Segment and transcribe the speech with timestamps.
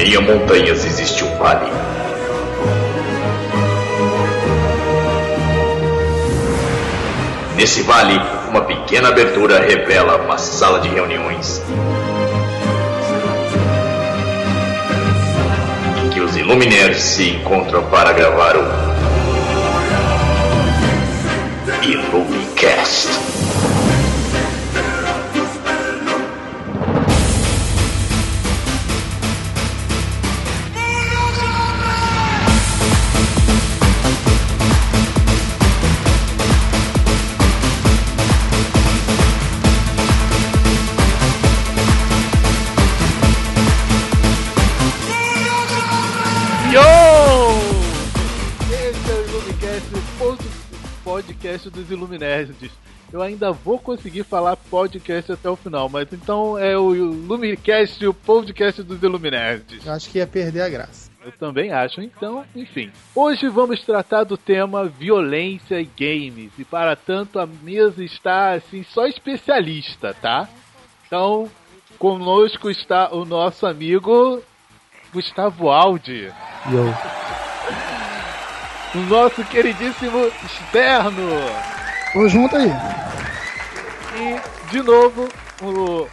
[0.00, 1.70] meio a montanhas existe um vale.
[7.54, 8.18] Nesse vale,
[8.48, 11.62] uma pequena abertura revela uma sala de reuniões.
[16.02, 18.89] Em que os Illuminaires se encontram para gravar o
[51.50, 52.70] podcast dos Iluminerds.
[53.12, 58.14] Eu ainda vou conseguir falar podcast até o final, mas então é o Ilumicast, o
[58.14, 59.84] podcast dos Iluminerds.
[59.84, 61.10] Eu acho que ia perder a graça.
[61.24, 62.90] Eu também acho, então, enfim.
[63.14, 66.52] Hoje vamos tratar do tema violência e games.
[66.56, 70.48] E para tanto a mesa está assim só especialista, tá?
[71.06, 71.50] Então,
[71.98, 74.40] conosco está o nosso amigo
[75.12, 76.32] Gustavo Aldi.
[76.70, 76.84] E eu.
[76.84, 77.59] O
[78.98, 81.28] nosso queridíssimo externo.
[82.12, 82.70] Tô junto aí.
[84.16, 85.28] E, de novo,
[85.62, 86.08] o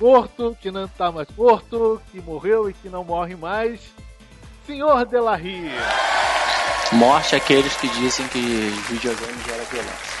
[0.00, 3.80] morto, que não tá mais morto, que morreu e que não morre mais.
[4.66, 5.70] Senhor Delarry.
[6.92, 8.38] Morte aqueles que dizem que
[8.88, 10.16] videogame gera violência.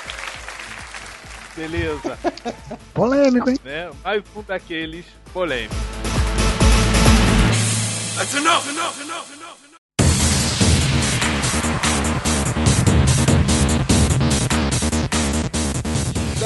[1.56, 2.18] Beleza.
[2.92, 3.58] Polêmico, hein?
[3.64, 3.90] né?
[4.04, 5.76] Mais um daqueles polêmicos.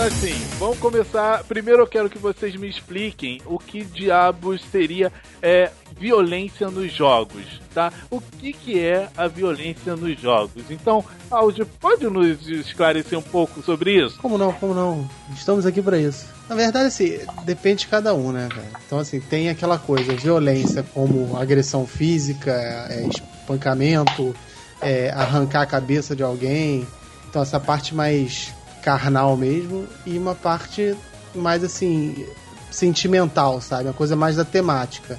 [0.01, 1.45] Então assim, vamos começar.
[1.45, 7.45] Primeiro eu quero que vocês me expliquem o que diabos seria é, violência nos jogos,
[7.75, 7.93] tá?
[8.11, 10.63] O que, que é a violência nos jogos?
[10.71, 14.19] Então, Aldi, pode nos esclarecer um pouco sobre isso?
[14.23, 15.07] Como não, como não?
[15.37, 16.25] Estamos aqui pra isso.
[16.49, 18.71] Na verdade, assim, depende de cada um, né, cara?
[18.87, 22.53] Então, assim, tem aquela coisa, violência como agressão física,
[22.89, 24.35] é, espancamento,
[24.81, 26.89] é, arrancar a cabeça de alguém.
[27.29, 28.51] Então, essa parte mais
[28.83, 30.97] carnal mesmo e uma parte
[31.35, 32.27] mais, assim,
[32.71, 33.85] sentimental, sabe?
[33.85, 35.19] Uma coisa mais da temática.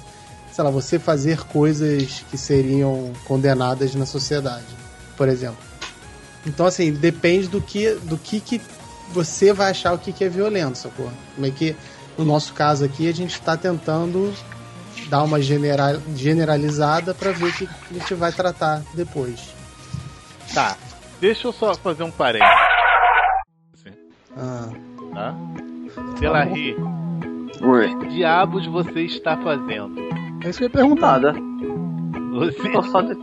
[0.52, 4.66] Sei lá, você fazer coisas que seriam condenadas na sociedade,
[5.16, 5.56] por exemplo.
[6.46, 8.60] Então, assim, depende do que, do que, que
[9.12, 11.10] você vai achar o que, que é violento, sacou?
[11.34, 11.76] Como é que,
[12.18, 14.34] no nosso caso aqui, a gente está tentando
[15.08, 19.40] dar uma general, generalizada para ver o que a gente vai tratar depois.
[20.52, 20.76] Tá.
[21.20, 22.52] Deixa eu só fazer um parênteses,
[24.36, 24.68] Ah,
[25.14, 25.34] tá?
[26.18, 26.76] Delarry,
[27.60, 27.94] Oi.
[27.94, 30.00] o que diabos você está fazendo?
[30.44, 31.20] É isso que eu ia perguntar.
[31.20, 31.34] Nada.
[32.32, 33.14] Você, Tô só, de...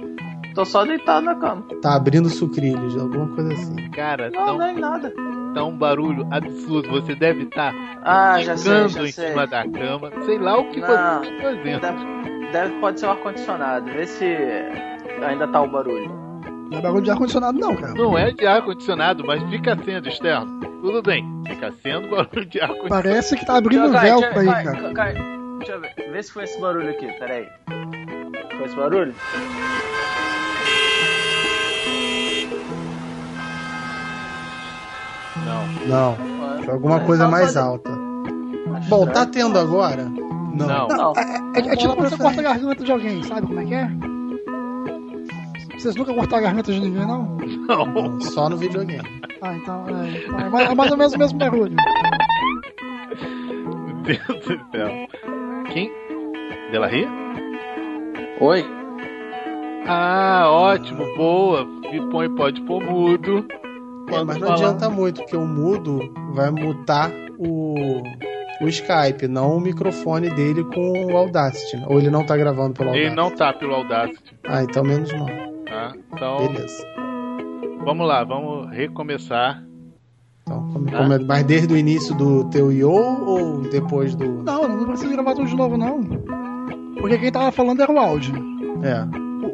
[0.54, 1.64] Tô só deitado na cama.
[1.82, 3.90] tá abrindo sucrilhos, alguma coisa assim.
[3.92, 5.14] cara, Não, tão, não é nada.
[5.54, 6.90] tá um barulho absurdo.
[6.92, 9.30] Você deve estar Ah, já sei, já em sei.
[9.30, 10.12] cima da cama.
[10.26, 10.88] Sei lá o que Não.
[10.88, 11.82] você está fazendo.
[11.82, 13.86] Deve, deve- pode ser o ar-condicionado.
[13.92, 14.26] Vê se
[15.26, 16.29] ainda tá o barulho.
[16.70, 17.94] Não é bagulho de ar-condicionado, não, cara.
[17.94, 20.60] Não é de ar-condicionado, mas fica sendo externo.
[20.82, 23.04] Tudo bem, fica sendo barulho de ar-condicionado.
[23.04, 24.94] Parece que tá abrindo eu- véu aí, vai, cara.
[24.94, 25.14] vai,
[25.58, 25.94] Deixa eu ver.
[26.12, 27.48] Vê se foi esse barulho aqui, peraí.
[28.58, 29.14] Foi esse barulho?
[35.46, 35.68] Não.
[35.88, 36.18] Não,
[36.64, 37.92] foi alguma coisa mais alta.
[38.88, 40.04] Bom, tá tendo agora?
[40.54, 40.88] Não.
[40.88, 41.14] Não.
[41.16, 43.90] É, é tipo quando você corta a garganta de alguém, sabe como é que é?
[45.80, 47.38] Vocês nunca cortaram a garganta de ninguém, não?
[47.68, 48.20] Não.
[48.22, 49.08] Só no videogame.
[49.42, 51.76] Ah, então é, então é mais, é mais ou menos o mesmo barulho.
[53.80, 55.08] Meu Deus do céu.
[55.72, 55.92] Quem?
[56.72, 57.08] Delarry?
[58.42, 58.66] Oi?
[59.88, 61.66] Ah, ótimo, boa.
[61.92, 63.46] E põe, pode pôr mudo.
[64.12, 66.00] É, mas não falar- adianta muito, porque o mudo
[66.34, 67.76] vai mutar o,
[68.62, 71.82] o Skype, não o microfone dele com o Audacity.
[71.88, 73.08] Ou ele não tá gravando pelo Audacity.
[73.08, 75.28] Ele não tá pelo Audacity, Ah, então menos mal.
[75.70, 75.94] Tá?
[76.14, 76.84] Então, Beleza.
[77.84, 79.64] vamos lá, vamos recomeçar.
[80.44, 80.98] Então, come- Tá.
[80.98, 84.26] come- mas desde o início do teu Yo ou depois do.
[84.44, 86.02] Não, não precisa gravar tudo de novo, não.
[87.00, 88.34] Porque quem tava falando era o áudio.
[88.84, 89.06] É.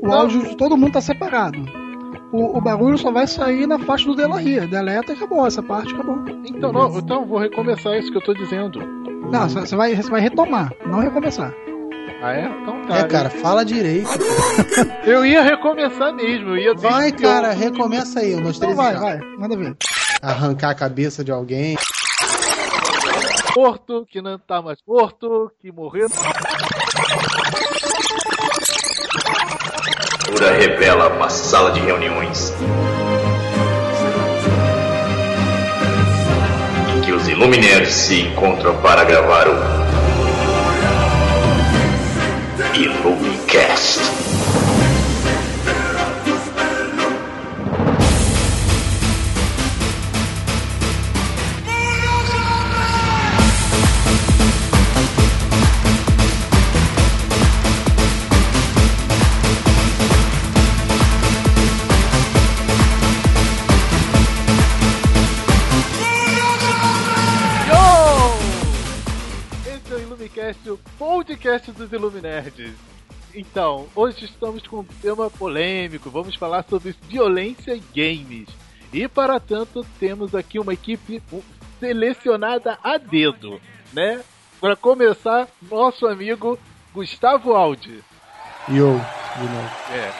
[0.01, 1.59] O, o áudio de todo mundo tá separado.
[2.31, 4.67] O, o barulho só vai sair na faixa do Delarria.
[4.67, 6.17] Deleta e acabou, essa parte acabou.
[6.45, 8.79] Então, não, então vou recomeçar isso que eu tô dizendo.
[9.31, 11.53] Não, você você vai, você vai retomar, não recomeçar.
[12.21, 12.45] Ah, é?
[12.61, 12.97] Então tá.
[12.97, 14.09] É, cara, fala direito.
[15.05, 18.33] Eu ia recomeçar mesmo, eu ia Vai, que eu- cara, recomeça aí.
[18.35, 19.75] Um, dois, Então três vai, e vai, manda ver.
[20.21, 21.77] Arrancar a cabeça de alguém.
[23.55, 26.07] morto, que não tá mais morto, que morreu.
[30.27, 32.51] abertura revela uma sala de reuniões
[36.95, 39.84] em que os Illuminaires se encontram para gravar o
[42.75, 44.14] Illumicast.
[71.55, 72.73] Podcast dos Illuminerds.
[73.33, 78.47] Então, hoje estamos com um tema polêmico, vamos falar sobre violência em games.
[78.91, 81.21] E para tanto, temos aqui uma equipe
[81.79, 83.59] selecionada a dedo,
[83.93, 84.21] né?
[84.59, 86.59] Para começar, nosso amigo
[86.93, 88.03] Gustavo Aldi.
[88.67, 88.99] E eu,
[89.35, 89.71] de novo.
[89.91, 90.13] É,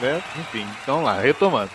[0.00, 0.22] né?
[0.38, 1.70] Enfim, então lá, retomando.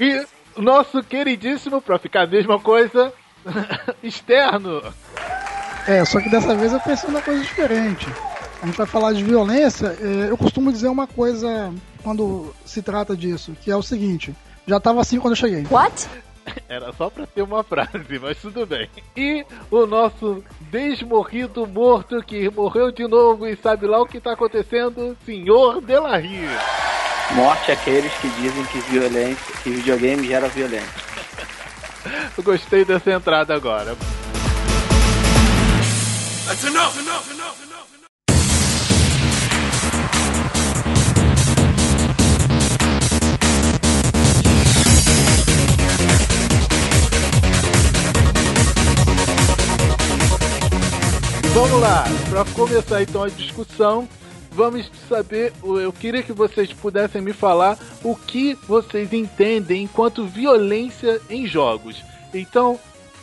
[0.00, 0.26] E
[0.56, 3.12] nosso queridíssimo, pra ficar a mesma coisa,
[4.02, 4.82] externo.
[5.88, 8.06] É, só que dessa vez eu pensei numa coisa diferente.
[8.62, 9.96] A gente vai falar de violência.
[10.00, 14.34] é, eu costumo dizer uma coisa quando se trata disso, que é o seguinte:
[14.66, 15.66] já tava assim quando eu cheguei.
[15.70, 16.06] What?
[16.68, 18.88] Era só pra ter uma frase, mas tudo bem.
[19.16, 24.32] E o nosso desmorrido morto que morreu de novo e sabe lá o que tá
[24.32, 26.48] acontecendo, senhor Delarry.
[27.34, 31.08] Morte aqueles que dizem que violência, que videogame gera violência.
[32.36, 33.96] Eu gostei dessa entrada agora.
[51.52, 54.08] Vamos lá, para começar então a discussão,
[54.50, 61.20] vamos saber, eu queria que vocês pudessem me falar o que vocês entendem enquanto violência
[61.28, 62.02] em jogos.
[62.32, 62.80] Então,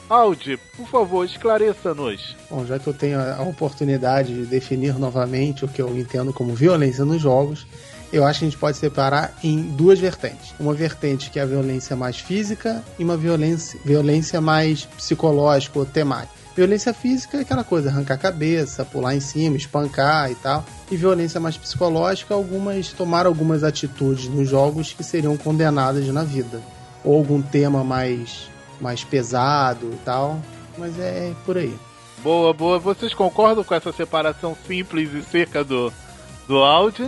[0.09, 2.35] Audi, por favor, esclareça-nos.
[2.49, 6.53] Bom, já que eu tenho a oportunidade de definir novamente o que eu entendo como
[6.53, 7.65] violência nos jogos,
[8.13, 10.53] eu acho que a gente pode separar em duas vertentes.
[10.59, 15.85] Uma vertente que é a violência mais física e uma violência, violência mais psicológica ou
[15.85, 16.33] temática.
[16.55, 20.63] Violência física é aquela coisa, arrancar a cabeça, pular em cima, espancar e tal.
[20.89, 26.61] E violência mais psicológica, algumas tomar algumas atitudes nos jogos que seriam condenadas na vida.
[27.03, 28.49] Ou algum tema mais,
[28.79, 30.39] mais pesado e tal.
[30.77, 31.75] Mas é por aí.
[32.23, 32.79] Boa, boa.
[32.79, 35.91] Vocês concordam com essa separação simples e seca do,
[36.47, 37.03] do Audi?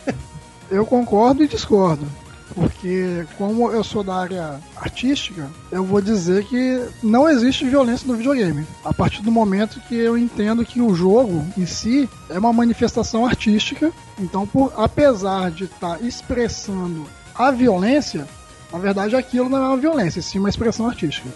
[0.70, 2.06] Eu concordo e discordo.
[2.54, 8.14] Porque, como eu sou da área artística, eu vou dizer que não existe violência no
[8.14, 8.66] videogame.
[8.84, 13.24] A partir do momento que eu entendo que o jogo em si é uma manifestação
[13.24, 18.26] artística, então, por, apesar de estar expressando a violência,
[18.72, 21.28] na verdade aquilo não é uma violência, sim uma expressão artística.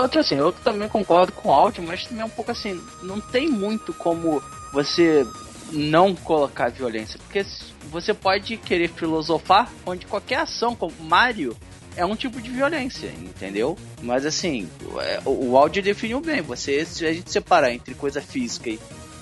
[0.00, 3.20] Outro assim, eu também concordo com o áudio, mas também é um pouco assim, não
[3.20, 4.42] tem muito como
[4.72, 5.26] você
[5.72, 7.44] não colocar violência, porque
[7.90, 11.56] você pode querer filosofar onde qualquer ação, como Mario,
[11.96, 13.76] é um tipo de violência, entendeu?
[14.02, 14.68] Mas assim,
[15.00, 18.78] é, o, o áudio definiu bem, você, se a gente separar entre coisa física e,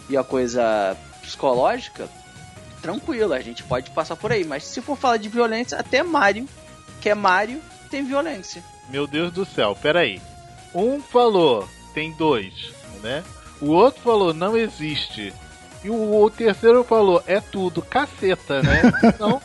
[0.09, 2.09] e a coisa psicológica,
[2.81, 6.49] tranquilo, a gente pode passar por aí, mas se for falar de violência, até Mario,
[7.03, 8.63] que é Mario, tem violência.
[8.89, 10.23] Meu Deus do céu, peraí.
[10.73, 13.25] Um falou, tem dois, né?
[13.61, 15.35] O outro falou, não existe.
[15.83, 18.83] E o, o terceiro falou, é tudo, caceta, né?
[19.03, 19.43] Então,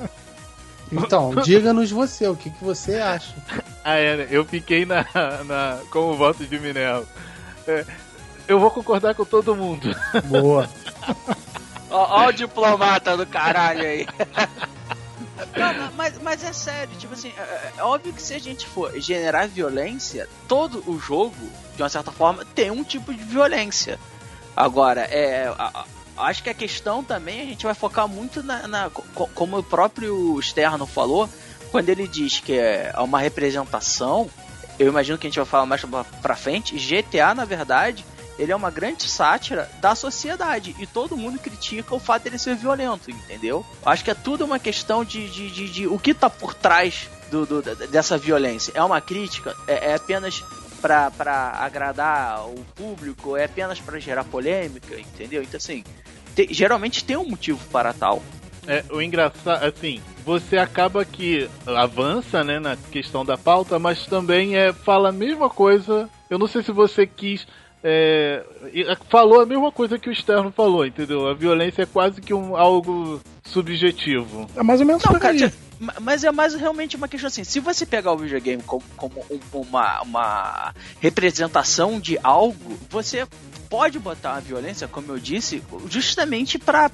[0.91, 3.33] Então, diga-nos você, o que, que você acha?
[3.83, 4.27] ah, é, né?
[4.29, 5.03] eu fiquei na,
[5.43, 7.05] na, com o voto de Minerva.
[7.67, 7.83] É,
[8.47, 9.93] eu vou concordar com todo mundo.
[10.25, 10.69] Boa.
[11.89, 14.05] Ó, ó o diplomata do caralho aí.
[15.55, 18.91] Não, mas, mas é sério, tipo assim, é, é óbvio que se a gente for
[18.99, 21.35] generar violência, todo o jogo,
[21.75, 23.99] de uma certa forma, tem um tipo de violência.
[24.55, 25.47] Agora, é.
[25.57, 25.71] a-
[26.17, 28.67] a- acho que a questão também a gente vai focar muito na.
[28.67, 31.29] na- co- como o próprio Sterno falou,
[31.71, 34.29] quando ele diz que é uma representação,
[34.79, 38.03] eu imagino que a gente vai falar mais pra, pra frente, GTA, na verdade,
[38.39, 42.55] ele é uma grande sátira da sociedade e todo mundo critica o fato dele ser
[42.55, 43.65] violento, entendeu?
[43.85, 47.09] Acho que é tudo uma questão de, de, de, de o que tá por trás
[47.31, 48.71] do, do- dessa violência.
[48.75, 49.55] É uma crítica?
[49.67, 50.43] É, é apenas
[50.81, 51.11] pra
[51.59, 53.35] agradar o público?
[53.35, 55.41] É apenas pra gerar polêmica, entendeu?
[55.43, 55.83] Então, assim,
[56.35, 58.21] te- geralmente tem um motivo para tal.
[58.67, 64.57] É, o engraçado, assim, você acaba que avança, né, na questão da pauta, mas também
[64.57, 66.09] é, fala a mesma coisa.
[66.29, 67.47] Eu não sei se você quis.
[67.83, 68.43] É,
[68.73, 71.27] e- falou a mesma coisa que o externo falou, entendeu?
[71.27, 74.47] A violência é quase que um, algo subjetivo.
[74.55, 75.53] É mais ou menos Não, por cara,
[76.01, 79.59] mas é mais realmente uma questão assim, se você pegar o videogame como, como um-
[79.61, 83.27] uma, uma representação de algo, você
[83.69, 86.89] pode botar uma violência, como eu disse, justamente pra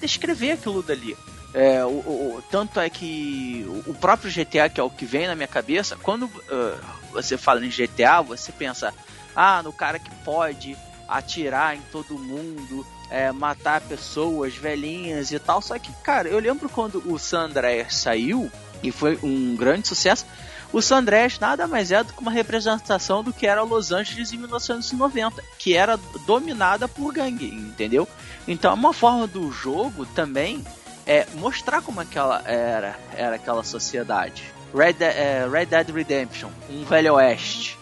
[0.00, 1.16] descrever aquilo dali.
[1.54, 5.34] É, o, o- tanto é que o- próprio GTA, que é o que vem na
[5.34, 6.78] minha cabeça, quando ah,
[7.12, 8.92] você fala em GTA, você pensa,
[9.40, 10.76] ah, no cara que pode
[11.06, 15.62] atirar em todo mundo, é, matar pessoas velhinhas e tal.
[15.62, 18.50] Só que, cara, eu lembro quando o San Andreas saiu
[18.82, 20.26] e foi um grande sucesso.
[20.72, 24.32] O San Andreas nada mais é do que uma representação do que era Los Angeles
[24.32, 28.08] em 1990, que era dominada por gangue, entendeu?
[28.46, 30.64] Então, uma forma do jogo também
[31.06, 34.42] é mostrar como aquela era, era aquela sociedade.
[34.74, 37.77] Red, é, Red Dead Redemption, um velho oeste,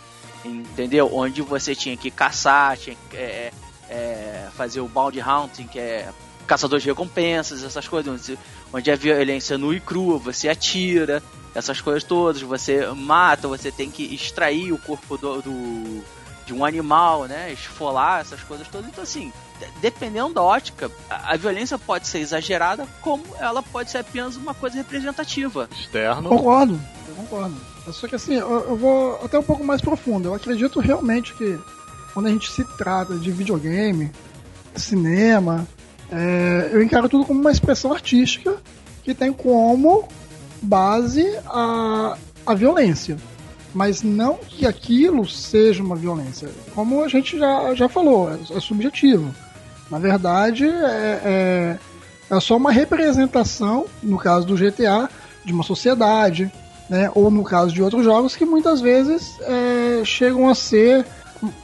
[0.47, 1.11] entendeu?
[1.13, 3.53] Onde você tinha que caçar, tinha que é,
[3.89, 6.09] é, fazer o bounty hunting, que é
[6.47, 8.39] caçador de recompensas, essas coisas, onde,
[8.73, 11.23] onde a violência nua e crua, você atira,
[11.55, 16.05] essas coisas todas, você mata, você tem que extrair o corpo do, do-
[16.47, 17.51] de um animal, né?
[17.53, 18.89] Esfolar essas coisas todas.
[18.89, 23.91] Então assim, de- dependendo da ótica, a, a violência pode ser exagerada, como ela pode
[23.91, 25.69] ser apenas uma coisa representativa.
[25.77, 26.29] Externo.
[26.29, 27.57] Concordo, eu concordo.
[27.93, 30.29] Só que assim, eu, eu vou até um pouco mais profundo.
[30.29, 31.59] Eu acredito realmente que
[32.13, 34.11] quando a gente se trata de videogame,
[34.75, 35.67] cinema,
[36.11, 38.57] é, eu encaro tudo como uma expressão artística
[39.03, 40.09] que tem como
[40.63, 43.17] base a, a violência.
[43.75, 46.49] Mas não que aquilo seja uma violência.
[46.75, 49.35] Como a gente já, já falou, é, é subjetivo.
[49.91, 51.79] Na verdade, é, é,
[52.31, 55.09] é só uma representação, no caso do GTA,
[55.45, 56.51] de uma sociedade,
[56.89, 57.11] né?
[57.15, 61.05] ou no caso de outros jogos que muitas vezes é, chegam a ser,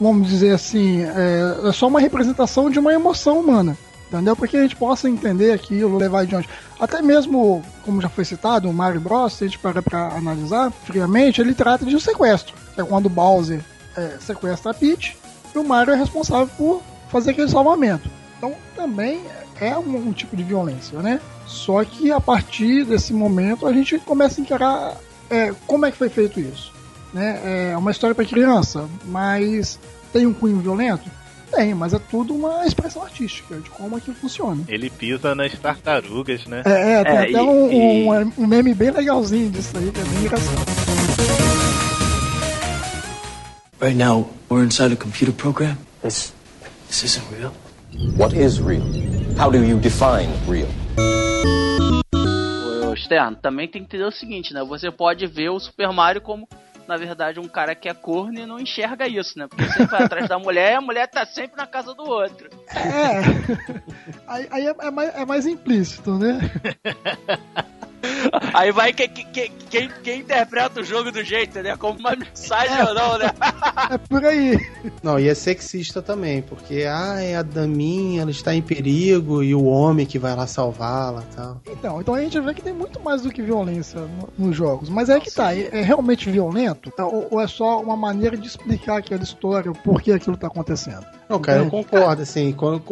[0.00, 3.76] vamos dizer assim, é, é só uma representação de uma emoção humana.
[4.12, 4.36] Entendeu?
[4.36, 6.46] Para que a gente possa entender aquilo, levar adiante.
[6.78, 10.70] Até mesmo, como já foi citado, o Mario Bros, se a gente parar para analisar
[10.70, 12.54] friamente, ele trata de um sequestro.
[12.74, 13.64] Que é quando o Bowser
[13.96, 15.16] é, sequestra a Peach
[15.54, 18.10] e o Mario é responsável por fazer aquele salvamento.
[18.36, 19.22] Então também
[19.58, 21.20] é um, um tipo de violência, né?
[21.46, 24.96] Só que a partir desse momento a gente começa a encarar
[25.32, 26.72] é, como é que foi feito isso.
[27.12, 27.70] Né?
[27.72, 29.78] É uma história para criança, mas
[30.12, 31.10] tem um cunho violento?
[31.54, 34.62] Tem, mas é tudo uma expressão artística de como aquilo funciona.
[34.68, 36.62] Ele pisa nas tartarugas, né?
[36.64, 39.90] É, é tem É, até e- um, e- um, um meme bem legalzinho disso aí,
[39.90, 40.62] que é bem engraçado.
[43.82, 45.76] Right now, we're inside a computer program.
[46.02, 46.32] This,
[46.88, 47.52] this isn't real.
[48.16, 48.84] What is real?
[49.38, 50.68] How do you define real?
[53.12, 54.64] Externo, também tem que entender o seguinte, né?
[54.64, 56.48] Você pode ver o Super Mario como,
[56.88, 59.46] na verdade, um cara que é corno e não enxerga isso, né?
[59.46, 62.48] Porque você vai atrás da mulher e a mulher tá sempre na casa do outro.
[62.74, 63.20] É.
[64.26, 66.40] aí aí é, é mais, é mais implícito, né?
[68.54, 71.76] Aí vai que, que- que- quem, quem interpreta o jogo do jeito, né?
[71.76, 73.30] Como uma mensagem ou não, né?
[73.90, 74.58] É por aí.
[75.02, 79.54] Não, e é sexista também, porque ah, é a daminha, ela está em perigo e
[79.54, 81.60] o homem que vai lá salvá-la e tal.
[81.70, 84.88] Então, então a gente vê que tem muito mais do que violência no- nos jogos.
[84.90, 86.92] Mas é que tá, é, é realmente violento?
[86.98, 91.06] Ou, ou é só uma maneira de explicar aquela história, o porquê aquilo tá acontecendo?
[91.28, 92.82] Não, cara, eu concordo, assim, quando,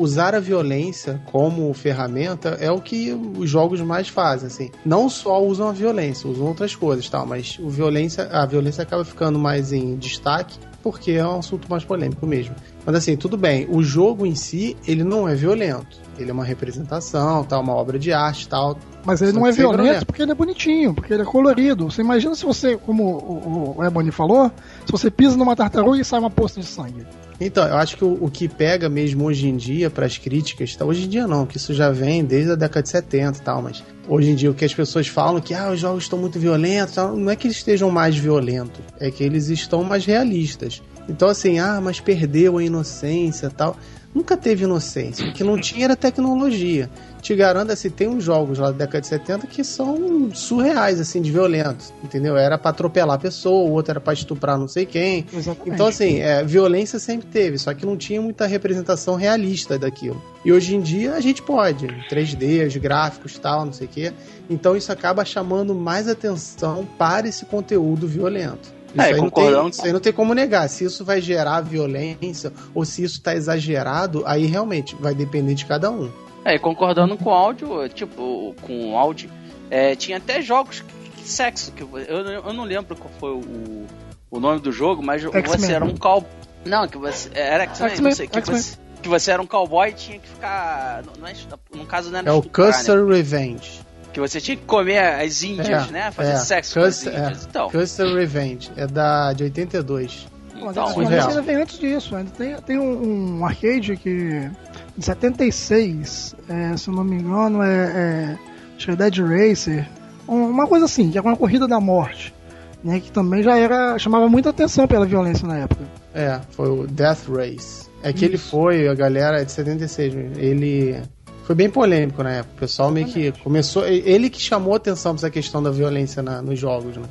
[0.00, 4.59] usar a violência como ferramenta é o que os jogos mais fazem, assim.
[4.84, 9.04] Não só usam a violência, usam outras coisas, tal, mas o violência, a violência acaba
[9.04, 12.54] ficando mais em destaque porque é um assunto mais polêmico mesmo.
[12.84, 15.98] Mas assim, tudo bem, o jogo em si, ele não é violento.
[16.18, 18.78] Ele é uma representação, tal, uma obra de arte, tal.
[19.04, 20.04] Mas ele não é violento problema.
[20.04, 21.90] porque ele é bonitinho, porque ele é colorido.
[21.90, 24.50] Você imagina se você, como o, o Ebony falou,
[24.84, 27.06] se você pisa numa tartaruga e sai uma poça de sangue.
[27.40, 30.76] Então, eu acho que o, o que pega mesmo hoje em dia para as críticas,
[30.76, 30.84] tá?
[30.84, 33.62] hoje em dia não, que isso já vem desde a década de 70 e tal,
[33.62, 36.38] mas hoje em dia o que as pessoas falam que ah, os jogos estão muito
[36.38, 40.79] violentos, não é que eles estejam mais violentos, é que eles estão mais realistas.
[41.10, 43.76] Então assim, ah, mas perdeu a inocência e tal.
[44.12, 46.90] Nunca teve inocência, o que não tinha era tecnologia.
[47.22, 51.22] Te garanto, assim, tem uns jogos lá da década de 70 que são surreais, assim,
[51.22, 52.36] de violentos, entendeu?
[52.36, 55.70] Era pra atropelar a pessoa, o outro era pra estuprar não sei quem, Exatamente.
[55.70, 60.20] então, assim, é, violência sempre teve, só que não tinha muita representação realista daquilo.
[60.44, 64.12] E hoje em dia a gente pode, 3D, os gráficos tal, não sei o quê.
[64.48, 68.79] Então isso acaba chamando mais atenção para esse conteúdo violento.
[68.94, 70.68] Isso, É, aí não tem, concordando isso aí não tem como negar.
[70.68, 75.66] Se isso vai gerar violência ou se isso tá exagerado, aí realmente vai depender de
[75.66, 76.10] cada um.
[76.44, 79.30] É, e concordando com o áudio, tipo, com o áudio,
[79.70, 83.86] é, tinha até jogos que, que sexo, que eu, eu, não lembro qual foi o,
[84.30, 86.24] o nome do jogo, mas você era um cal...
[86.64, 87.30] Não, que você.
[87.32, 88.78] Era X-Men, X-Men, não sei, que você.
[89.02, 91.02] Que você era um cowboy e tinha que ficar.
[91.18, 91.32] Não é,
[91.74, 93.16] no caso não era É o Custer né?
[93.16, 93.80] Revenge.
[94.12, 96.10] Que você tinha que comer as índias, é, né?
[96.10, 96.36] Fazer é.
[96.36, 97.44] sexo Custer, com as índias.
[97.44, 97.48] É.
[97.48, 97.70] Então.
[97.70, 98.70] Custer Revenge.
[98.76, 100.26] É da, de 82.
[100.60, 102.14] Mas então, a ainda vem antes disso.
[102.14, 104.50] Ainda tem, tem um, um arcade que.
[104.96, 108.38] De 76, é, se eu não me engano, é, é,
[108.76, 109.88] acho que é Dead Racer.
[110.26, 112.34] Uma coisa assim, que é uma corrida da morte.
[112.82, 113.98] Né, que também já era.
[113.98, 115.84] chamava muita atenção pela violência na época.
[116.14, 117.90] É, foi o Death Race.
[118.02, 118.24] É que Isso.
[118.24, 121.02] ele foi, a galera é de 76, ele
[121.50, 122.54] foi bem polêmico na época.
[122.54, 123.84] O pessoal meio que começou.
[123.84, 127.02] Ele que chamou atenção pra essa questão da violência na, nos jogos, né?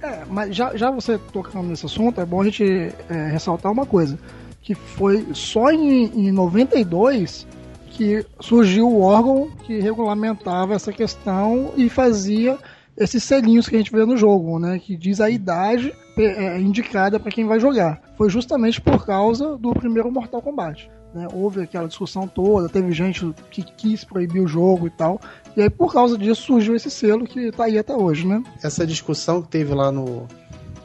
[0.00, 2.62] É, mas já, já você tocando nesse assunto, é bom a gente
[3.08, 4.16] é, ressaltar uma coisa.
[4.62, 7.48] Que foi só em, em 92
[7.88, 12.58] que surgiu o órgão que regulamentava essa questão e fazia
[12.96, 14.78] esses selinhos que a gente vê no jogo, né?
[14.78, 18.00] Que diz a idade é, indicada para quem vai jogar.
[18.16, 20.88] Foi justamente por causa do primeiro Mortal Kombat.
[21.14, 21.26] Né?
[21.32, 25.20] Houve aquela discussão toda, teve gente que quis proibir o jogo e tal.
[25.56, 28.42] E aí, por causa disso, surgiu esse selo que está aí até hoje, né?
[28.62, 30.28] Essa discussão que teve lá no,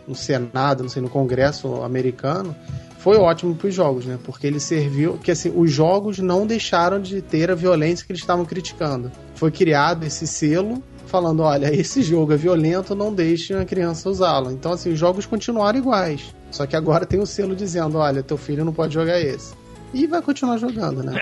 [0.08, 2.56] no Senado, não sei, no Congresso americano,
[2.98, 4.18] foi ótimo para os jogos, né?
[4.24, 8.22] Porque ele serviu, que assim, os jogos não deixaram de ter a violência que eles
[8.22, 9.12] estavam criticando.
[9.36, 14.52] Foi criado esse selo falando, olha, esse jogo é violento, não deixe a criança usá-lo.
[14.52, 16.34] Então, assim, os jogos continuaram iguais.
[16.50, 19.54] Só que agora tem o selo dizendo, olha, teu filho não pode jogar esse
[19.96, 21.14] e vai continuar jogando, né?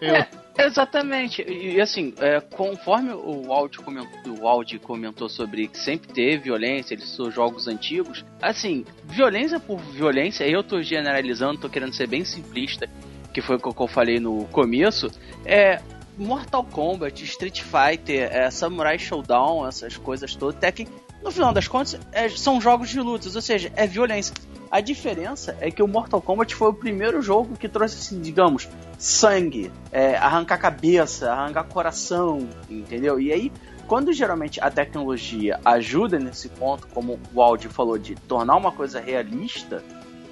[0.00, 0.28] É,
[0.62, 1.42] é exatamente.
[1.42, 6.94] E assim, é, conforme o Audi, comentou, o Audi comentou sobre que sempre teve violência,
[6.94, 12.24] eles são jogos antigos, assim, violência por violência, eu tô generalizando, tô querendo ser bem
[12.24, 12.88] simplista,
[13.34, 15.10] que foi o que eu falei no começo,
[15.44, 15.80] é
[16.18, 20.88] Mortal Kombat, Street Fighter, é, Samurai Showdown, essas coisas todas, Tekken,
[21.22, 24.34] no final das contas, é, são jogos de lutas, ou seja, é violência.
[24.70, 28.68] A diferença é que o Mortal Kombat foi o primeiro jogo que trouxe, assim, digamos,
[28.98, 33.18] sangue, é, arrancar cabeça, arrancar coração, entendeu?
[33.18, 33.52] E aí,
[33.86, 39.00] quando geralmente a tecnologia ajuda nesse ponto, como o Audi falou, de tornar uma coisa
[39.00, 39.82] realista,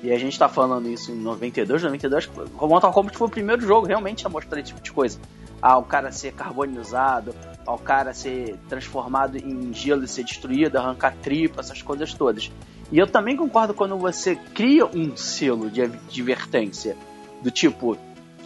[0.02, 3.62] e a gente tá falando isso em 92, 92, o Mortal Kombat foi o primeiro
[3.62, 5.18] jogo realmente a mostrar esse tipo de coisa.
[5.60, 7.34] Ao cara ser carbonizado,
[7.66, 12.50] ao cara ser transformado em gelo e ser destruído, arrancar tripa, essas coisas todas.
[12.92, 16.96] E eu também concordo quando você cria um selo de advertência.
[17.42, 17.96] Do tipo,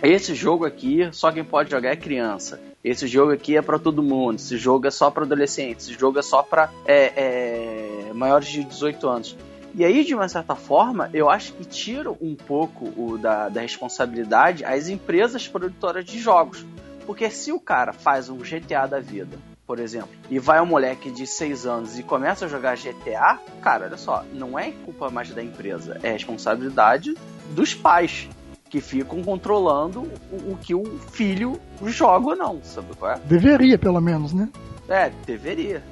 [0.02, 2.60] esse jogo aqui só quem pode jogar é criança.
[2.82, 4.36] Esse jogo aqui é para todo mundo.
[4.36, 5.88] Esse jogo é só para adolescentes.
[5.88, 9.36] Esse jogo é só para é, é, maiores de 18 anos.
[9.74, 13.60] E aí, de uma certa forma, eu acho que tira um pouco o da, da
[13.60, 16.64] responsabilidade as empresas produtoras de jogos.
[17.10, 21.12] Porque se o cara faz um GTA da vida por exemplo, e vai um moleque
[21.12, 25.30] de 6 anos e começa a jogar GTA, cara, olha só, não é culpa mais
[25.30, 27.14] da empresa, é responsabilidade
[27.50, 28.28] dos pais
[28.68, 33.20] que ficam controlando o, o que o filho joga ou não, sabe qual é?
[33.20, 34.48] Deveria, pelo menos, né?
[34.88, 35.84] É, deveria.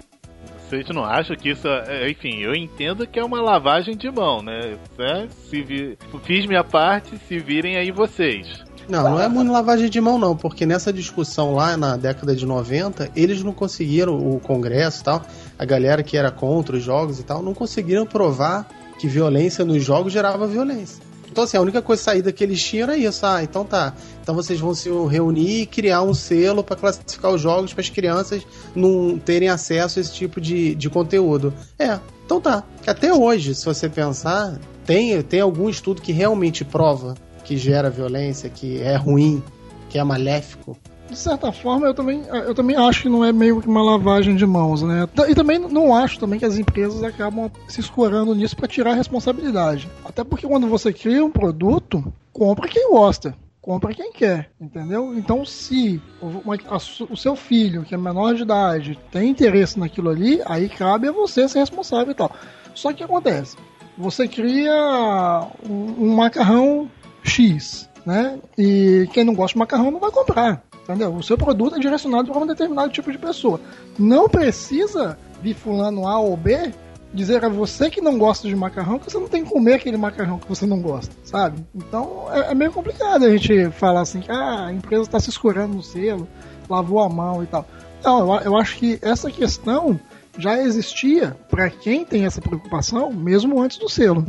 [0.69, 1.67] Vocês não acham que isso.
[1.67, 4.77] É, enfim, eu entendo que é uma lavagem de mão, né?
[4.99, 8.68] É, se vi, fiz minha parte, se virem aí vocês.
[8.89, 12.47] Não, não é muito lavagem de mão, não, porque nessa discussão lá na década de
[12.47, 15.23] 90, eles não conseguiram, o Congresso e tal,
[15.59, 18.67] a galera que era contra os jogos e tal, não conseguiram provar
[18.99, 21.07] que violência nos jogos gerava violência.
[21.31, 23.25] Então, assim, a única coisa saída que eles tinham era isso.
[23.25, 23.95] Ah, então tá.
[24.23, 27.91] Então vocês vão se reunir e criar um selo para classificar os jogos para as
[27.91, 28.43] crianças
[28.75, 31.53] não terem acesso a esse tipo de, de conteúdo.
[31.79, 32.65] É, então tá.
[32.87, 37.15] Até hoje, se você pensar, tem, tem algum estudo que realmente prova
[37.49, 39.43] que gera violência, que é ruim,
[39.89, 40.77] que é maléfico.
[41.09, 44.37] De certa forma, eu também, eu também acho que não é meio que uma lavagem
[44.37, 45.09] de mãos, né?
[45.27, 48.95] E também não acho também que as empresas acabam se escorando nisso para tirar a
[48.95, 49.89] responsabilidade.
[50.05, 55.13] Até porque quando você cria um produto, compra quem gosta compra quem quer, entendeu?
[55.15, 60.71] Então, se o, seu filho, que é menor de idade, tem interesse naquilo ali, aí
[60.71, 62.35] cabe a você ser responsável e tal.
[62.75, 63.59] Só que acontece,
[63.99, 66.89] você cria um, um macarrão
[67.29, 68.39] X, né?
[68.57, 71.15] E quem não gosta de macarrão não vai comprar, entendeu?
[71.15, 73.61] O seu produto é direcionado para um determinado tipo de pessoa.
[73.99, 76.73] Não precisa vir fulano A ou B
[77.13, 79.97] dizer a você que não gosta de macarrão que você não tem que comer aquele
[79.97, 81.65] macarrão que você não gosta, sabe?
[81.75, 85.31] Então é, é meio complicado a gente falar assim que ah, a empresa está se
[85.31, 86.29] escurando no selo,
[86.69, 87.67] lavou a mão e tal.
[88.05, 89.99] Não, eu, eu acho que essa questão
[90.37, 94.25] já existia para quem tem essa preocupação mesmo antes do selo.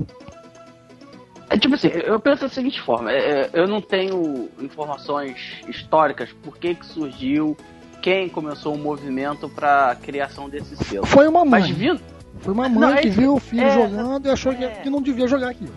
[1.50, 6.30] É tipo assim, eu penso da seguinte forma, é, é, eu não tenho informações históricas
[6.44, 7.58] por que, que surgiu,
[8.02, 11.06] quem começou o movimento para criação desse selo.
[11.06, 11.62] Foi uma mãe.
[11.62, 12.02] Mas vindo...
[12.42, 14.90] Foi uma mãe não, que é, viu o filho é, jogando e achou que, que
[14.90, 15.74] não devia jogar aquilo.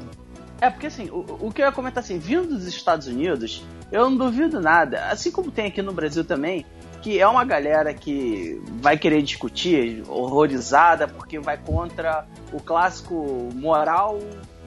[0.61, 4.09] É, porque assim, o, o que eu ia comentar assim, vindo dos Estados Unidos, eu
[4.09, 6.65] não duvido nada, assim como tem aqui no Brasil também,
[7.01, 14.21] que é uma galera que vai querer discutir, horrorizada, porque vai contra o clássico moral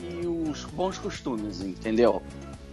[0.09, 2.21] e os bons costumes, entendeu?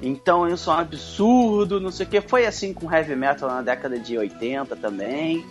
[0.01, 2.21] Então isso é um absurdo, não sei o que.
[2.21, 5.45] Foi assim com heavy metal na década de 80 também.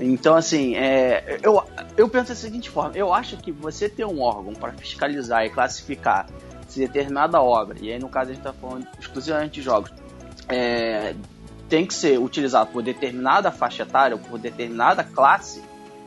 [0.00, 1.62] Então, assim, é, eu,
[1.96, 5.50] eu penso da seguinte forma: eu acho que você ter um órgão para fiscalizar e
[5.50, 6.26] classificar
[6.66, 9.92] se determinada obra, e aí no caso a gente está falando exclusivamente de jogos,
[10.48, 11.14] é,
[11.68, 15.62] tem que ser utilizado por determinada faixa etária ou por determinada classe,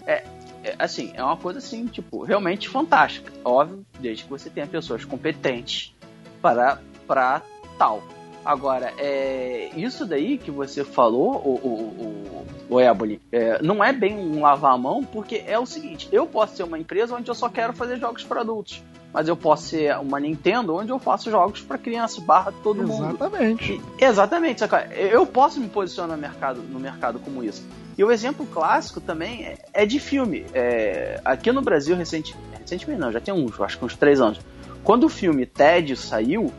[0.08, 0.23] é,
[0.65, 3.32] é, assim, é uma coisa assim, tipo, realmente fantástica.
[3.43, 5.93] Óbvio, desde que você tenha pessoas competentes
[6.41, 7.41] para, para
[7.78, 8.01] tal.
[8.43, 14.15] Agora, é, isso daí que você falou, o, o, o, Ebony, é, não é bem
[14.15, 17.36] um lavar a mão, porque é o seguinte: eu posso ser uma empresa onde eu
[17.36, 18.84] só quero fazer jogos para adultos,
[19.15, 23.71] mas eu posso ser uma Nintendo onde eu faço jogos para crianças, barra todo exatamente.
[23.71, 23.82] mundo.
[23.97, 24.62] Exatamente.
[24.62, 24.63] Exatamente.
[25.10, 27.65] Eu posso me posicionar no mercado, no mercado como isso.
[27.97, 30.45] E o exemplo clássico também é, é de filme.
[30.54, 34.41] É, aqui no Brasil, recente, recentemente não, já tem uns, acho que uns três anos.
[34.84, 36.51] Quando o filme Ted saiu,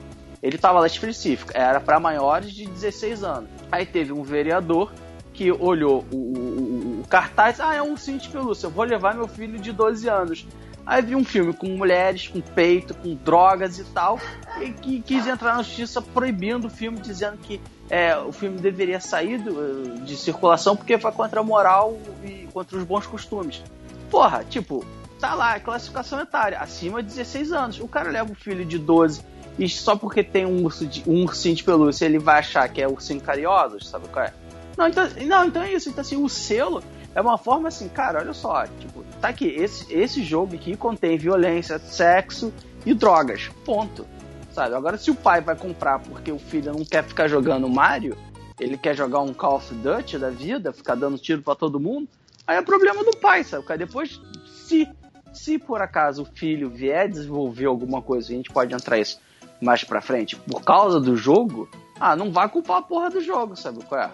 [0.43, 3.51] ele tava lá específico, era para maiores de 16 anos.
[3.71, 4.91] Aí teve um vereador
[5.35, 9.15] que olhou o, o, o cartaz, ah, é um ursinho de pelúcia, eu vou levar
[9.15, 10.47] meu filho de 12 anos.
[10.87, 14.21] Aí viu um filme com mulheres, com peito, com drogas e tal,
[14.61, 19.01] e que quis entrar na justiça proibindo o filme, dizendo que é, o filme deveria
[19.01, 23.63] sair do, de circulação porque foi contra a moral e contra os bons costumes.
[24.09, 24.85] Porra, tipo,
[25.19, 27.81] tá lá, classificação etária, acima de 16 anos.
[27.81, 29.25] O cara leva o filho de 12
[29.59, 32.81] e só porque tem um, urso de, um ursinho de pelúcia ele vai achar que
[32.81, 34.33] é ursinho carinhoso, sabe qual é?
[34.77, 35.89] Não então, não, então é isso.
[35.89, 36.83] Então, assim, o selo
[37.17, 41.17] é uma forma assim, cara, olha só, tipo, tá aqui, esse, esse jogo aqui contém
[41.17, 42.53] violência, sexo
[42.85, 43.49] e drogas.
[43.65, 44.07] Ponto.
[44.53, 44.75] Sabe?
[44.75, 48.15] Agora, se o pai vai comprar porque o filho não quer ficar jogando Mario,
[48.61, 52.07] ele quer jogar um Call of Duty da vida, ficar dando tiro para todo mundo,
[52.47, 53.65] aí é problema do pai, sabe?
[53.65, 54.87] Porque depois, se,
[55.33, 59.19] se por acaso o filho vier desenvolver alguma coisa, a gente pode entrar isso
[59.59, 61.67] mais pra frente, por causa do jogo,
[61.99, 64.11] ah, não vai culpar a porra do jogo, sabe qual é?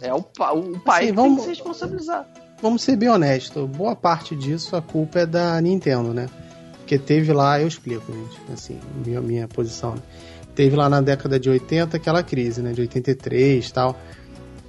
[0.00, 2.26] É o, o pai assim, que vamos, tem que se responsabilizar.
[2.60, 6.28] Vamos ser bem honestos, boa parte disso a culpa é da Nintendo, né?
[6.78, 9.94] Porque teve lá, eu explico, gente, assim, minha, minha posição.
[9.94, 10.02] Né?
[10.54, 12.72] Teve lá na década de 80 aquela crise, né?
[12.72, 13.96] De 83 e tal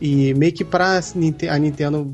[0.01, 2.13] e meio que para a Nintendo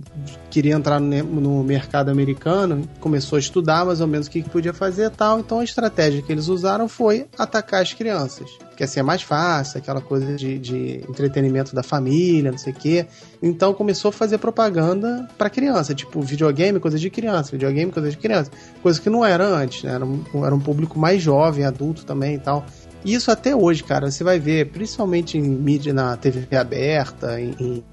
[0.49, 5.05] queria entrar no mercado americano, começou a estudar mais ou menos o que podia fazer
[5.05, 5.39] e tal.
[5.39, 8.49] Então a estratégia que eles usaram foi atacar as crianças.
[8.75, 12.75] Que assim é mais fácil, aquela coisa de, de entretenimento da família, não sei o
[12.75, 13.05] quê.
[13.41, 18.17] Então começou a fazer propaganda para criança, tipo videogame, coisa de criança, videogame, coisa de
[18.17, 18.51] criança.
[18.81, 19.93] Coisa que não era antes, né?
[19.93, 22.65] Era um, era um público mais jovem, adulto também e tal.
[23.05, 27.83] Isso até hoje, cara, você vai ver, principalmente em mídia na TV aberta, em, em,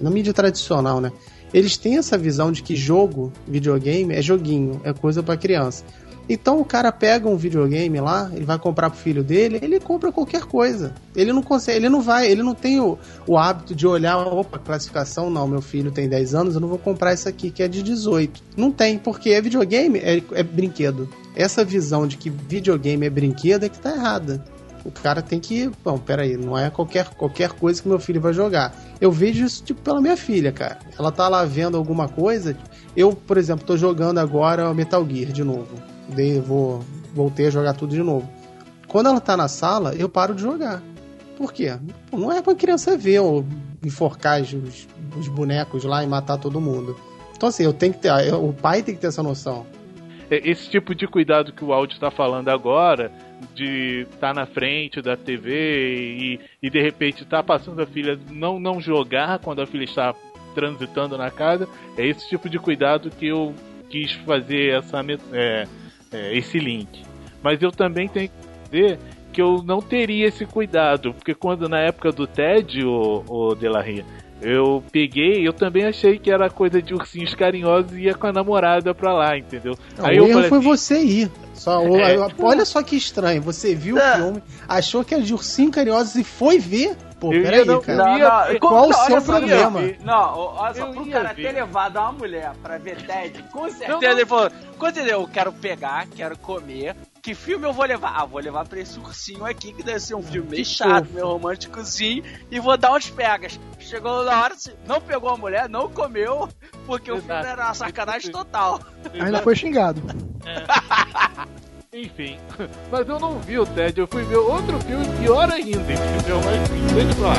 [0.00, 1.12] na mídia tradicional, né?
[1.52, 5.84] Eles têm essa visão de que jogo, videogame, é joguinho, é coisa para criança.
[6.26, 10.10] Então o cara pega um videogame lá, ele vai comprar pro filho dele, ele compra
[10.10, 10.94] qualquer coisa.
[11.14, 14.58] Ele não consegue, ele não vai, ele não tem o, o hábito de olhar, opa,
[14.58, 17.68] classificação, não, meu filho tem 10 anos, eu não vou comprar isso aqui que é
[17.68, 18.42] de 18.
[18.56, 21.06] Não tem, porque é videogame, é, é brinquedo.
[21.36, 24.42] Essa visão de que videogame é brinquedo é que tá errada
[24.84, 25.70] o cara tem que.
[25.84, 28.74] Bom, peraí, não é qualquer, qualquer coisa que meu filho vai jogar.
[29.00, 30.78] Eu vejo isso, tipo, pela minha filha, cara.
[30.98, 32.56] Ela tá lá vendo alguma coisa.
[32.96, 35.74] Eu, por exemplo, tô jogando agora Metal Gear de novo.
[36.08, 38.28] Dei, vou, voltei a jogar tudo de novo.
[38.88, 40.82] Quando ela tá na sala, eu paro de jogar.
[41.36, 41.76] Por quê?
[42.12, 43.44] Não é pra criança ver ou
[43.82, 44.86] enforcar os,
[45.18, 46.96] os bonecos lá e matar todo mundo.
[47.34, 48.12] Então, assim, eu tenho que ter.
[48.34, 49.66] O pai tem que ter essa noção.
[50.30, 53.10] É, esse tipo de cuidado que o áudio está falando agora,
[53.54, 57.86] de estar tá na frente da TV e, e de repente estar tá passando a
[57.86, 60.14] filha, não, não jogar quando a filha está
[60.54, 63.54] transitando na casa, é esse tipo de cuidado que eu
[63.88, 65.00] quis fazer essa,
[65.32, 65.66] é,
[66.12, 67.02] é, esse link.
[67.42, 68.98] Mas eu também tenho que dizer
[69.32, 74.04] que eu não teria esse cuidado, porque quando na época do TED, o, o Delarria,
[74.42, 78.32] eu peguei, eu também achei que era coisa de ursinhos carinhosos e ia com a
[78.32, 79.76] namorada pra lá, entendeu?
[79.96, 81.30] Não, Aí o erro foi assim, você ir.
[81.54, 84.10] Só, é, olha só que estranho, você viu é.
[84.10, 86.96] o filme, achou que era de ursinho carinhosos e foi ver.
[87.20, 87.96] Pô, peraí, cara.
[87.96, 89.80] Não, não, Qual o seu problema?
[90.02, 91.42] Não, olha só, pro cara ver.
[91.42, 96.08] ter levado uma mulher pra ver Ted, com certeza ele falou, quando eu quero pegar,
[96.16, 98.14] quero comer, que filme eu vou levar?
[98.16, 101.28] Ah, vou levar pra esse ursinho aqui, que deve ser um filme meio chato, meio
[101.28, 103.60] românticozinho, e vou dar uns pegas.
[103.78, 106.48] Chegou na hora, não pegou a mulher, não comeu,
[106.84, 107.24] porque Exato.
[107.24, 108.80] o filme era uma sacanagem total.
[109.14, 110.02] Ainda foi xingado.
[110.44, 111.96] É.
[111.96, 112.40] Enfim,
[112.90, 116.40] mas eu não vi o Ted, eu fui ver outro filme pior ainda, entendeu?
[116.42, 117.36] Mas enfim, deixa eu falar.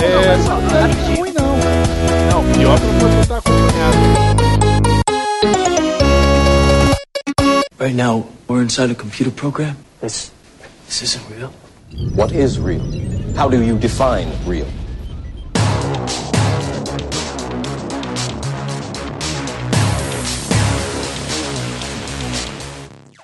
[0.00, 1.56] É, Não, não é ruim não.
[2.30, 4.28] não, pior pra você estar acompanhado.
[7.80, 9.76] Right now, we're inside a computer program.
[10.00, 10.32] This,
[10.86, 11.52] this isn't real.
[12.16, 12.82] What is real?
[13.36, 14.66] How do you define real?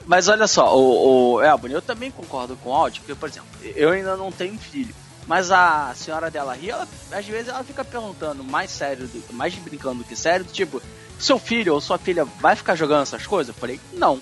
[0.07, 3.49] Mas olha só, o, o Elbon, eu também concordo com o áudio, porque, por exemplo,
[3.75, 4.95] eu ainda não tenho filho.
[5.27, 9.53] Mas a senhora dela ri, ela, às vezes ela fica perguntando mais sério, do, mais
[9.57, 10.81] brincando do que sério, tipo,
[11.19, 13.53] seu filho ou sua filha vai ficar jogando essas coisas?
[13.53, 14.21] Eu falei, não.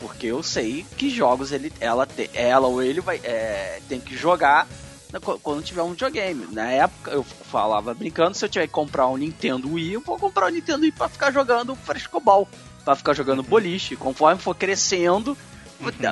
[0.00, 4.16] Porque eu sei que jogos ele, ela, te, ela ou ele vai, é, tem que
[4.16, 4.66] jogar
[5.12, 6.46] na- quando tiver um videogame.
[6.52, 10.18] Na época eu falava brincando, se eu tiver que comprar um Nintendo Wii, eu vou
[10.18, 12.48] comprar um Nintendo Wii pra ficar jogando frescobol,
[12.84, 13.94] pra ficar jogando boliche.
[13.94, 15.36] Conforme for crescendo,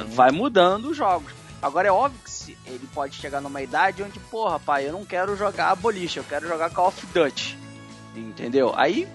[0.08, 1.32] vai mudando os jogos.
[1.62, 5.04] Agora é óbvio que se ele pode chegar numa idade onde, porra, pai, eu não
[5.04, 7.58] quero jogar boliche, eu quero jogar Call of Duty.
[8.14, 8.72] Entendeu?
[8.76, 9.08] Aí,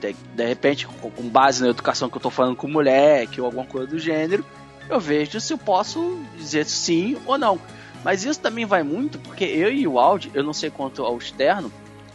[0.00, 3.46] de, de repente, com base na educação que eu tô falando com o moleque ou
[3.46, 4.44] alguma coisa do gênero,
[4.88, 7.58] eu vejo se eu posso dizer sim ou não.
[8.04, 11.16] Mas isso também vai muito porque eu e o Audi, eu não sei quanto ao
[11.16, 11.72] externo,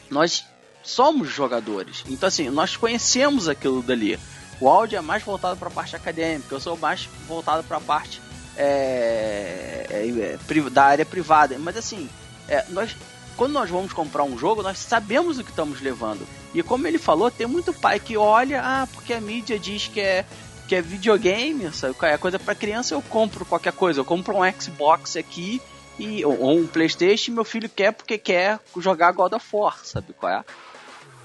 [0.09, 0.45] nós
[0.83, 2.03] somos jogadores.
[2.09, 4.19] Então, assim, nós conhecemos aquilo dali.
[4.59, 7.81] O Audi é mais voltado para a parte acadêmica, eu sou mais voltado para a
[7.81, 8.21] parte
[8.55, 11.57] é, é, é, da área privada.
[11.59, 12.09] Mas, assim,
[12.47, 12.95] é, nós,
[13.37, 16.27] quando nós vamos comprar um jogo, nós sabemos o que estamos levando.
[16.53, 20.01] E como ele falou, tem muito pai que olha, ah, porque a mídia diz que
[20.01, 20.25] é
[20.67, 21.95] que é videogame, sabe?
[22.01, 24.01] É coisa para criança, eu compro qualquer coisa.
[24.01, 25.61] Eu compro um Xbox aqui
[25.97, 30.31] e ou, um PlayStation, meu filho quer porque quer jogar God of War, sabe qual
[30.31, 30.43] é?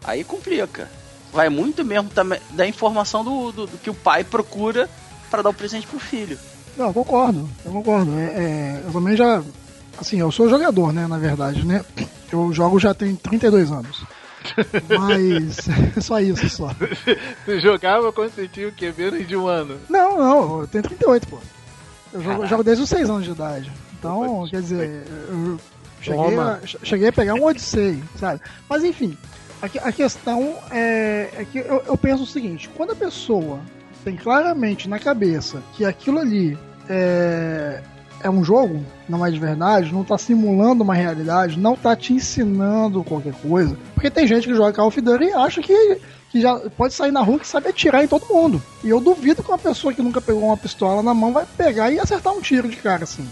[0.05, 0.89] Aí complica.
[1.33, 4.89] Vai muito mesmo também da informação do, do, do que o pai procura
[5.31, 6.39] para dar o presente pro filho.
[6.77, 8.19] Não, eu concordo, eu concordo.
[8.19, 9.43] É, é, eu também já.
[10.03, 11.85] Assim, eu sou jogador, né, na verdade, né?
[12.33, 14.05] Eu jogo já tem 32 anos.
[14.99, 15.69] Mas.
[16.05, 16.75] só isso, só.
[17.45, 18.93] Você jogava quando você tinha o quê?
[18.99, 19.79] Menos de um ano.
[19.89, 21.39] Não, não, eu tenho 38, pô.
[22.13, 23.71] Eu jogo, jogo desde os 6 anos de idade.
[23.97, 25.61] Então, Opa, quer dizer, eu
[26.01, 28.41] cheguei a, cheguei a pegar um Odyssey, sabe?
[28.69, 29.17] Mas enfim,
[29.63, 33.61] a, a questão é, é que eu, eu penso o seguinte: quando a pessoa
[34.03, 37.81] tem claramente na cabeça que aquilo ali é,
[38.23, 42.13] é um jogo, não é de verdade, não tá simulando uma realidade, não tá te
[42.13, 43.77] ensinando qualquer coisa.
[43.95, 45.99] Porque tem gente que joga Call of Duty e acha que,
[46.31, 48.63] que já pode sair na rua que sabe atirar em todo mundo.
[48.85, 51.91] E eu duvido que uma pessoa que nunca pegou uma pistola na mão vai pegar
[51.91, 53.29] e acertar um tiro de cara assim.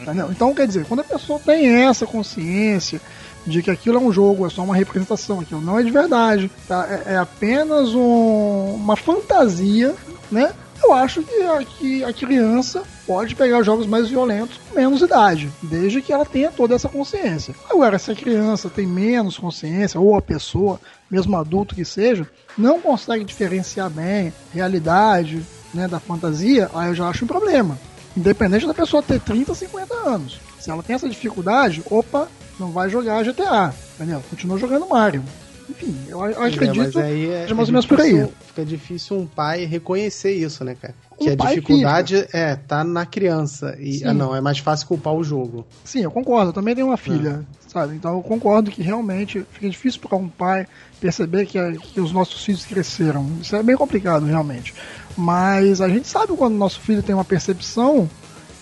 [0.00, 0.28] Entendeu?
[0.30, 3.00] Então, quer dizer, quando a pessoa tem essa consciência
[3.46, 6.50] de que aquilo é um jogo, é só uma representação, aquilo não é de verdade,
[6.68, 6.86] tá?
[7.06, 9.94] é, é apenas um- uma fantasia,
[10.30, 10.52] né?
[10.82, 15.50] Eu acho que a, que a criança pode pegar jogos mais violentos com menos idade,
[15.62, 17.54] desde que ela tenha toda essa consciência.
[17.70, 22.80] Agora, se a criança tem menos consciência, ou a pessoa, mesmo adulto que seja, não
[22.80, 25.40] consegue diferenciar bem realidade
[25.72, 27.78] né, da fantasia, aí eu já acho um problema.
[28.16, 30.40] Independente da pessoa ter 30, 50 anos.
[30.58, 34.22] Se ela tem essa dificuldade, opa, não vai jogar GTA, entendeu?
[34.28, 35.22] Continua jogando Mario.
[35.68, 38.26] Enfim, eu, eu É, acredito mas aí é, mais ou menos por aí.
[38.46, 40.94] Fica difícil um pai reconhecer isso, né, cara?
[41.18, 43.74] Que a dificuldade é tá na criança.
[43.80, 45.66] E, ah, não, é mais fácil culpar o jogo.
[45.82, 46.50] Sim, eu concordo.
[46.50, 47.94] Eu também tenho uma filha, sabe?
[47.94, 50.66] Então eu concordo que realmente fica difícil para um pai
[51.00, 53.26] perceber que, que os nossos filhos cresceram.
[53.40, 54.74] Isso é bem complicado, realmente.
[55.16, 58.08] Mas a gente sabe quando o nosso filho tem uma percepção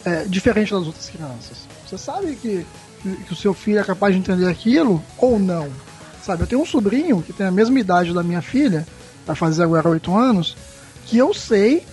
[0.04, 1.58] é, diferente das outras crianças.
[1.84, 2.64] Você sabe que,
[3.26, 5.68] que o seu filho é capaz de entender aquilo ou não.
[6.22, 8.86] Sabe, eu tenho um sobrinho que tem a mesma idade da minha filha,
[9.26, 10.56] vai fazer agora 8 anos,
[11.04, 11.84] que eu sei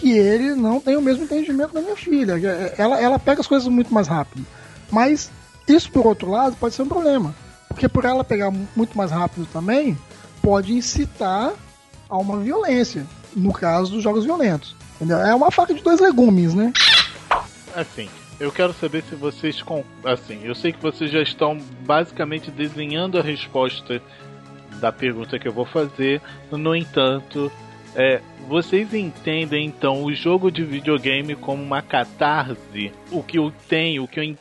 [0.00, 2.34] que ele não tem o mesmo entendimento da minha filha.
[2.78, 4.44] Ela, ela pega as coisas muito mais rápido.
[4.90, 5.30] Mas
[5.68, 7.34] isso, por outro lado, pode ser um problema.
[7.68, 9.96] Porque por ela pegar mu- muito mais rápido também,
[10.42, 11.52] pode incitar
[12.08, 13.06] a uma violência.
[13.36, 14.74] No caso dos jogos violentos.
[14.96, 15.18] Entendeu?
[15.18, 16.72] É uma faca de dois legumes, né?
[17.74, 18.08] Assim,
[18.40, 19.62] eu quero saber se vocês.
[20.04, 24.00] Assim, eu sei que vocês já estão basicamente desenhando a resposta
[24.80, 26.20] da pergunta que eu vou fazer.
[26.50, 27.52] No entanto,
[27.94, 32.92] é, vocês entendem então o jogo de videogame como uma catarse?
[33.10, 34.36] O que eu tenho, o que eu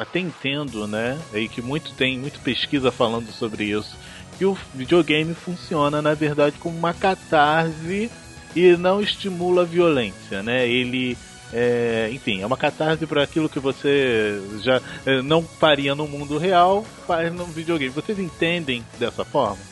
[0.00, 1.18] até entendo, né?
[1.34, 3.96] E que muito tem, muito pesquisa falando sobre isso.
[4.36, 8.10] Que o videogame funciona, na verdade, como uma catarse
[8.54, 10.68] e não estimula a violência, né?
[10.68, 11.16] Ele
[11.52, 16.38] é, enfim, é uma catarse para aquilo que você já é, não faria no mundo
[16.38, 17.92] real, faz no videogame.
[17.92, 19.67] Vocês entendem dessa forma?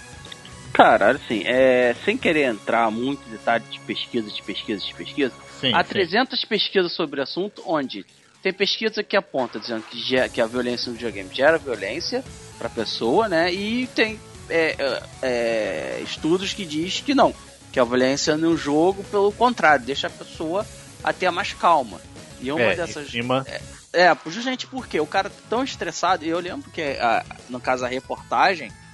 [0.77, 5.35] Cara, assim, é, sem querer entrar muito em detalhes de pesquisa, de pesquisa, de pesquisa,
[5.59, 5.89] Sim, há sim.
[5.89, 8.05] 300 pesquisas sobre o assunto, onde
[8.43, 12.23] tem pesquisa que aponta dizendo que, que a violência no videogame gera violência
[12.59, 13.51] pra pessoa, né?
[13.51, 17.35] E tem é, é, é, estudos que diz que não,
[17.73, 20.67] que a violência no jogo, pelo contrário, deixa a pessoa
[21.03, 21.99] até mais calma.
[22.39, 23.47] E uma É, dessas cima-
[23.95, 27.83] é, justamente porque o cara tá tão estressado, e eu lembro que, a- no caso,
[27.85, 28.86] a reportagem, a-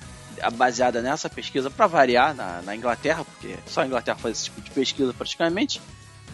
[0.51, 4.61] baseada nessa pesquisa, pra variar, na, na Inglaterra, porque só a Inglaterra faz esse tipo
[4.61, 5.81] de pesquisa praticamente,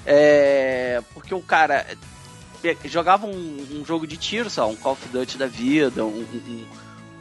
[0.06, 1.02] é.
[1.14, 1.86] Porque o cara
[2.62, 6.20] pe- jogava um, um jogo de tiro, lá, um Call of Duty da vida, um,
[6.20, 6.66] um-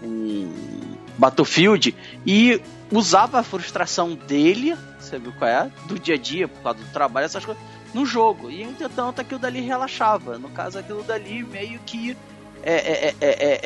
[0.03, 1.95] um Battlefield,
[2.25, 5.71] e usava a frustração dele, você viu qual é?
[5.87, 7.61] Do dia a dia, por causa do trabalho, essas coisas,
[7.93, 8.49] no jogo.
[8.51, 10.37] E entretanto aquilo dali relaxava.
[10.37, 12.15] No caso, aquilo dali meio que
[12.63, 13.59] é, é, é, é,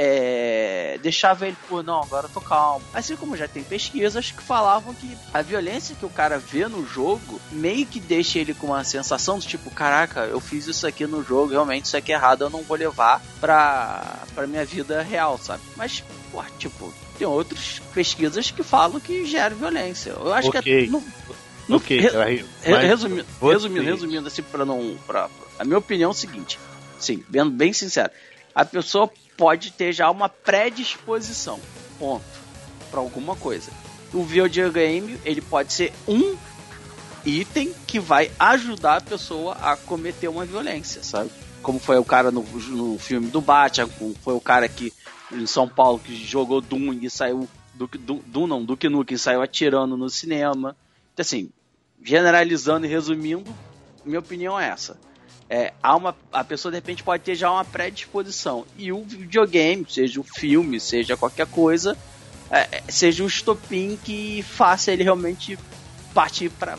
[0.96, 2.86] é, deixava ele, pô, não, agora eu tô calmo.
[2.94, 6.86] Assim como já tem pesquisas que falavam que a violência que o cara vê no
[6.86, 11.06] jogo meio que deixa ele com uma sensação do tipo, caraca, eu fiz isso aqui
[11.08, 15.02] no jogo, realmente isso aqui é errado, eu não vou levar pra, pra minha vida
[15.02, 15.64] real, sabe?
[15.76, 20.12] Mas, pô, tipo, tem outras pesquisas que falam que gera violência.
[20.12, 20.86] Eu acho que Ok.
[20.86, 20.88] é.
[20.88, 21.04] no-
[21.68, 22.10] no- Ok, re-
[22.62, 24.98] Re- resumindo, resumindo, resumindo, assim, pra não.
[25.08, 26.60] Pra, a minha opinião é o seguinte:
[27.00, 28.12] sim, bem, bem sincero,
[28.54, 31.60] a pessoa pode ter já uma predisposição,
[31.98, 32.24] ponto,
[32.90, 33.72] pra alguma coisa.
[34.14, 36.36] O videogame, ele pode ser um
[37.26, 41.32] item que vai ajudar a pessoa a cometer uma violência, sabe?
[41.62, 44.92] Como foi o cara no, no filme do Batman, como foi o cara que
[45.32, 47.48] em São Paulo que jogou Doom e saiu.
[47.74, 50.76] Doom, Doom não, Duke Nukem saiu atirando no cinema.
[51.14, 51.50] Então, assim,
[52.04, 53.54] generalizando e resumindo,
[54.04, 54.98] minha opinião é essa.
[55.54, 58.66] É, há uma, a pessoa de repente pode ter já uma predisposição.
[58.78, 61.98] E o videogame, seja o filme, seja qualquer coisa,
[62.50, 65.60] é, é, seja um estopim que faça ele realmente
[66.14, 66.78] partir para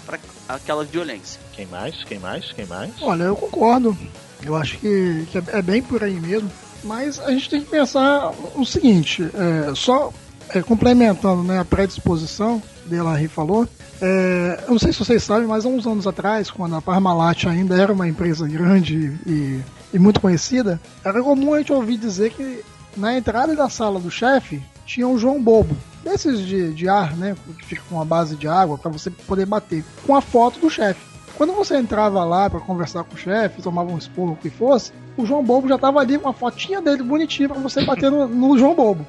[0.48, 1.38] aquela violência.
[1.52, 2.02] Quem mais?
[2.04, 2.50] Quem mais?
[2.52, 2.90] Quem mais?
[3.02, 3.94] Olha, eu concordo.
[4.42, 6.50] Eu acho que, que é é bem por aí mesmo.
[6.82, 10.10] Mas a gente tem que pensar o seguinte: é, só
[10.48, 13.66] é, complementando né, a predisposição, Delarry falou.
[14.00, 17.46] é, eu não sei se vocês sabem, mas há uns anos atrás, quando a Parmalat
[17.46, 19.60] ainda era uma empresa grande e,
[19.92, 22.62] e muito conhecida, era comum a gente ouvir dizer que
[22.96, 25.76] na entrada da sala do chefe tinha um João Bobo.
[26.04, 27.36] Desses de, de ar, né?
[27.58, 29.84] Que fica com uma base de água para você poder bater.
[30.04, 31.00] Com a foto do chefe.
[31.36, 34.92] Quando você entrava lá para conversar com o chefe, tomava um esporro, o que fosse,
[35.16, 38.28] o João Bobo já tava ali com a fotinha dele bonitinha para você bater no,
[38.28, 39.06] no João Bobo.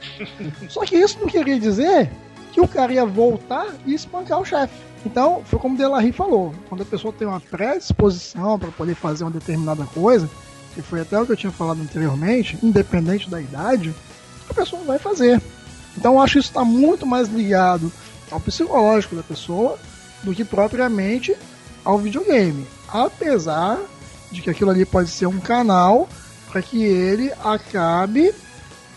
[0.69, 2.09] Só que isso não queria dizer
[2.53, 4.73] que o cara ia voltar e espancar o chefe.
[5.05, 9.23] Então, foi como o Delarry falou: quando a pessoa tem uma predisposição para poder fazer
[9.23, 10.29] uma determinada coisa,
[10.73, 13.93] que foi até o que eu tinha falado anteriormente, independente da idade,
[14.49, 15.41] a pessoa vai fazer.
[15.97, 17.91] Então, eu acho que isso está muito mais ligado
[18.31, 19.77] ao psicológico da pessoa
[20.23, 21.35] do que propriamente
[21.83, 22.65] ao videogame.
[22.87, 23.79] Apesar
[24.31, 26.07] de que aquilo ali pode ser um canal
[26.51, 28.33] para que ele acabe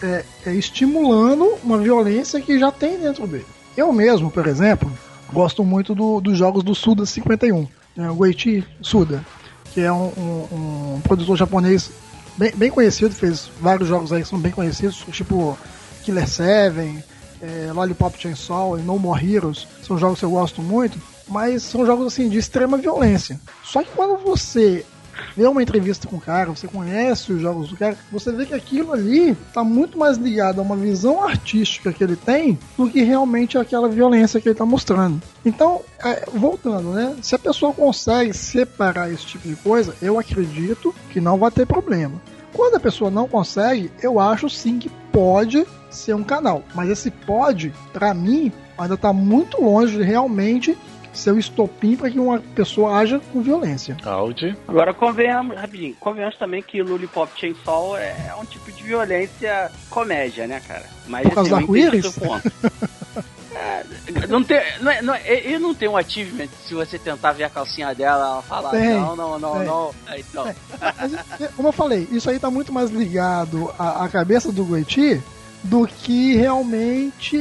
[0.02, 3.46] é, é, estimulando uma violência que já tem dentro dele.
[3.76, 4.90] Eu mesmo, por exemplo,
[5.32, 9.24] gosto muito do- dos jogos do Suda 51, né, o Goichi Suda,
[9.72, 11.90] que é um, um- um produtor japonês
[12.36, 15.58] bem, bem conhecido, fez vários jogos aí que são bem conhecidos, tipo
[16.02, 17.04] Killer 7,
[17.42, 21.84] é, Lollipop Chainsaw e No More Heroes, são jogos que eu gosto muito, mas são
[21.84, 23.38] jogos assim de extrema violência.
[23.64, 24.86] Só que quando você
[25.36, 28.54] vê uma entrevista com o cara, você conhece os jogos do cara, você vê que
[28.54, 33.02] aquilo ali tá muito mais ligado a uma visão artística que ele tem do que
[33.02, 35.20] realmente aquela violência que ele tá mostrando.
[35.44, 37.16] Então, é, voltando, né?
[37.22, 41.66] Se a pessoa consegue separar esse tipo de coisa, eu acredito que não vai ter
[41.66, 42.20] problema.
[42.52, 46.62] Quando a pessoa não consegue, eu acho sim que pode ser um canal.
[46.74, 50.76] Mas esse pode, pra mim, ainda tá muito longe de realmente
[51.16, 53.96] ser o estopim para que uma pessoa haja com violência.
[54.04, 54.56] Audi.
[54.68, 60.60] Agora convenhamos, rapidinho, convenhamos também que Lollipop Chainsaw é um tipo de violência comédia, né,
[60.66, 60.84] cara?
[61.06, 62.18] Mas Por causa eu do arco-íris?
[63.58, 67.32] É, não tem, não é, não é, ele não tem um achievement se você tentar
[67.32, 69.66] ver a calcinha dela, ela falar, Tem, não, não, não, tem.
[69.66, 69.94] não.
[70.06, 70.44] Aí, não.
[70.44, 74.62] Mas, é, como eu falei, isso aí tá muito mais ligado à, à cabeça do
[74.62, 75.22] Goiti
[75.62, 77.38] do que realmente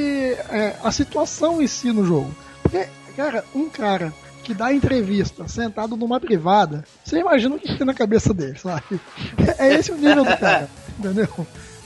[0.49, 2.33] é, a situação em si no jogo.
[2.61, 4.13] Porque, cara, um cara
[4.43, 8.99] que dá entrevista sentado numa privada, você imagina o que tem na cabeça dele, sabe?
[9.57, 11.27] É esse o nível do cara, entendeu?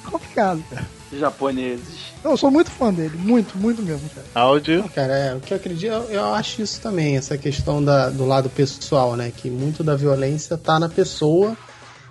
[0.04, 0.86] Complicado, cara.
[1.12, 2.10] Japoneses.
[2.24, 4.28] Eu sou muito fã dele, muito, muito mesmo, cara.
[4.36, 4.90] Áudio.
[4.94, 8.26] Cara, é, o que eu acredito, eu, eu acho isso também, essa questão da, do
[8.26, 9.32] lado pessoal, né?
[9.36, 11.56] Que muito da violência tá na pessoa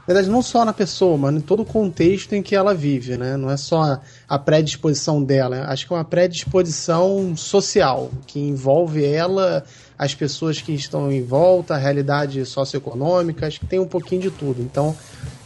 [0.08, 3.36] verdade, não só na pessoa, mas em todo o contexto em que ela vive, né?
[3.36, 9.62] Não é só a predisposição dela, acho que é uma predisposição social, que envolve ela,
[9.98, 14.30] as pessoas que estão em volta, a realidade socioeconômica, acho que tem um pouquinho de
[14.30, 14.62] tudo.
[14.62, 14.96] Então,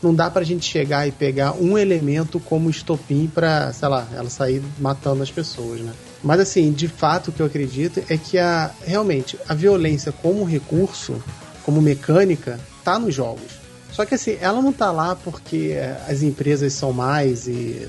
[0.01, 4.31] não dá pra gente chegar e pegar um elemento como estopim pra, sei lá, ela
[4.31, 5.93] sair matando as pessoas, né?
[6.23, 10.45] Mas assim, de fato o que eu acredito é que a realmente a violência como
[10.45, 11.21] recurso,
[11.65, 13.62] como mecânica, tá nos jogos.
[13.93, 17.89] Só que assim, ela não tá lá porque eh, as empresas são mais e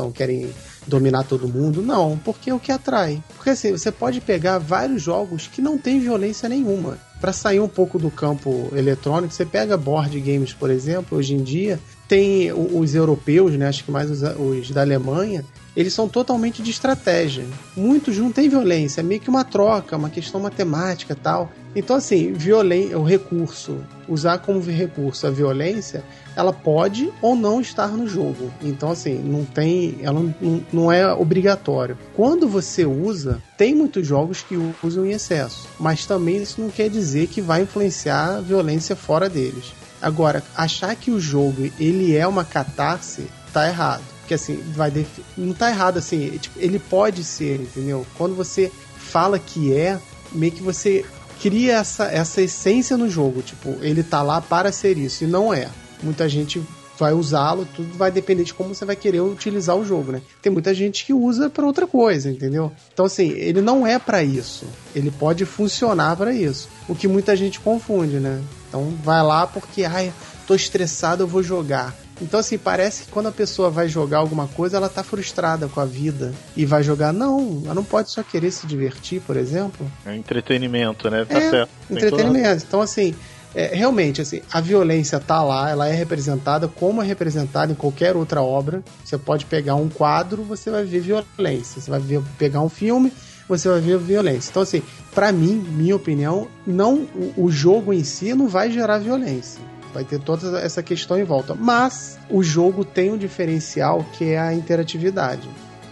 [0.00, 0.50] então, querem
[0.86, 1.82] dominar todo mundo.
[1.82, 3.22] Não, porque é o que atrai.
[3.36, 6.98] Porque assim, você pode pegar vários jogos que não tem violência nenhuma.
[7.20, 11.42] Para sair um pouco do campo eletrônico, você pega board games, por exemplo, hoje em
[11.42, 11.78] dia,
[12.08, 15.44] tem os europeus, né, acho que mais os, os da Alemanha,
[15.76, 17.44] eles são totalmente de estratégia.
[17.76, 21.50] Muitos não têm violência, é meio que uma troca, uma questão matemática tal.
[21.74, 26.02] Então, assim, violen o recurso, usar como recurso a violência,
[26.34, 28.52] ela pode ou não estar no jogo.
[28.60, 29.98] Então, assim, não tem.
[30.02, 31.96] Ela não, não é obrigatório.
[32.14, 35.68] Quando você usa, tem muitos jogos que usam em excesso.
[35.78, 39.72] Mas também isso não quer dizer que vai influenciar a violência fora deles.
[40.02, 44.92] Agora, achar que o jogo ele é uma catarse, tá errado que assim, vai
[45.36, 48.06] não tá errado assim, tipo, ele pode ser, entendeu?
[48.16, 49.98] Quando você fala que é,
[50.30, 51.04] meio que você
[51.40, 55.52] cria essa, essa essência no jogo, tipo, ele tá lá para ser isso, e não
[55.52, 55.68] é.
[56.00, 56.62] Muita gente
[56.96, 60.22] vai usá-lo, tudo vai depender de como você vai querer utilizar o jogo, né?
[60.40, 62.70] Tem muita gente que usa para outra coisa, entendeu?
[62.92, 64.64] Então assim, ele não é para isso.
[64.94, 66.68] Ele pode funcionar para isso.
[66.88, 68.40] O que muita gente confunde, né?
[68.68, 70.12] Então vai lá porque, ai,
[70.46, 71.96] tô estressado, eu vou jogar.
[72.20, 75.80] Então, assim, parece que quando a pessoa vai jogar alguma coisa, ela tá frustrada com
[75.80, 77.12] a vida e vai jogar.
[77.12, 79.90] Não, ela não pode só querer se divertir, por exemplo.
[80.04, 81.24] É entretenimento, né?
[81.24, 81.70] Tá é, certo.
[81.90, 82.64] Entretenimento.
[82.66, 83.14] Então, assim,
[83.54, 88.16] é, realmente, assim, a violência tá lá, ela é representada como é representada em qualquer
[88.16, 88.82] outra obra.
[89.04, 91.80] Você pode pegar um quadro, você vai ver violência.
[91.80, 93.12] Você vai ver, pegar um filme,
[93.48, 94.50] você vai ver violência.
[94.50, 94.82] Então, assim,
[95.14, 99.60] para mim, minha opinião, não o, o jogo em si não vai gerar violência.
[99.92, 101.54] Vai ter toda essa questão em volta.
[101.54, 105.48] Mas o jogo tem um diferencial que é a interatividade.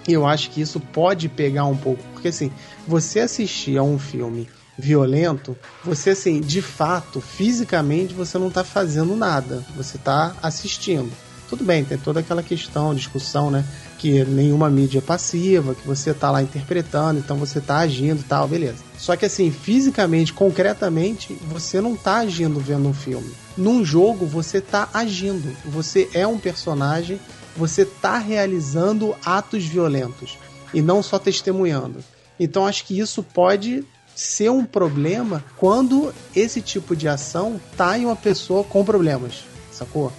[0.06, 2.02] E eu acho que isso pode pegar um pouco.
[2.12, 2.50] Porque assim,
[2.86, 9.16] você assistir a um filme violento, você assim, de fato, fisicamente, você não está fazendo
[9.16, 9.64] nada.
[9.76, 11.10] Você está assistindo.
[11.48, 13.64] Tudo bem, tem toda aquela questão, discussão, né?
[13.98, 18.24] Que nenhuma mídia é passiva, que você tá lá interpretando, então você tá agindo e
[18.24, 18.84] tal, beleza.
[18.98, 23.30] Só que assim, fisicamente, concretamente, você não tá agindo vendo um filme.
[23.56, 25.56] Num jogo, você tá agindo.
[25.64, 27.18] Você é um personagem,
[27.56, 30.36] você tá realizando atos violentos
[30.74, 32.04] e não só testemunhando.
[32.38, 33.84] Então acho que isso pode
[34.14, 40.12] ser um problema quando esse tipo de ação tá em uma pessoa com problemas, sacou?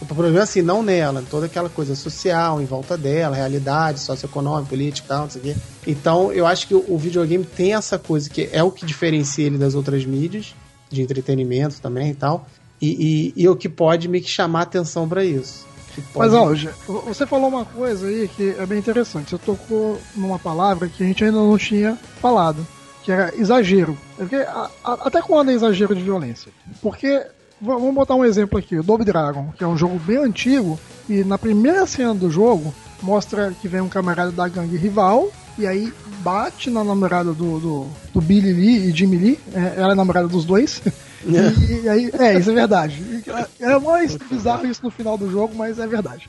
[0.00, 4.68] O problema é assim, não nela, toda aquela coisa social em volta dela, realidade socioeconômica,
[4.68, 5.56] política tal, não sei o quê.
[5.86, 9.56] Então, eu acho que o, videogame tem essa coisa que é o que diferencia ele
[9.56, 10.54] das outras mídias,
[10.90, 12.46] de entretenimento também e tal,
[12.80, 15.64] e, e, e o que pode me chamar atenção para isso.
[16.14, 16.52] Mas, ó,
[17.04, 19.30] você falou uma coisa aí que é bem interessante.
[19.30, 22.66] Você tocou numa palavra que a gente ainda não tinha falado,
[23.04, 23.96] que era exagero.
[24.16, 26.50] Porque, a, a, até quando é exagero de violência?
[26.82, 27.24] Porque
[27.64, 31.38] Vamos botar um exemplo aqui, Double Dragon, que é um jogo bem antigo, e na
[31.38, 36.68] primeira cena do jogo mostra que vem um camarada da gangue rival, e aí bate
[36.68, 40.44] na namorada do, do, do Billy Lee e Jimmy Lee, é, ela é namorada dos
[40.44, 40.82] dois.
[41.26, 43.02] E, e, aí, é, isso é verdade.
[43.58, 46.28] É mais bizarro isso no final do jogo, mas é verdade.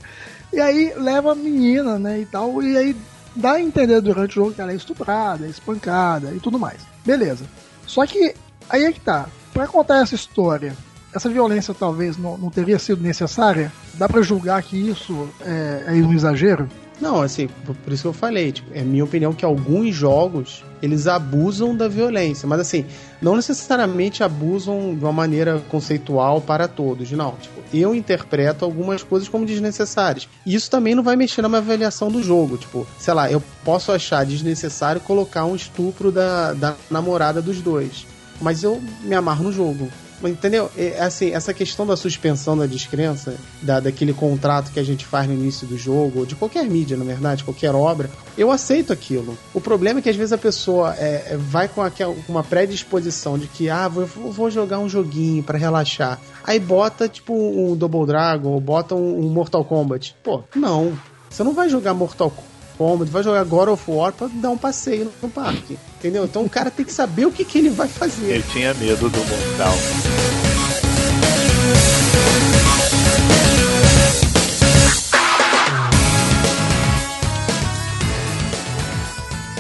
[0.54, 2.96] E aí leva a menina, né, e tal, e aí
[3.36, 6.80] dá a entender durante o jogo que ela é estuprada, é espancada e tudo mais.
[7.06, 7.44] Beleza.
[7.86, 8.34] Só que
[8.70, 9.28] aí é que tá.
[9.52, 10.74] Pra contar essa história
[11.16, 13.72] essa violência talvez não, não teria sido necessária?
[13.94, 16.68] Dá para julgar que isso é, é um exagero?
[17.00, 21.08] Não, assim, por isso que eu falei, tipo, é minha opinião que alguns jogos eles
[21.08, 22.86] abusam da violência, mas assim,
[23.22, 27.34] não necessariamente abusam de uma maneira conceitual para todos, não.
[27.34, 30.30] Tipo, eu interpreto algumas coisas como desnecessárias.
[30.46, 32.58] E isso também não vai mexer na minha avaliação do jogo.
[32.58, 38.06] Tipo, sei lá, eu posso achar desnecessário colocar um estupro da, da namorada dos dois.
[38.40, 39.90] Mas eu me amarro no jogo.
[40.24, 40.72] Entendeu?
[40.78, 45.28] É, assim, essa questão da suspensão da descrença, da, daquele contrato que a gente faz
[45.28, 49.38] no início do jogo, ou de qualquer mídia, na verdade, qualquer obra, eu aceito aquilo.
[49.54, 53.38] O problema é que às vezes a pessoa é, é vai com, aquela, uma predisposição
[53.38, 56.20] de que, ah, vou, vou jogar um joguinho para relaxar.
[56.44, 60.16] Aí bota, tipo, um Double Dragon, ou bota um, um Mortal Kombat.
[60.24, 60.98] Pô, não.
[61.30, 64.58] Você não vai jogar Mortal Kombat cômodo, vai jogar God of War pra dar um
[64.58, 65.78] passeio no parque.
[66.00, 66.26] Entendeu?
[66.26, 68.38] Então o cara tem que saber o que, que ele vai fazer.
[68.38, 69.74] Eu tinha medo do mortal.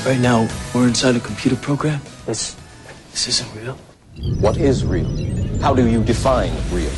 [0.05, 1.99] Right now, we're inside a computer program.
[2.27, 2.55] This,
[3.11, 3.75] this isn't real.
[4.39, 5.09] What is real?
[5.61, 6.91] How do you define real?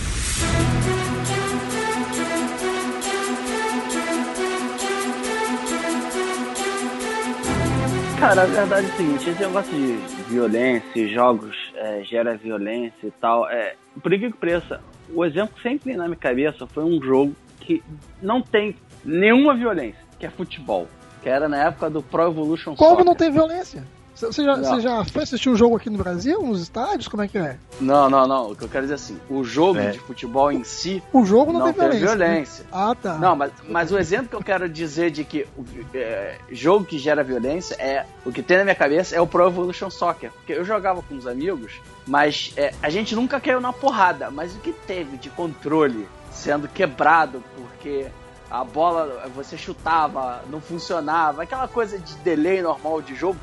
[8.20, 13.12] Cara, a verdade é o seguinte, esse negócio de violência, jogos é, gera violência e
[13.12, 14.82] tal, é, por incrível que pareça,
[15.14, 17.84] o exemplo que sempre vem na minha cabeça foi um jogo que
[18.20, 20.88] não tem nenhuma violência, que é futebol.
[21.22, 23.06] Que era na época do Pro Evolution Como Soccer.
[23.06, 23.84] não tem violência?
[24.20, 27.08] Você já, você já foi assistir um jogo aqui no Brasil, nos estádios?
[27.08, 27.58] Como é que é?
[27.80, 28.52] Não, não, não.
[28.52, 29.92] O que eu quero dizer é assim, o jogo É.
[29.92, 32.18] de futebol em si O jogo não, não, tem tem violência.
[32.18, 32.66] violência.
[32.72, 33.14] Ah, tá.
[33.20, 35.64] Não, mas, mas o exemplo que eu quero dizer de que o
[35.94, 38.06] é, jogo que gera violência é.
[38.26, 40.32] O que tem na minha cabeça é o Pro Evolution Soccer.
[40.32, 41.74] Porque eu jogava com os amigos,
[42.08, 44.32] mas é, a gente nunca caiu na porrada.
[44.32, 48.08] Mas o que teve de controle sendo quebrado porque
[48.50, 53.38] a bola você chutava, não funcionava, aquela coisa de delay normal de jogo,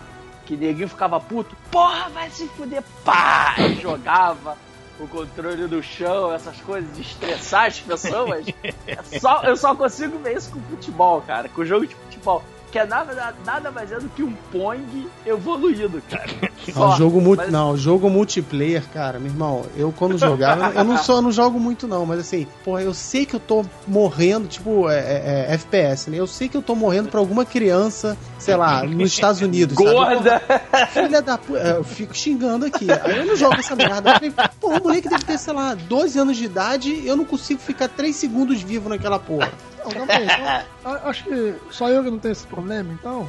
[0.46, 3.54] que neguinho ficava puto, porra, vai se fuder, pá!
[3.58, 4.56] E jogava
[4.98, 8.46] o controle no chão, essas coisas de estressar as pessoas.
[8.86, 12.42] É só, eu só consigo ver isso com futebol, cara, com jogo de futebol.
[12.74, 16.26] Que é nada, nada mais é do que um Pong evoluído, cara.
[16.66, 16.96] Não, Só.
[16.96, 21.22] jogo multi, Mas- não, jogo multiplayer, cara, meu irmão, eu quando jogava, eu não só
[21.22, 24.98] não jogo muito não, mas assim, porra, eu sei que eu tô morrendo, tipo, é,
[24.98, 26.18] é, é, FPS, né?
[26.18, 29.90] Eu sei que eu tô morrendo pra alguma criança, sei lá, nos Estados Unidos, sabe?
[29.92, 30.40] Gorda!
[30.40, 32.88] Porra, Filha da puta, eu fico xingando aqui.
[32.90, 34.10] Aí eu não jogo essa merda.
[34.10, 37.14] Eu falei, Porra, o moleque deve ter, sei lá, 12 anos de idade e eu
[37.14, 39.52] não consigo ficar 3 segundos vivo naquela porra.
[39.84, 40.64] Não, aí.
[40.80, 43.26] Então, acho que só eu que não tenho esse problema, então.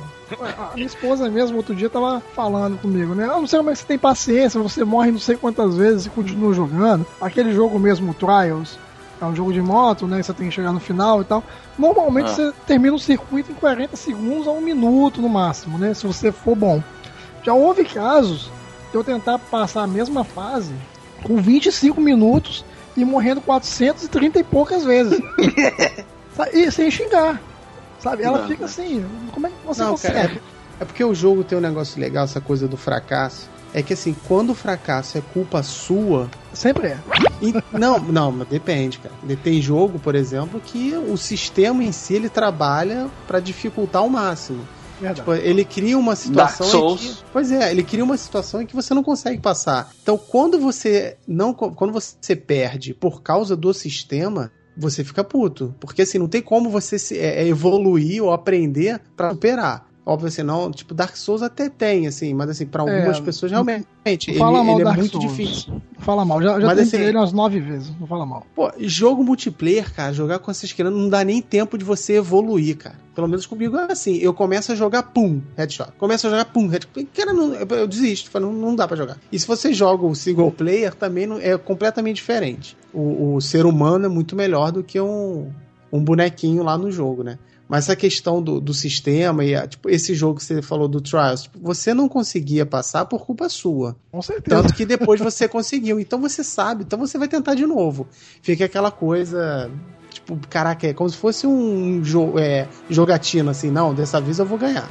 [0.72, 3.26] A minha esposa mesmo, outro dia, tava falando comigo, né?
[3.26, 6.06] Eu não sei como é que você tem paciência, você morre não sei quantas vezes
[6.06, 7.06] e continua jogando.
[7.22, 8.78] Aquele jogo mesmo, Trials,
[9.22, 10.22] é um jogo de moto, né?
[10.22, 11.44] Você tem que chegar no final e tal.
[11.78, 12.34] Normalmente Ah.
[12.36, 15.94] você termina o circuito em 40 segundos a um minuto no máximo, né?
[15.94, 16.82] Se você for bom.
[17.44, 18.50] Já houve casos
[18.92, 20.74] de eu tentar passar a mesma fase
[21.24, 22.66] com 25 minutos
[22.98, 25.20] e morrendo 430 e poucas vezes.
[26.54, 27.42] E sem xingar.
[28.00, 28.24] Sabe?
[28.24, 30.16] Ela Não, fica assim, como é que você Não, consegue?
[30.36, 30.42] cara,
[30.80, 33.50] É porque o jogo tem um negócio legal, essa coisa do fracasso.
[33.74, 36.98] É que assim, quando o fracasso é culpa sua, Sempre é.
[37.42, 39.14] E- não, não, mas depende, cara.
[39.44, 44.66] Tem jogo, por exemplo, que o sistema em si ele trabalha pra dificultar ao máximo.
[45.00, 45.20] Verdade.
[45.20, 47.02] Tipo, ele cria uma situação Dark em Souls.
[47.02, 49.90] que, pois é, ele cria uma situação em que você não consegue passar.
[50.02, 56.02] Então, quando você não, quando você perde por causa do sistema, você fica puto, porque
[56.02, 59.88] assim não tem como você se, é, é, evoluir ou aprender pra superar.
[60.06, 63.52] Óbvio assim, não, tipo Dark Souls até tem assim, mas assim para algumas É, pessoas
[63.52, 63.88] realmente
[64.30, 65.32] ele, Fala mal ele é Dark muito Souls.
[65.32, 65.82] difícil.
[65.98, 66.40] Fala mal.
[66.44, 67.92] Já, já Mas, assim, ele umas nove vezes.
[68.00, 68.46] Não fala mal.
[68.56, 72.78] Pô, jogo multiplayer, cara, jogar com essas crianças não dá nem tempo de você evoluir,
[72.78, 72.96] cara.
[73.16, 74.18] Pelo menos comigo é assim.
[74.18, 75.90] Eu começo a jogar, pum, headshot.
[75.98, 77.06] Começo a jogar, pum, headshot.
[77.12, 78.30] Cara, não, eu, eu desisto.
[78.30, 79.18] Falo, não, não dá pra jogar.
[79.32, 82.78] E se você joga o single player, também não- é completamente diferente.
[82.94, 85.50] O, o ser humano é muito melhor do que um,
[85.92, 87.40] um bonequinho lá no jogo, né?
[87.68, 91.02] Mas essa questão do, do sistema e a- tipo, esse jogo que você falou do
[91.02, 93.96] Trials, tipo, você não conseguia passar por culpa sua.
[94.12, 94.62] Com certeza.
[94.62, 96.00] Tanto que depois você conseguiu.
[96.00, 98.08] Então você sabe, então você vai tentar de novo.
[98.42, 99.72] Fica aquela coisa.
[100.12, 104.46] Tipo, caraca, é como se fosse um jo é, jogatina, assim, não, dessa vez eu
[104.46, 104.88] vou ganhar.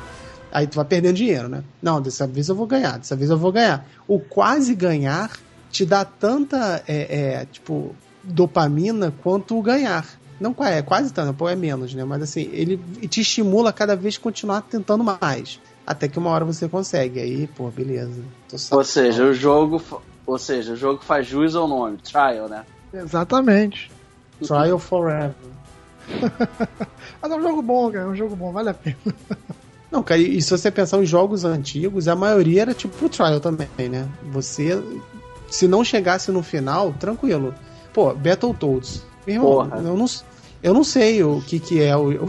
[0.53, 1.63] Aí tu vai perdendo dinheiro, né?
[1.83, 3.87] Não, dessa vez eu vou ganhar, dessa vez eu vou ganhar.
[4.07, 5.31] O quase ganhar
[5.71, 10.07] te dá tanta, é, é, tipo, dopamina quanto o ganhar.
[10.41, 12.05] Não é quase tanto, pô, é menos, né?
[12.05, 12.77] Mas assim, ele
[13.09, 15.61] te estimula a cada vez continuar tentando mais.
[15.87, 17.21] Até que uma hora você consegue.
[17.21, 18.23] Aí, pô, beleza.
[18.49, 19.83] Tô Ou seja, o jogo.
[20.27, 22.65] Ou seja, o jogo faz jus ao nome, trial, né?
[22.93, 23.91] Exatamente.
[24.43, 25.35] Trial Forever.
[27.21, 28.05] Mas é um jogo bom, cara.
[28.05, 28.97] É um jogo bom, vale a pena.
[29.91, 33.39] Não, cara, e se você pensar em jogos antigos, a maioria era tipo o Trial
[33.39, 34.09] também, né?
[34.33, 34.83] Você,
[35.49, 37.55] se não chegasse no final, tranquilo.
[37.93, 39.05] Pô, Battletoads.
[39.27, 39.79] Irmão, Porra.
[39.79, 40.07] eu não,
[40.63, 42.29] eu não sei o que que é o,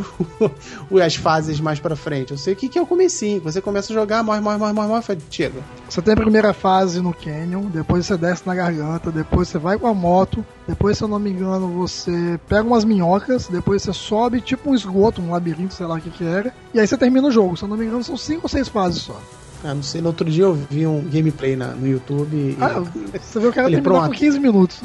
[0.91, 2.32] o- as fases mais pra frente.
[2.32, 3.41] Eu sei o que que é o comecinho.
[3.41, 5.60] Você começa a jogar, morre, morre, morre, morre, morre, chega.
[5.89, 9.78] Você tem a primeira fase no Canyon, depois você desce na garganta, depois você vai
[9.78, 13.93] com a moto, depois, se eu não me engano, você pega umas minhocas, depois você
[13.93, 16.98] sobe tipo um esgoto, um labirinto, sei lá o que que era, e aí você
[16.98, 17.56] termina o jogo.
[17.56, 19.20] Se eu não me engano, são cinco ou seis fases só.
[19.64, 22.58] Ah, não sei, no outro dia eu vi um gameplay na- no YouTube e...
[22.62, 22.84] Ah,
[23.20, 24.12] você viu que ela Ele terminou pronto.
[24.14, 24.82] com 15 minutos.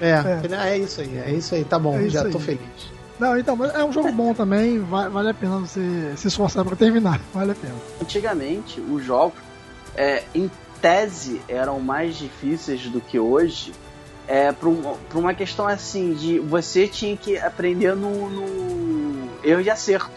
[0.00, 0.70] É, é.
[0.74, 0.78] é.
[0.78, 2.30] isso aí, é isso aí, tá bom, É já aí.
[2.30, 2.60] tô feliz.
[3.18, 6.64] Não, então, mas é um jogo bom também, va- vale a pena você se esforçar
[6.64, 7.74] pra terminar, vale a pena.
[8.00, 9.38] Antigamente, os jogos,
[9.94, 13.72] é, em tese, eram mais difíceis do que hoje.
[14.26, 19.60] É, por, um- por uma questão assim, de você tinha que aprender no, no erro
[19.60, 20.10] e acerto.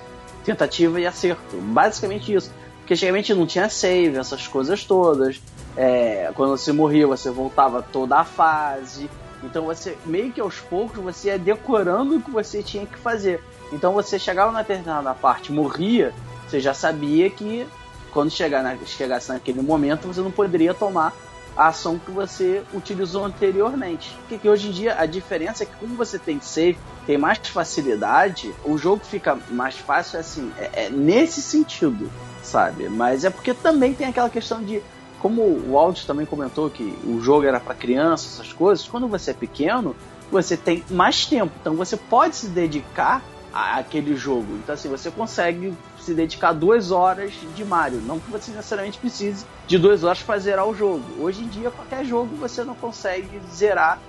[0.46, 1.58] Tentativa e acerto.
[1.58, 2.52] Basicamente isso.
[2.80, 5.42] Porque antigamente não tinha save, essas coisas todas.
[5.76, 9.10] É, quando você morria, você voltava toda a fase.
[9.44, 13.44] Então você, meio que aos poucos, você ia decorando o que você tinha que fazer.
[13.72, 16.14] Então você chegava na determinada parte, morria,
[16.48, 17.68] você já sabia que
[18.12, 21.14] quando chegar na, chegasse naquele momento, você não poderia tomar
[21.56, 24.16] a ação que você utilizou anteriormente.
[24.28, 28.54] Porque hoje em dia a diferença é que como você tem save, tem mais facilidade,
[28.64, 32.10] o jogo fica mais fácil assim, é, é nesse sentido,
[32.42, 32.90] sabe?
[32.90, 34.82] Mas é porque também tem aquela questão de
[35.24, 39.32] como o Aldo também comentou que o jogo era para crianças, essas coisas, quando você
[39.32, 39.96] é pequeno,
[40.30, 44.58] você tem mais tempo, então você pode se dedicar àquele jogo.
[44.62, 48.02] Então assim, você consegue se dedicar duas horas de Mario.
[48.02, 51.04] Não que você necessariamente precise de duas horas para zerar o jogo.
[51.18, 54.00] Hoje em dia, qualquer jogo você não consegue zerar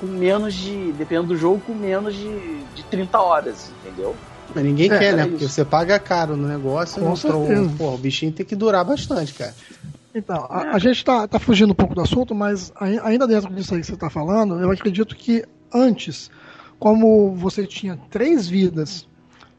[0.00, 0.92] com menos de.
[0.98, 4.16] Dependendo do jogo, com menos de, de 30 horas, entendeu?
[4.52, 5.26] Mas ninguém é, quer, né?
[5.26, 7.46] Porque você paga caro no negócio, com mostrou,
[7.78, 9.54] pô, o bichinho tem que durar bastante, cara.
[10.14, 13.74] Então, a, a gente tá, tá fugindo um pouco do assunto, mas ainda dentro disso
[13.74, 16.30] aí que você está falando, eu acredito que antes,
[16.78, 19.08] como você tinha três vidas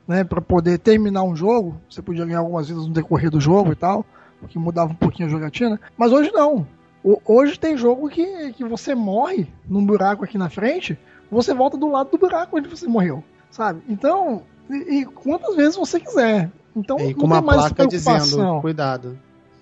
[0.08, 1.80] né, para poder terminar um jogo.
[1.90, 4.06] Você podia ganhar algumas vidas no decorrer do jogo e tal,
[4.42, 5.80] o que mudava um pouquinho a jogatina.
[5.98, 6.68] Mas hoje não.
[7.04, 10.98] O, hoje tem jogo que, que você morre num buraco aqui na frente,
[11.30, 13.82] você volta do lado do buraco onde você morreu, sabe?
[13.88, 16.52] Então, e, e quantas vezes você quiser.
[16.76, 19.18] Então, e com uma placa dizendo, cuidado.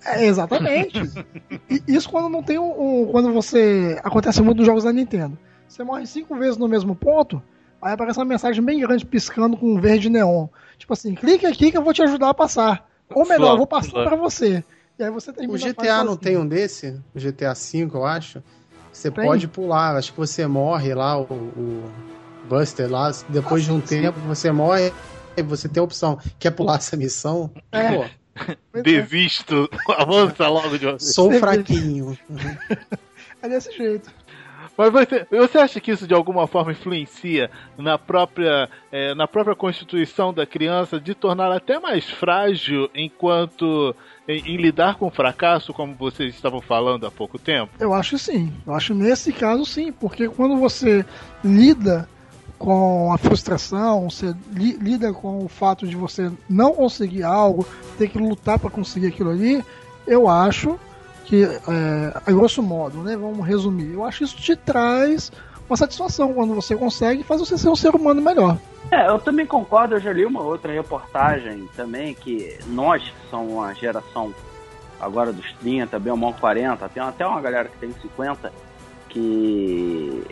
[0.05, 0.99] É, exatamente.
[1.69, 3.99] e, isso quando não tem um, um, Quando você.
[4.03, 5.37] Acontece muito nos jogos da Nintendo.
[5.67, 7.41] Você morre cinco vezes no mesmo ponto,
[7.83, 10.47] Aí aparece uma mensagem bem grande piscando com verde neon.
[10.77, 12.89] Tipo assim, clique aqui que eu vou te ajudar a passar.
[13.13, 14.63] Ou melhor, eu vou passar para você.
[14.97, 16.97] E aí você O GTA não tem um desse?
[17.13, 18.41] O GTA V, eu acho.
[18.91, 19.25] Você tem.
[19.25, 19.97] pode pular.
[19.97, 21.83] Acho que você morre lá, o, o
[22.47, 23.11] Buster lá.
[23.27, 24.27] Depois ah, de um sim, tempo, sim.
[24.27, 24.93] você morre
[25.35, 26.17] e você tem a opção.
[26.39, 27.51] Quer pular essa missão?
[27.69, 27.97] É.
[27.97, 28.05] Pô.
[28.83, 29.69] Devisto.
[29.97, 31.13] Avança logo de vez.
[31.13, 32.17] Sou fraquinho.
[33.41, 34.11] é desse jeito.
[34.75, 39.55] Mas você, você acha que isso de alguma forma influencia na própria, é, na própria
[39.55, 43.95] constituição da criança de tornar até mais frágil enquanto
[44.27, 47.71] em, em, lidar com o fracasso, como vocês estavam falando há pouco tempo?
[47.79, 48.51] Eu acho sim.
[48.65, 51.05] Eu acho nesse caso sim, porque quando você
[51.43, 52.09] lida
[52.57, 57.65] com a frustração, você li, lida com o fato de você não conseguir algo,
[57.97, 59.63] ter que lutar para conseguir aquilo ali,
[60.07, 60.79] eu acho
[61.25, 65.31] que, é, a grosso modo, né, vamos resumir, eu acho que isso te traz
[65.69, 68.57] uma satisfação quando você consegue faz você ser um ser humano melhor.
[68.91, 73.53] É, eu também concordo, eu já li uma outra reportagem também, que nós, que somos
[73.53, 74.33] uma geração
[74.99, 78.53] agora dos 30, bem ou mal 40, tem até uma galera que tem 50,
[79.09, 80.23] que...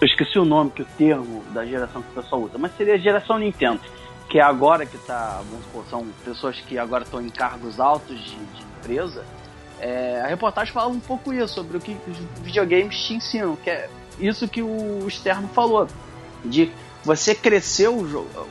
[0.00, 2.94] Eu esqueci o nome, que o termo da geração que o pessoal usa, mas seria
[2.94, 3.80] a geração Nintendo,
[4.28, 8.18] que é agora que tá, vamos supor, são pessoas que agora estão em cargos altos
[8.18, 9.24] de, de empresa,
[9.80, 13.70] é, a reportagem fala um pouco isso, sobre o que os videogames te ensinam, que
[13.70, 13.88] é
[14.18, 15.88] isso que o Externo falou,
[16.44, 16.70] de
[17.02, 17.88] você crescer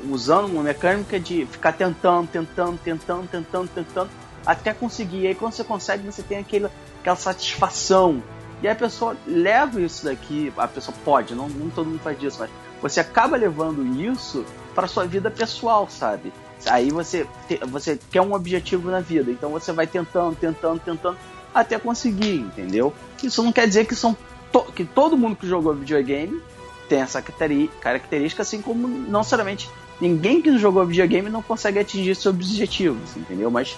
[0.09, 4.09] usando uma mecânica de ficar tentando, tentando, tentando, tentando, tentando,
[4.45, 5.21] até conseguir.
[5.21, 6.67] E aí quando você consegue, você tem aquele,
[6.99, 8.23] aquela satisfação.
[8.62, 12.22] E aí a pessoa leva isso daqui, a pessoa pode, não, não todo mundo faz
[12.22, 12.49] isso, mas
[12.82, 14.45] você acaba levando isso
[14.76, 16.34] para sua vida pessoal, sabe?
[16.66, 21.18] Aí você, te, você quer um objetivo na vida, então você vai tentando, tentando, tentando
[21.53, 22.93] até conseguir, entendeu?
[23.24, 24.16] Isso não quer dizer que são
[24.51, 26.41] to, que todo mundo que jogou videogame
[26.89, 29.70] tem essa característica, assim como não necessariamente
[30.01, 33.49] ninguém que jogou videogame não consegue atingir seus objetivos, entendeu?
[33.51, 33.78] Mas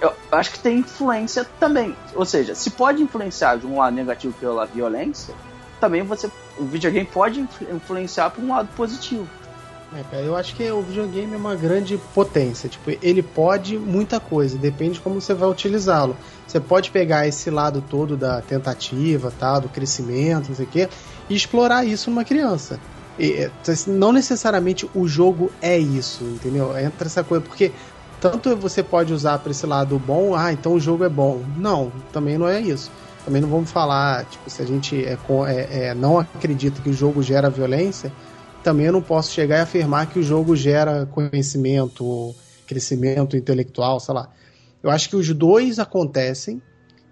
[0.00, 1.96] eu acho que tem influência também.
[2.14, 5.34] Ou seja, se pode influenciar de um lado negativo pela violência,
[5.80, 9.28] também você o videogame pode influenciar por um lado positivo.
[10.12, 12.68] É, eu acho que o videogame é uma grande potência.
[12.68, 16.16] Tipo, ele pode muita coisa, depende de como você vai utilizá-lo.
[16.46, 20.88] Você pode pegar esse lado todo da tentativa, tá, do crescimento, não sei o quê,
[21.28, 22.80] e explorar isso numa criança.
[23.16, 23.50] E, é,
[23.86, 26.76] não necessariamente o jogo é isso, entendeu?
[26.76, 27.70] Entra essa coisa, porque
[28.24, 31.42] tanto você pode usar para esse lado bom, ah, então o jogo é bom.
[31.58, 32.90] Não, também não é isso.
[33.22, 36.92] Também não vamos falar, tipo, se a gente é, é, é não acredita que o
[36.94, 38.10] jogo gera violência,
[38.62, 42.34] também eu não posso chegar e afirmar que o jogo gera conhecimento,
[42.66, 44.30] crescimento intelectual, sei lá.
[44.82, 46.62] Eu acho que os dois acontecem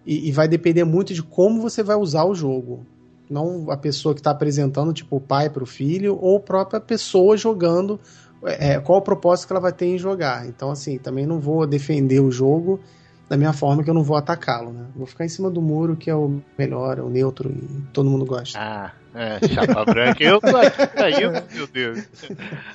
[0.06, 2.86] e, e vai depender muito de como você vai usar o jogo.
[3.28, 6.80] Não a pessoa que está apresentando, tipo, o pai para o filho, ou a própria
[6.80, 8.00] pessoa jogando.
[8.45, 10.47] É, qual o propósito que ela vai ter em jogar.
[10.47, 12.80] Então, assim, também não vou defender o jogo
[13.28, 14.86] da minha forma que eu não vou atacá-lo, né?
[14.95, 18.11] Vou ficar em cima do muro, que é o melhor, é o neutro e todo
[18.11, 18.59] mundo gosta.
[18.59, 20.22] Ah, é, chapa branca.
[20.22, 22.07] Eu tô aqui, aí, meu Deus.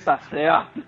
[0.03, 0.83] Tá certo.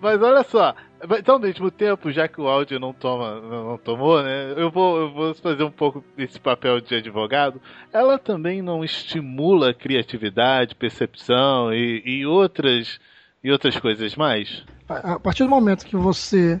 [0.00, 0.74] Mas olha só,
[1.18, 4.54] então ao mesmo tempo, já que o áudio não toma, não tomou, né?
[4.56, 7.60] Eu vou, eu vou fazer um pouco esse papel de advogado.
[7.92, 12.98] Ela também não estimula a criatividade, percepção e, e outras
[13.42, 14.64] e outras coisas mais.
[14.88, 16.60] A partir do momento que você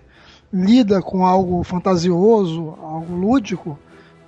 [0.52, 3.78] lida com algo fantasioso, algo lúdico,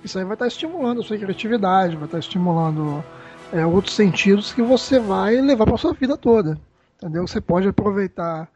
[0.03, 3.03] isso aí vai estar estimulando a sua criatividade, vai estar estimulando
[3.51, 6.59] é, outros sentidos que você vai levar para sua vida toda.
[6.97, 7.27] Entendeu?
[7.27, 8.49] Você pode aproveitar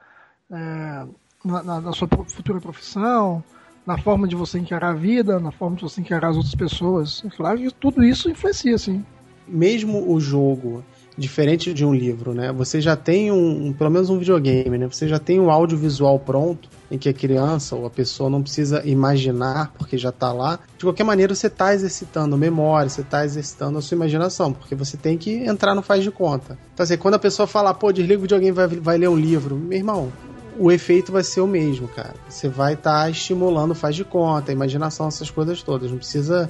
[0.51, 1.05] é,
[1.43, 3.43] na, na, na, sua futura profissão,
[3.85, 7.23] na forma de você encarar a vida, na forma de você encarar as outras pessoas.
[7.25, 9.05] É claro que tudo isso influencia, sim.
[9.47, 10.83] Mesmo o jogo,
[11.17, 12.51] diferente de um livro, né?
[12.51, 14.87] Você já tem um, um pelo menos um videogame, né?
[14.87, 18.85] Você já tem um audiovisual pronto em que a criança ou a pessoa não precisa
[18.85, 20.59] imaginar porque já está lá.
[20.77, 24.95] De qualquer maneira, você está exercitando memória, você está exercitando a sua imaginação, porque você
[24.95, 26.57] tem que entrar no faz de conta.
[26.73, 29.55] Então, assim, quando a pessoa fala, pô, desliga o videogame vai, vai ler um livro,
[29.55, 30.11] meu irmão,
[30.59, 32.13] o efeito vai ser o mesmo, cara.
[32.29, 35.89] Você vai estar tá estimulando faz de conta, a imaginação, essas coisas todas.
[35.91, 36.49] Não precisa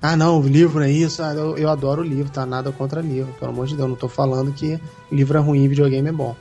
[0.00, 1.22] ah, não, o livro é isso.
[1.22, 2.46] Ah, eu, eu, adoro o livro, tá?
[2.46, 3.32] Nada contra livro.
[3.38, 4.78] Pelo amor de Deus, não tô falando que
[5.10, 6.36] livro é ruim e videogame é bom.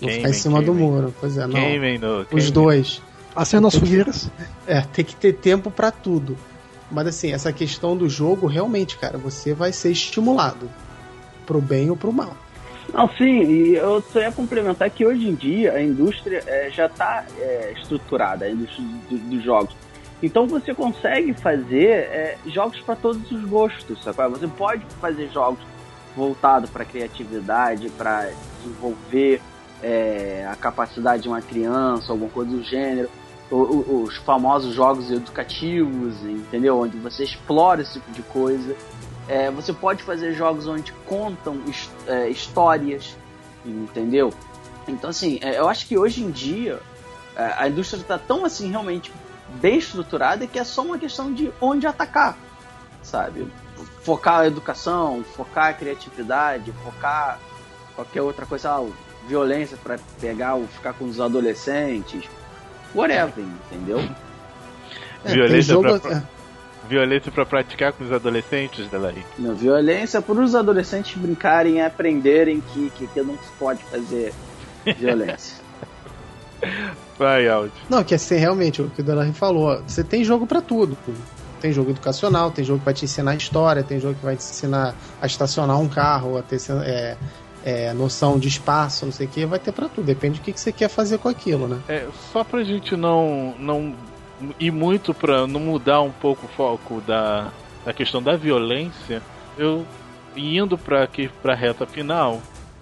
[0.00, 1.12] Vou ficar em cima do muro.
[1.20, 1.58] Pois é, não.
[1.98, 3.02] no, Os dois.
[3.34, 4.30] Acenda as fogueiras.
[4.66, 6.36] É, tem que ter tempo para tudo.
[6.90, 10.70] Mas assim, essa questão do jogo, realmente, cara, você vai ser estimulado.
[11.46, 12.36] Pro bem ou pro mal.
[12.92, 16.86] Não, sim, e eu só ia complementar que hoje em dia a indústria é, já
[16.86, 19.74] está é, estruturada, a indústria dos do jogos.
[20.22, 24.28] Então você consegue fazer é, jogos para todos os gostos, sabe?
[24.28, 25.60] Você pode fazer jogos
[26.14, 29.40] voltados para criatividade, para desenvolver
[29.82, 33.08] é, a capacidade de uma criança, alguma coisa do gênero.
[33.50, 36.78] O, os famosos jogos educativos, entendeu?
[36.78, 38.76] Onde você explora esse tipo de coisa.
[39.26, 41.60] É, você pode fazer jogos onde contam
[42.06, 43.16] é, histórias,
[43.64, 44.32] entendeu?
[44.86, 46.78] Então, assim, é, eu acho que hoje em dia
[47.36, 49.12] é, a indústria está tão assim realmente
[49.60, 52.36] bem estruturada que é só uma questão de onde atacar,
[53.02, 53.46] sabe?
[54.02, 57.38] Focar a educação, focar a criatividade, focar
[57.94, 58.86] qualquer outra coisa, ah,
[59.26, 62.28] violência para pegar ou ficar com os adolescentes,
[62.94, 64.00] whatever, entendeu?
[65.22, 66.00] É, violência jogo...
[66.00, 66.22] pra,
[66.88, 69.22] violência para praticar com os adolescentes, Delaí?
[69.38, 74.32] Não, violência para os adolescentes brincarem e aprenderem que, que, que não se pode fazer
[74.96, 75.59] violência.
[77.18, 77.72] Vai, áudio.
[77.88, 79.82] Não, que ser realmente o que o Delahy falou.
[79.86, 80.96] Você tem jogo para tudo.
[81.60, 84.42] Tem jogo educacional, tem jogo que vai te ensinar história, tem jogo que vai te
[84.42, 87.16] ensinar a estacionar um carro, a ter é,
[87.62, 90.06] é, noção de espaço, não sei o que, vai ter para tudo.
[90.06, 91.78] Depende do que, que você quer fazer com aquilo, né?
[91.86, 93.94] É, só pra gente não, não
[94.58, 97.52] ir muito pra não mudar um pouco o foco da,
[97.84, 99.22] da questão da violência,
[99.58, 99.84] eu
[100.36, 102.40] indo para aqui pra reta final,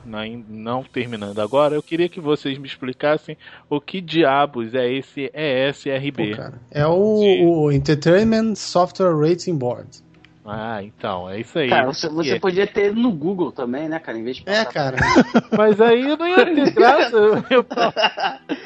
[0.08, 3.36] não terminando agora, eu queria que vocês me explicassem
[3.68, 6.36] o que diabos é esse ESRB.
[6.36, 10.02] Pô, é o, o, Entertainment Software Rating Board.
[10.50, 11.68] Ah, então, é isso aí.
[11.68, 12.38] Cara, você, você é.
[12.40, 14.16] podia ter no Google também, né, cara?
[14.16, 14.96] Em vez de É, cara.
[15.54, 17.16] Mas aí eu não ia ter graça.
[17.50, 17.66] Eu...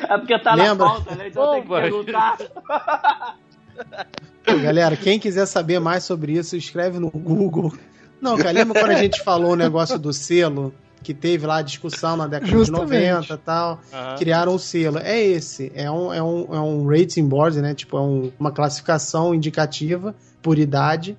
[0.08, 0.74] é porque tá Lembra?
[0.74, 1.26] na pauta, né?
[1.26, 2.38] Então tem que perguntar.
[4.62, 7.72] Galera, quem quiser saber mais sobre isso, escreve no Google.
[8.20, 10.72] Não, cara, lembra quando a gente falou o negócio do selo?
[11.02, 12.90] Que teve lá a discussão na década Justamente.
[12.90, 14.16] de 90 e tal, uhum.
[14.16, 14.98] criaram o selo.
[14.98, 17.74] É esse, é um, é um, é um rating board, né?
[17.74, 21.16] Tipo, é um, uma classificação indicativa por idade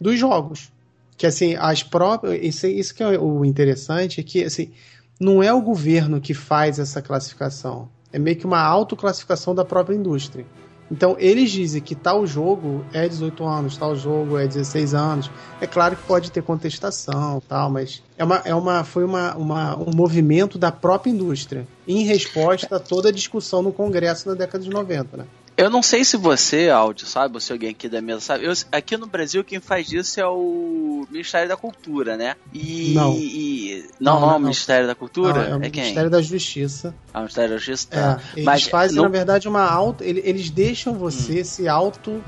[0.00, 0.72] dos jogos.
[1.16, 2.38] Que assim, as próprias.
[2.42, 4.72] Isso, isso que é o interessante, é que assim,
[5.18, 7.88] não é o governo que faz essa classificação.
[8.12, 10.46] É meio que uma autoclassificação da própria indústria.
[10.94, 15.28] Então, eles dizem que tal jogo é 18 anos, tal jogo é 16 anos.
[15.60, 19.76] É claro que pode ter contestação, tal, mas é uma, é uma, foi uma, uma,
[19.76, 24.62] um movimento da própria indústria em resposta a toda a discussão no Congresso na década
[24.62, 25.24] de 90, né?
[25.56, 28.44] Eu não sei se você, Áudio, sabe, ou se alguém aqui da mesa sabe.
[28.44, 32.34] Eu, aqui no Brasil, quem faz isso é o Ministério da Cultura, né?
[32.52, 32.92] E.
[32.92, 33.14] Não.
[33.14, 35.50] E, não, não, não, é o Ministério da Cultura?
[35.50, 35.82] Não, é, o é quem?
[35.82, 36.92] Ministério da Justiça.
[37.12, 37.88] Ah, o Ministério da Justiça?
[37.88, 38.20] Tá.
[38.20, 40.02] É, eles Mas, fazem, na verdade, uma auto.
[40.02, 41.44] Eles deixam você hum.
[41.44, 42.22] se auto.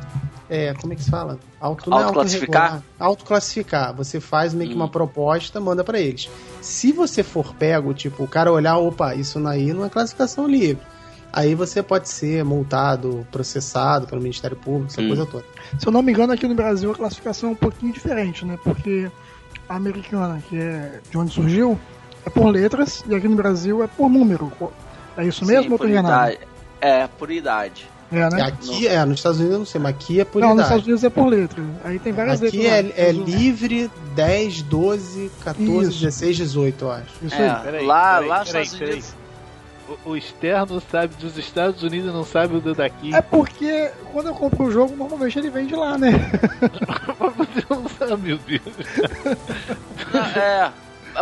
[0.49, 1.41] É, como é que se fala?
[1.61, 2.81] Auto, não é autoclassificar?
[2.97, 3.93] Autoclassificar.
[3.97, 4.89] Você faz meio que uma hum.
[4.89, 6.31] proposta, manda para eles.
[6.61, 10.87] Se você for pego, tipo, o cara olhar, opa, isso aí não é classificação livre
[11.33, 15.09] aí você pode ser multado, processado pelo Ministério Público, essa hum.
[15.09, 15.45] coisa toda.
[15.79, 18.59] Se eu não me engano, aqui no Brasil a classificação é um pouquinho diferente, né?
[18.63, 19.11] Porque
[19.69, 21.79] a americana, que é de onde surgiu,
[22.25, 24.53] é por letras, e aqui no Brasil é por número.
[25.17, 26.37] É isso mesmo Sim, ou tô enganado?
[26.81, 27.89] É, por idade.
[28.13, 28.43] É, né?
[28.43, 30.57] Aqui é, nos Estados Unidos eu não sei, mas aqui é por não, idade.
[30.57, 31.63] nos Estados Unidos é por letra.
[31.85, 32.91] Aí tem várias aqui letras.
[32.91, 36.01] Aqui é, é livre 10, 12, 14, Isso.
[36.01, 37.05] 16, 18, eu acho.
[37.23, 37.63] Isso é, aí.
[37.63, 39.15] Peraí, lá, peraí, lá nos Estados Unidos
[40.05, 43.15] O, o externo sabe dos Estados Unidos e não sabe o do daqui.
[43.15, 46.11] É porque quando eu compro o jogo, normalmente ele vem de lá, né?
[47.37, 48.63] Você não sabe, meu Deus.
[50.13, 50.73] Não, é.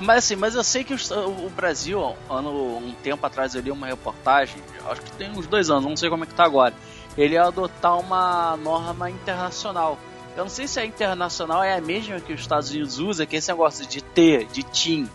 [0.02, 3.70] Mas assim, mas eu sei que os- o Brasil, ano, um tempo atrás eu li
[3.70, 4.56] uma reportagem,
[4.90, 6.74] acho que tem uns dois anos, não sei como é que tá agora.
[7.16, 9.96] Ele ia adotar uma norma internacional.
[10.36, 13.36] Eu não sei se a internacional é a mesma que os Estados Unidos usa, que
[13.36, 15.08] é esse negócio de T, de TIM,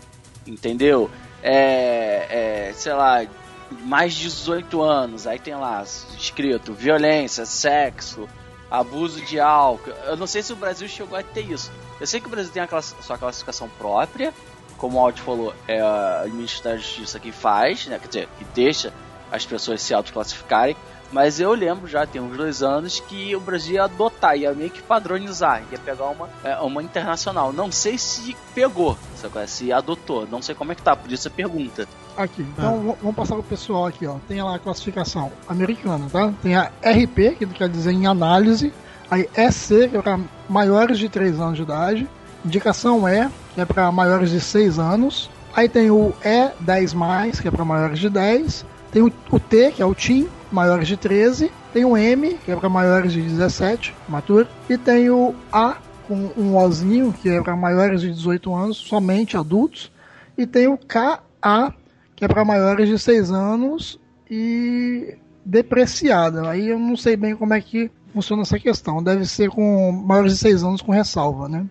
[0.46, 1.10] entendeu?
[1.42, 3.22] É, é, sei lá,
[3.70, 5.82] mais de 18 anos, aí tem lá
[6.16, 8.28] escrito violência, sexo,
[8.70, 9.90] abuso de álcool.
[10.06, 11.70] Eu não sei se o Brasil chegou a ter isso.
[12.00, 14.32] Eu sei que o Brasil tem a class- sua classificação própria,
[14.78, 15.82] como o Audi falou, é
[16.26, 17.98] o Ministério da Justiça que faz, né?
[17.98, 18.92] Quer dizer, que deixa
[19.30, 20.76] as pessoas se autoclassificarem.
[21.12, 24.70] Mas eu lembro já, tem uns dois anos, que o Brasil ia adotar, ia meio
[24.70, 27.52] que padronizar, ia pegar uma, é, uma internacional.
[27.52, 29.46] Não sei se pegou, sabe?
[29.48, 31.88] se adotou, não sei como é que tá, por isso a pergunta.
[32.16, 34.16] Aqui, então v- vamos passar pro pessoal aqui, ó.
[34.28, 36.32] Tem lá a classificação americana, tá?
[36.42, 38.72] Tem a RP, que quer dizer em análise.
[39.10, 42.08] Aí EC, que é para maiores de 3 anos de idade.
[42.44, 45.28] Indicação E, que é para maiores de 6 anos.
[45.52, 48.64] Aí tem o E10, que é para maiores de 10.
[48.92, 51.50] Tem o, o T, que é o Team, maiores de 13.
[51.72, 54.48] Tem o M, que é para maiores de 17, matura.
[54.68, 55.76] E tem o A,
[56.06, 59.92] com um Ozinho, que é para maiores de 18 anos, somente adultos.
[60.36, 61.74] E tem o KA,
[62.16, 66.48] que é para maiores de 6 anos e depreciada.
[66.48, 69.02] Aí eu não sei bem como é que funciona essa questão.
[69.02, 71.66] Deve ser com maiores de 6 anos com ressalva, né?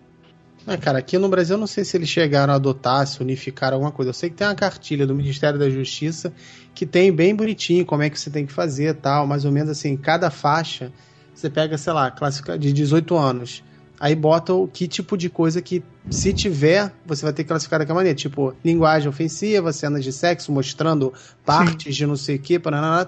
[0.66, 3.76] É, cara, aqui no Brasil eu não sei se eles chegaram a adotar, se unificaram
[3.76, 4.10] alguma coisa.
[4.10, 6.32] Eu sei que tem uma cartilha do Ministério da Justiça
[6.74, 9.70] que tem bem bonitinho como é que você tem que fazer tal, mais ou menos
[9.70, 10.92] assim, cada faixa
[11.34, 13.62] você pega, sei lá, classifica de 18 anos.
[14.00, 17.78] Aí bota o que tipo de coisa que, se tiver, você vai ter que classificar
[17.78, 18.16] daquela maneira.
[18.16, 21.12] Tipo, linguagem ofensiva, cenas de sexo, mostrando
[21.44, 22.58] partes de não sei o que,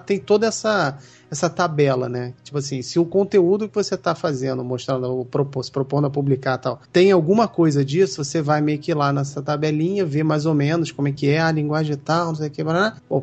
[0.05, 0.95] tem toda essa,
[1.31, 2.35] essa tabela, né?
[2.43, 5.27] Tipo assim, se o conteúdo que você tá fazendo, mostrando,
[5.63, 9.41] se propondo a publicar tal, tem alguma coisa disso, você vai meio que lá nessa
[9.41, 12.49] tabelinha, ver mais ou menos como é que é a linguagem e tal, não sei
[12.49, 12.61] o que,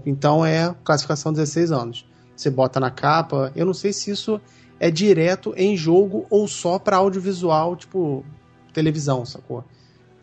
[0.06, 2.04] então é classificação 16 anos.
[2.34, 4.40] Você bota na capa, eu não sei se isso
[4.80, 8.24] é direto em jogo ou só para audiovisual, tipo
[8.72, 9.62] televisão, sacou?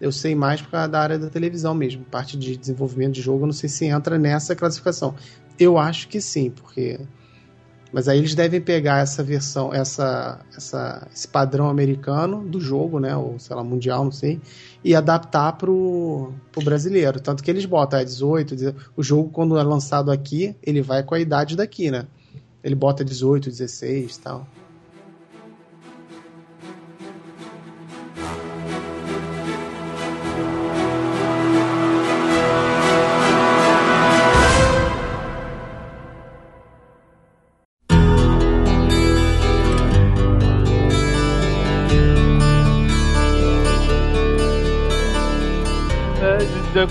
[0.02, 3.46] Eu sei mais por causa da área da televisão mesmo, parte de desenvolvimento de jogo,
[3.46, 5.16] não sei se entra nessa classificação.
[5.60, 7.00] Eu acho que sim, porque
[7.92, 13.16] mas aí eles devem pegar essa versão, essa, essa esse padrão americano do jogo, né,
[13.16, 14.42] ou sei lá, mundial, não sei,
[14.84, 19.58] e adaptar pro, pro brasileiro, tanto que eles botam é 18, 18, o jogo quando
[19.58, 22.08] é lançado aqui, ele vai com a idade daqui, né?
[22.64, 24.48] Ele bota 18, 16 e tal.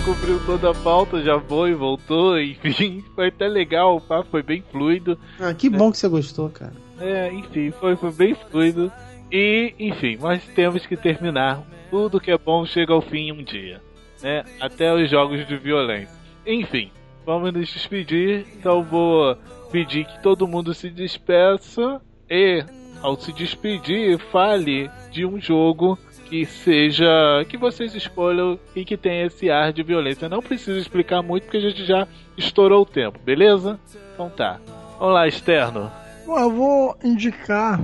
[0.07, 3.03] Cobriu toda a pauta, já foi, voltou, enfim.
[3.13, 5.19] Foi até legal, o papo foi bem fluido.
[5.37, 6.71] Ah, que bom que você gostou, cara.
[6.97, 8.89] É, enfim, foi, foi bem fluido.
[9.29, 11.61] E, enfim, nós temos que terminar.
[11.91, 13.81] Tudo que é bom chega ao fim um dia.
[14.23, 14.45] Né?
[14.61, 16.15] Até os jogos de violência.
[16.45, 16.89] Enfim,
[17.25, 18.45] vamos nos despedir.
[18.57, 19.35] Então vou
[19.73, 22.63] pedir que todo mundo se despeça e,
[23.01, 25.99] ao se despedir, fale de um jogo
[26.29, 27.45] que seja.
[27.47, 30.29] que vocês escolham e que tenha esse ar de violência.
[30.29, 32.07] Não precisa explicar muito porque a gente já
[32.37, 33.79] estourou o tempo, beleza?
[34.13, 34.59] Então tá.
[34.99, 35.91] Vamos lá, externo.
[36.25, 37.79] Bom, eu vou indicar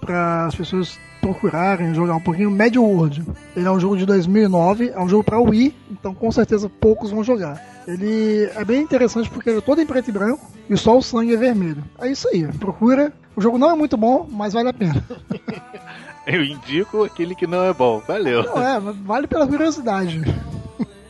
[0.00, 3.24] para as pessoas procurarem jogar um pouquinho Mad World.
[3.56, 7.10] Ele é um jogo de 2009, é um jogo para Wii, então com certeza poucos
[7.10, 7.60] vão jogar.
[7.86, 11.02] Ele é bem interessante porque ele é todo em preto e branco e só o
[11.02, 11.82] sangue é vermelho.
[12.00, 13.12] É isso aí, procura.
[13.34, 15.04] O jogo não é muito bom, mas vale a pena.
[16.26, 18.02] Eu indico aquele que não é bom.
[18.06, 18.42] Valeu.
[18.42, 20.20] Não é, vale pela curiosidade.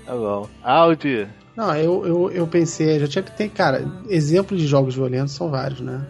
[0.05, 0.49] Tá bom.
[0.63, 1.27] Audi.
[1.57, 5.51] Não, eu, eu, eu pensei, já tinha que ter, cara, exemplos de jogos violentos são
[5.51, 6.07] vários, né?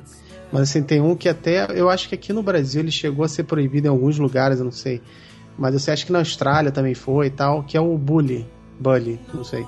[0.50, 3.28] Mas assim, tem um que até, eu acho que aqui no Brasil ele chegou a
[3.28, 5.00] ser proibido em alguns lugares, eu não sei.
[5.56, 8.44] Mas eu sei, acho que na Austrália também foi e tal, que é o Bully.
[8.78, 9.64] Bully, não sei.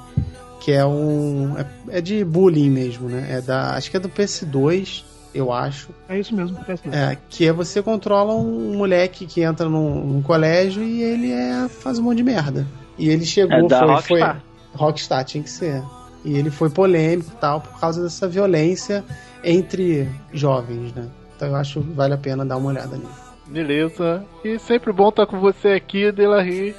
[0.61, 1.57] Que é um.
[1.57, 3.27] É, é de bullying mesmo, né?
[3.31, 3.75] É da.
[3.75, 5.05] Acho que é do PS2,
[5.35, 5.89] eu acho.
[6.09, 6.93] É isso mesmo, PS2.
[6.93, 11.69] É, que é você controla um moleque que entra num, num colégio e ele é,
[11.69, 12.67] faz um monte de merda.
[12.99, 13.89] E ele chegou, É da foi,
[14.21, 14.35] Rockstar.
[14.73, 14.81] foi.
[14.81, 15.83] Rockstar tinha que ser.
[16.25, 19.05] E ele foi polêmico e tal, por causa dessa violência
[19.45, 21.07] entre jovens, né?
[21.37, 23.09] Então eu acho que vale a pena dar uma olhada nele.
[23.47, 24.25] Beleza.
[24.45, 26.75] E sempre bom estar com você aqui, Delarie.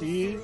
[0.00, 0.38] E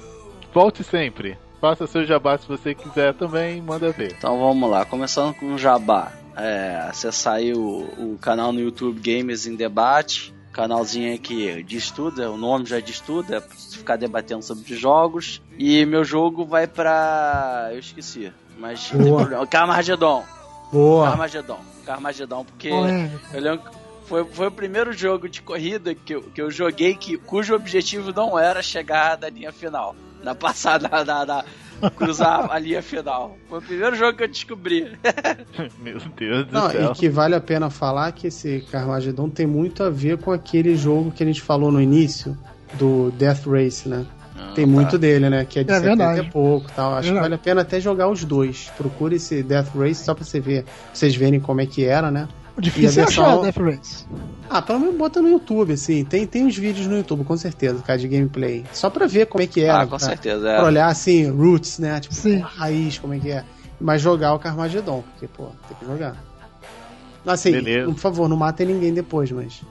[0.53, 1.37] volte sempre.
[1.61, 4.15] faça seu jabá se você quiser também, manda ver.
[4.17, 6.13] Então vamos lá, começando com o jabá.
[6.37, 12.22] É, acessar aí o, o canal no YouTube Games em Debate, canalzinho aqui de estudo,
[12.32, 15.43] o nome já é de estudo, é ficar debatendo sobre jogos.
[15.59, 17.68] E meu jogo vai pra.
[17.72, 18.32] Eu esqueci.
[18.59, 19.20] Mas não tem Boa.
[19.22, 19.47] problema.
[19.47, 20.24] Carmageddon.
[20.72, 21.09] Boa.
[21.09, 21.61] Carmageddon.
[21.85, 23.20] Carmageddon, porque Polêmica.
[23.32, 23.76] eu lembro que
[24.07, 28.12] foi, foi o primeiro jogo de corrida que eu, que eu joguei que, cujo objetivo
[28.12, 29.95] não era chegar da linha final.
[30.22, 31.45] Na passada da, da,
[31.91, 33.37] cruzar a linha final.
[33.49, 34.93] Foi o primeiro jogo que eu descobri.
[35.82, 36.93] Meu Deus do Não, céu.
[36.93, 40.76] e que vale a pena falar que esse Carmageddon tem muito a ver com aquele
[40.76, 42.37] jogo que a gente falou no início,
[42.74, 44.05] do Death Race, né?
[44.55, 45.45] tem muito dele, né?
[45.45, 46.28] Que é de É 70 verdade.
[46.28, 46.93] e pouco tal.
[46.93, 47.22] Acho que Verdade.
[47.24, 48.70] vale a pena até jogar os dois.
[48.76, 52.09] Procure esse Death Race só pra você ver, pra vocês verem como é que era,
[52.11, 52.28] né?
[52.59, 54.07] Difícil E a é achar Death Race.
[54.49, 56.05] Ah, pelo menos bota no YouTube, assim.
[56.05, 58.65] Tem, tem uns vídeos no YouTube, com certeza, cara, de gameplay.
[58.73, 59.79] Só pra ver como é que era.
[59.81, 60.41] ah, com pra- certeza.
[60.43, 60.63] Pra É.
[60.63, 61.99] olhar, assim, roots, né?
[62.01, 62.39] Tipo, Sim.
[62.39, 63.45] raiz, como é que é.
[63.81, 66.17] Mas jogar o Carmageddon, porque, pô, tem que jogar.
[67.27, 67.91] Assim, Beleza.
[67.91, 69.63] por favor, não matem ninguém depois, mas.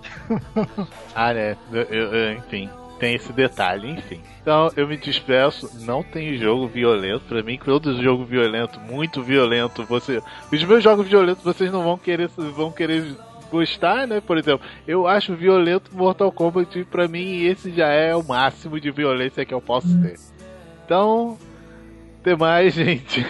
[1.15, 1.55] Ah, né?
[1.71, 2.67] Eu- eu- eu- enfim,
[2.99, 4.21] tem esse detalhe, enfim.
[4.41, 7.23] Então eu me despeço, não tem jogo violento.
[7.27, 10.21] Pra mim, todo jogo violento, muito violento, você.
[10.51, 13.15] Os meus jogos violentos vocês não vão querer, vão querer
[13.51, 14.19] gostar, né?
[14.19, 18.79] Por exemplo, eu acho violento Mortal Kombat e pra mim esse já é o máximo
[18.79, 20.15] de violência que eu posso ter.
[20.85, 21.37] Então,
[22.19, 23.25] até mais, gente.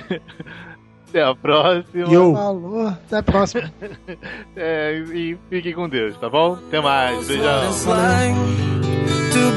[1.09, 2.11] Até a próxima.
[2.11, 2.33] Yo!
[2.33, 3.71] Falou, até a próxima.
[4.55, 6.53] É, e fiquem com Deus, tá bom?
[6.53, 7.27] Até mais.
[7.27, 8.72] Beijão.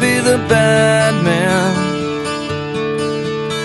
[0.01, 1.75] Be the bad man,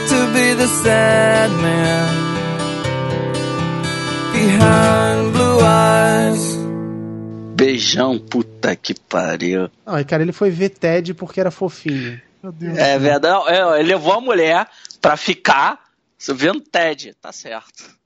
[0.07, 2.31] to be the sad man
[4.33, 6.57] behind blue eyes.
[7.55, 9.69] Beijão, puta que pariu.
[9.85, 12.19] Não, e cara, ele foi ver Ted porque era fofinho.
[12.41, 12.77] Meu Deus.
[12.77, 13.49] É verdade.
[13.49, 14.67] É, ele levou a mulher
[14.99, 15.79] pra ficar
[16.29, 17.13] vendo Ted.
[17.21, 18.00] Tá certo.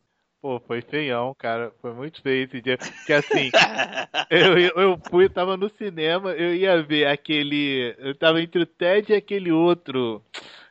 [0.45, 1.71] Pô, foi feião, cara.
[1.81, 2.77] Foi muito feio esse dia.
[3.07, 3.49] Que assim,
[4.29, 7.95] eu, eu, fui, tava no cinema, eu ia ver aquele.
[7.97, 10.21] Eu tava entre o Ted e aquele outro.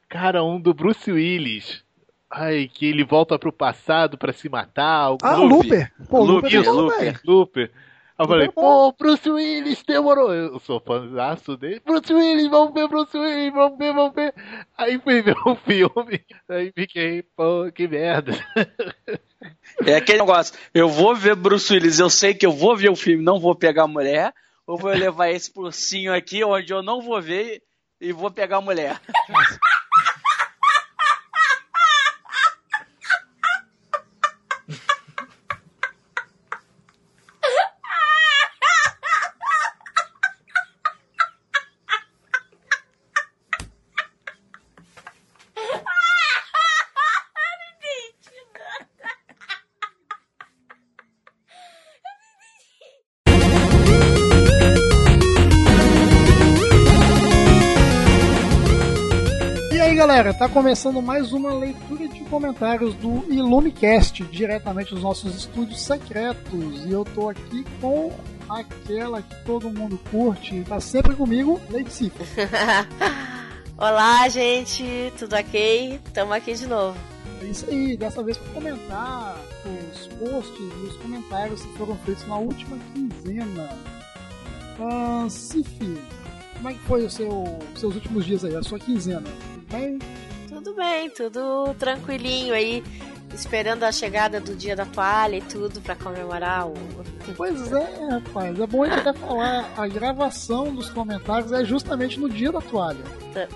[0.08, 1.82] Cara, um do Bruce Willis.
[2.30, 5.10] Ai, que ele volta pro passado pra se matar.
[5.10, 5.34] o Ah.
[5.34, 5.90] Looper.
[6.08, 7.20] Pô, o Looper Looper, é Looper.
[7.24, 7.70] Looper.
[8.16, 10.32] Eu falei, é pô, Bruce Willis demorou.
[10.32, 11.82] Eu sou fãzaço dele.
[11.84, 14.32] Bruce Willis, vamos ver Bruce Willis, vamos ver, vamos ver.
[14.78, 16.24] Aí fui ver o filme.
[16.48, 18.32] Aí fiquei, pô, que merda.
[19.86, 20.54] É aquele negócio.
[20.72, 23.54] Eu vou ver Bruce Willis, eu sei que eu vou ver o filme, não vou
[23.54, 24.32] pegar a mulher.
[24.66, 27.62] Ou vou levar esse ursinho aqui, onde eu não vou ver
[28.00, 29.00] e vou pegar a mulher.
[60.14, 66.84] Galera, tá começando mais uma leitura de comentários do IlumiCast, diretamente dos nossos estúdios secretos.
[66.86, 68.12] E eu tô aqui com
[68.48, 72.14] aquela que todo mundo curte, tá sempre comigo, Lady Sif.
[73.76, 74.84] Olá, gente,
[75.18, 75.98] tudo ok?
[76.12, 76.96] Tamo aqui de novo.
[77.42, 82.24] É isso aí, dessa vez para comentar os posts e os comentários que foram feitos
[82.28, 83.68] na última quinzena.
[84.78, 85.76] Ah, Sif,
[86.54, 89.28] como é que foi o seu, os seus últimos dias aí, a sua quinzena?
[89.64, 89.98] Tudo bem?
[90.48, 92.82] Tudo bem, tudo tranquilinho aí,
[93.32, 96.74] esperando a chegada do dia da toalha e tudo pra comemorar o.
[97.36, 98.60] Pois é, rapaz.
[98.60, 99.72] É bom a gente até falar.
[99.76, 103.02] A gravação dos comentários é justamente no dia da toalha.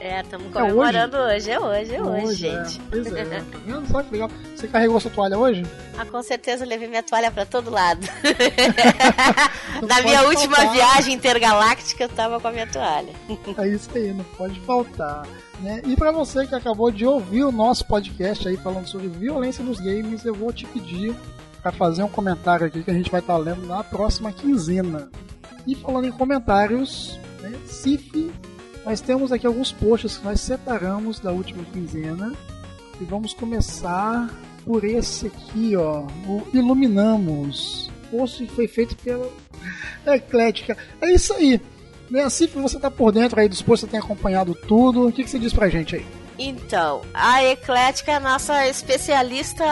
[0.01, 1.51] É, estamos comemorando hoje?
[1.51, 2.65] é hoje, é hoje, é.
[2.65, 2.81] gente.
[2.91, 3.25] Pois é.
[3.25, 4.31] Tá vendo só que legal?
[4.57, 5.65] Você carregou sua toalha hoje?
[5.97, 8.01] Ah, com certeza eu levei minha toalha pra todo lado.
[9.87, 10.75] Na minha última faltar.
[10.75, 13.13] viagem intergaláctica eu tava com a minha toalha.
[13.57, 15.23] É isso aí, não pode faltar.
[15.61, 15.83] Né?
[15.87, 19.81] E para você que acabou de ouvir o nosso podcast aí falando sobre violência nos
[19.81, 21.15] games, eu vou te pedir
[21.63, 25.11] para fazer um comentário aqui que a gente vai estar lendo na próxima quinzena.
[25.67, 28.31] E falando em comentários, né, Cif,
[28.85, 32.33] nós temos aqui alguns posts que nós separamos da última quinzena
[33.01, 34.31] e vamos começar
[34.65, 37.91] por esse aqui, ó, o Iluminamos.
[38.11, 39.29] Post que foi feito pela
[40.07, 40.77] Eclética.
[41.01, 41.61] É isso aí.
[42.11, 45.09] Né, Cif, você tá por dentro aí dos posts, você tem acompanhado tudo.
[45.09, 46.07] O que, que você diz pra gente aí?
[46.39, 49.65] Então, a Eclética é a nossa especialista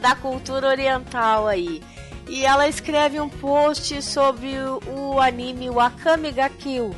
[0.00, 1.82] da cultura oriental aí.
[2.28, 4.54] E ela escreve um post sobre
[4.86, 6.94] o, anime Wakame ga Kill.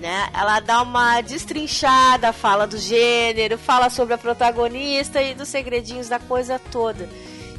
[0.00, 0.30] né?
[0.32, 6.18] Ela dá uma destrinchada, fala do gênero, fala sobre a protagonista e dos segredinhos da
[6.18, 7.06] coisa toda.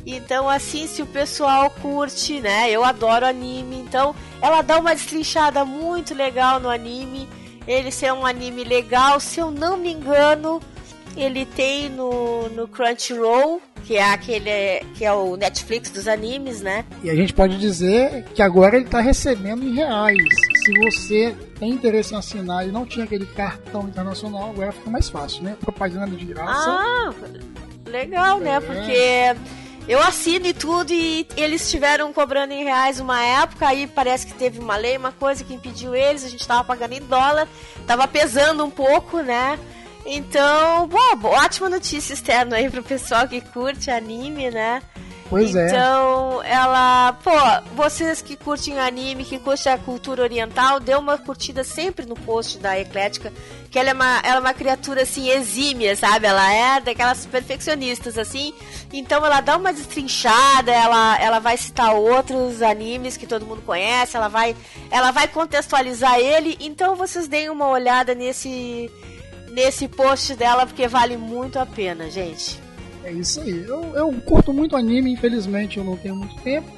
[0.10, 2.72] Então, assim, se o pessoal curte, né?
[2.72, 7.28] Eu adoro anime, então ela dá uma destrinchada muito legal no anime.
[7.68, 10.62] Ele ser um anime legal, se eu não me engano,
[11.18, 16.86] ele tem no, no Crunchyroll, que é aquele que é o Netflix dos animes, né?
[17.04, 20.18] E a gente pode dizer que agora ele está recebendo em reais.
[20.64, 25.10] Se você tem interesse em assinar e não tinha aquele cartão internacional, agora fica mais
[25.10, 25.58] fácil, né?
[25.60, 26.70] Propaganda de graça.
[26.70, 27.14] Ah,
[27.88, 28.52] legal, né?
[28.52, 28.60] É.
[28.62, 29.58] Porque
[29.88, 34.34] eu assino e tudo e eles estiveram cobrando em reais uma época, aí parece que
[34.34, 37.48] teve uma lei, uma coisa que impediu eles, a gente tava pagando em dólar,
[37.86, 39.58] tava pesando um pouco, né?
[40.06, 44.82] Então, bom, ótima notícia externa aí pro pessoal que curte anime, né?
[45.30, 45.68] Pois é.
[45.68, 47.32] Então, ela, pô,
[47.76, 52.58] vocês que curtem anime, que curtem a cultura oriental, dê uma curtida sempre no post
[52.60, 53.34] da Eclética,
[53.70, 56.28] que ela é uma, ela é uma criatura assim exímia, sabe?
[56.28, 58.54] Ela é daquelas perfeccionistas assim.
[58.94, 64.16] Então ela dá uma destrinchada, ela, ela vai citar outros animes que todo mundo conhece,
[64.16, 64.56] ela vai
[64.90, 66.58] ela vai contextualizar ele.
[66.60, 68.90] Então vocês deem uma olhada nesse
[69.50, 72.67] nesse post dela porque vale muito a pena, gente.
[73.08, 73.64] É isso aí.
[73.66, 76.70] Eu, eu curto muito anime, infelizmente eu não tenho muito tempo.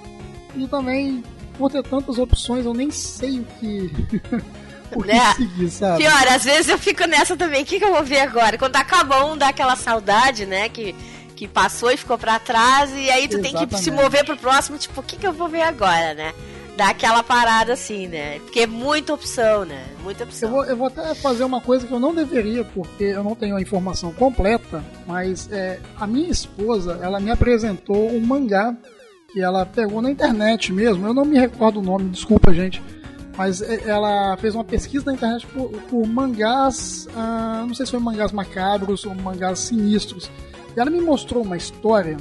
[0.55, 1.23] E também,
[1.57, 3.91] por ter tantas opções, eu nem sei o que.
[4.95, 5.33] o que Né?
[5.33, 6.03] seguir, sabe?
[6.03, 7.63] Pior, às vezes eu fico nessa também.
[7.63, 8.59] O que, que eu vou ver agora?
[8.59, 10.69] Quando acaba um, dá aquela saudade, né?
[10.69, 10.95] Que,
[11.35, 12.91] que passou e ficou pra trás.
[12.93, 13.91] E aí tu tem que se Exatamente.
[13.91, 14.77] mover pro próximo.
[14.77, 16.31] Tipo, o que, que eu vou ver agora, né?
[16.79, 18.39] Dá aquela parada assim, né?
[18.39, 19.83] Porque é muita opção, né?
[20.01, 20.49] Muita Eu opção.
[20.49, 23.57] vou, eu vou até fazer uma coisa que eu não deveria, porque eu não tenho
[23.57, 28.73] a informação completa, mas é, a minha esposa, ela me apresentou um mangá
[29.33, 32.81] que ela pegou na internet mesmo, eu não me recordo o nome, desculpa gente,
[33.35, 37.91] mas é, ela fez uma pesquisa na internet por, por mangás, ah, não sei se
[37.91, 40.31] foi mangás macabros ou mangás sinistros,
[40.77, 42.15] e ela me mostrou uma história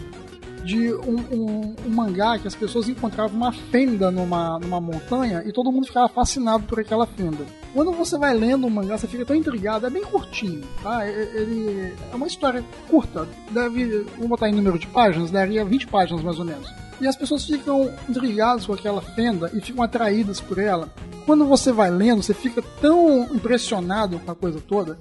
[0.65, 5.53] de um, um- um mangá que as pessoas encontravam uma fenda numa, numa montanha e
[5.53, 7.45] todo mundo ficava fascinado por aquela fenda.
[7.75, 11.07] Quando você vai lendo o mangá, você fica tão intrigado, é bem curtinho, tá?
[11.07, 16.23] Ele é uma história curta, deve, vou botar em número de páginas, daria 20 páginas
[16.23, 16.69] mais ou menos.
[17.01, 20.89] E as pessoas ficam intrigadas com aquela fenda e ficam atraídas por ela.
[21.25, 24.99] Quando você vai lendo, você fica tão impressionado com a coisa toda.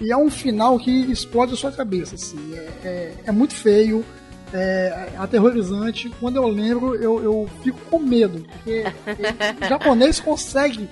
[0.00, 2.38] E é um final que explode a sua cabeça, assim.
[2.52, 4.04] É, é, é muito feio,
[4.52, 6.10] é aterrorizante.
[6.20, 8.44] Quando eu lembro, eu, eu fico com medo.
[8.44, 8.84] Porque
[9.64, 10.88] o japonês consegue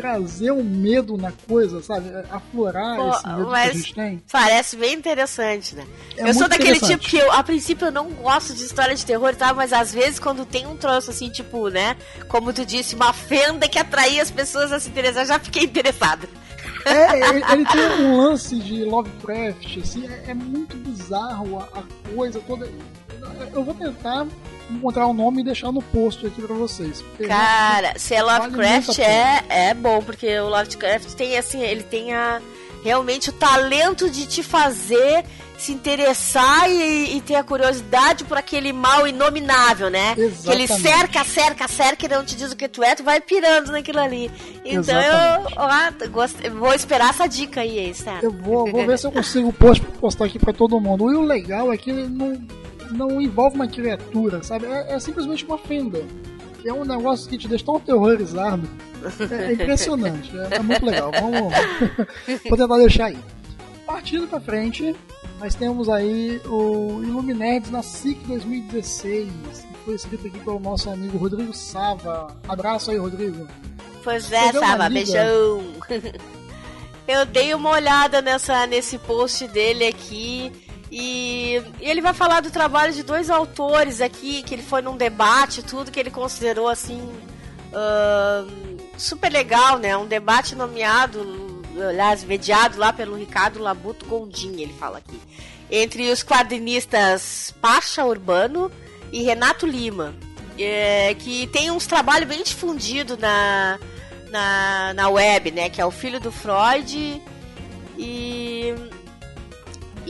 [0.00, 2.10] trazer um medo na coisa, sabe?
[2.30, 4.22] Aflorar Pô, esse medo que a gente tem.
[4.32, 5.84] Parece bem interessante, né?
[6.16, 9.04] É eu sou daquele tipo que eu, a princípio, eu não gosto de história de
[9.04, 9.52] terror, tá?
[9.52, 11.96] Mas às vezes quando tem um troço assim, tipo, né?
[12.28, 16.28] Como tu disse, uma fenda que atraía as pessoas a se interessar, já fiquei interessada.
[16.86, 22.14] É, ele, ele tem um lance de Lovecraft, assim, é, é muito bizarro a, a
[22.14, 22.66] coisa toda.
[23.52, 24.26] Eu vou tentar
[24.70, 27.02] encontrar o nome e deixar no post aqui pra vocês.
[27.02, 32.14] porque Cara, se é Lovecraft é, é bom, porque o Lovecraft tem assim, ele tem
[32.14, 32.40] a,
[32.84, 35.24] realmente o talento de te fazer
[35.58, 40.14] se interessar e, e ter a curiosidade por aquele mal inominável, né?
[40.14, 40.80] Que ele Exatamente.
[40.80, 44.00] cerca, cerca, cerca e não te diz o que tu é, tu vai pirando naquilo
[44.00, 44.30] ali.
[44.64, 45.12] Então eu
[45.50, 45.54] Exatamente.
[45.58, 48.20] ó, gost- vou esperar essa dica aí, Stan?
[48.22, 51.12] Eu vou, vou ver se eu consigo post, postar aqui pra todo mundo.
[51.12, 52.40] E o legal é que ele não,
[52.90, 54.66] não envolve uma criatura, sabe?
[54.66, 56.04] É, é simplesmente uma fenda.
[56.64, 58.68] É um negócio que te deixa tão aterrorizado.
[59.30, 60.30] É, é impressionante.
[60.36, 61.10] É, é muito legal.
[61.12, 61.54] Vamos.
[62.48, 63.18] vou tentar deixar aí.
[63.86, 64.94] Partindo pra frente,
[65.38, 69.30] nós temos aí o Iluminerds na SIC 2016.
[69.52, 72.36] Que foi escrito aqui pelo nosso amigo Rodrigo Sava.
[72.46, 73.48] Abraço aí, Rodrigo.
[74.04, 74.90] Pois é, lida?
[74.90, 75.62] beijão.
[77.08, 80.52] Eu dei uma olhada nessa, nesse post dele aqui
[80.90, 85.62] e ele vai falar do trabalho de dois autores aqui, que ele foi num debate,
[85.62, 87.00] tudo que ele considerou assim
[87.72, 88.48] ahn,
[88.98, 89.96] super legal, né?
[89.96, 95.18] Um debate nomeado, aliás, mediado lá pelo Ricardo Labuto Gondim, ele fala aqui.
[95.70, 98.70] Entre os quadrinistas Pacha Urbano
[99.12, 100.14] e Renato Lima.
[100.58, 103.78] é, que tem uns trabalhos bem difundidos na,
[104.30, 105.70] na, na web, né?
[105.70, 107.22] Que é o filho do Freud
[107.96, 108.49] e.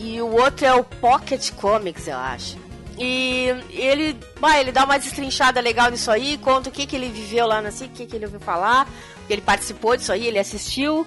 [0.02, 2.56] E o outro é o Pocket Comics, eu acho.
[2.98, 7.10] E ele, bah, ele dá uma destrinchada legal nisso aí, conta o que, que ele
[7.10, 8.88] viveu lá na SIC, o que, que ele ouviu falar,
[9.28, 11.06] ele participou disso aí, ele assistiu.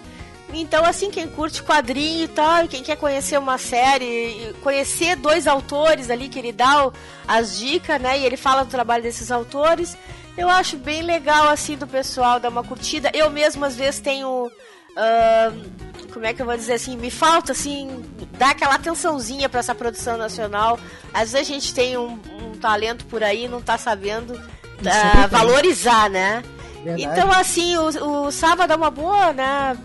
[0.54, 6.12] Então, assim, quem curte quadrinho e tal, quem quer conhecer uma série, conhecer dois autores
[6.12, 6.92] ali, que ele dá
[7.28, 8.20] as dicas, né?
[8.20, 9.98] E ele fala do trabalho desses autores.
[10.38, 13.10] Eu acho bem legal, assim, do pessoal dar uma curtida.
[13.12, 14.52] Eu mesmo, às vezes, tenho
[14.94, 18.06] Uh, como é que eu vou dizer assim, me falta assim,
[18.38, 20.80] dar aquela atençãozinha para essa produção nacional.
[21.12, 26.10] Às vezes a gente tem um, um talento por aí, não tá sabendo uh, valorizar,
[26.10, 26.44] né?
[26.84, 27.04] Verdade.
[27.04, 29.76] Então assim, o, o Sava dá uma boa, né?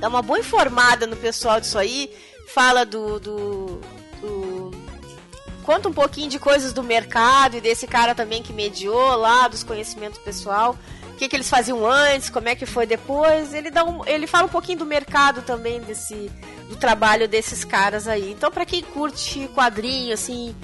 [0.00, 2.10] Dá uma boa informada no pessoal disso aí,
[2.48, 3.80] fala do, do,
[4.20, 4.70] do
[5.62, 9.62] conta um pouquinho de coisas do mercado e desse cara também que mediou lá, dos
[9.62, 10.76] conhecimentos pessoal
[11.12, 13.52] o que, que eles faziam antes, como é que foi depois.
[13.52, 16.30] Ele dá um, ele fala um pouquinho do mercado também desse
[16.68, 18.32] do trabalho desses caras aí.
[18.32, 20.54] Então, para quem curte quadrinho assim,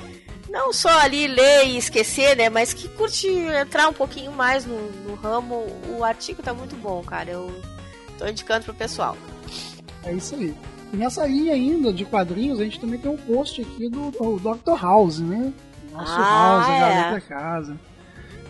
[0.48, 4.90] não só ali ler e esquecer, né, mas que curte entrar um pouquinho mais no,
[5.02, 5.66] no ramo,
[5.96, 7.30] o artigo tá muito bom, cara.
[7.30, 7.52] Eu
[8.16, 9.16] tô indicando pro pessoal.
[10.02, 10.54] É isso aí.
[10.92, 14.38] E nessa linha ainda de quadrinhos, a gente também tem um post aqui do, do
[14.38, 14.80] Dr.
[14.80, 15.52] House, né?
[15.92, 17.12] Nosso ah, House, a é.
[17.12, 17.87] da casa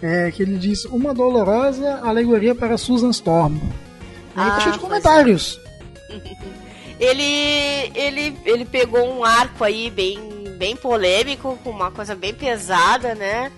[0.03, 3.57] é, que ele diz uma dolorosa alegoria para Susan Storm.
[3.57, 5.61] E aí ah, tá cheio de comentários.
[6.99, 10.19] ele, ele, ele pegou um arco aí bem,
[10.57, 13.51] bem polêmico, com uma coisa bem pesada, né?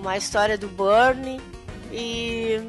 [0.00, 1.40] Uma história do Burnie.
[1.92, 2.60] E,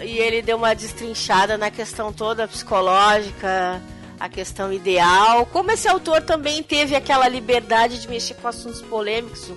[0.00, 3.80] e ele deu uma destrinchada na questão toda psicológica,
[4.18, 5.46] a questão ideal.
[5.46, 9.50] Como esse autor também teve aquela liberdade de mexer com assuntos polêmicos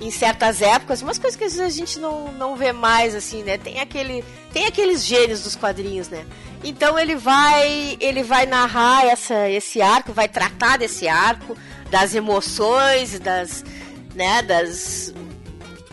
[0.00, 3.42] em certas épocas, umas coisas que às vezes a gente não, não vê mais, assim,
[3.42, 3.56] né?
[3.56, 6.24] Tem, aquele, tem aqueles gênios dos quadrinhos, né?
[6.62, 11.56] Então ele vai ele vai narrar essa, esse arco, vai tratar desse arco,
[11.90, 13.64] das emoções, das,
[14.14, 15.12] né, das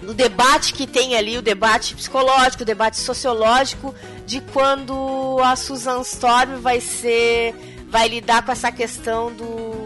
[0.02, 3.94] do debate que tem ali, o debate psicológico, o debate sociológico
[4.26, 7.54] de quando a Susan Storm vai ser
[7.88, 9.81] vai lidar com essa questão do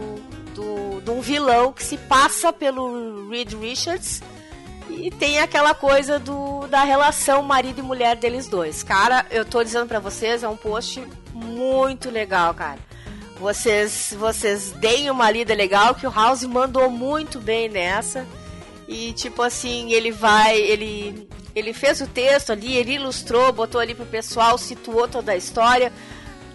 [1.05, 4.21] de um vilão que se passa pelo Reed Richards
[4.89, 8.81] e tem aquela coisa do da relação marido e mulher deles dois.
[8.81, 11.01] Cara, eu tô dizendo para vocês, é um post
[11.31, 12.79] muito legal, cara.
[13.39, 18.25] Vocês vocês deem uma lida legal que o House mandou muito bem nessa.
[18.87, 23.93] E tipo assim, ele vai, ele ele fez o texto ali, ele ilustrou, botou ali
[23.93, 25.93] pro pessoal, situou toda a história.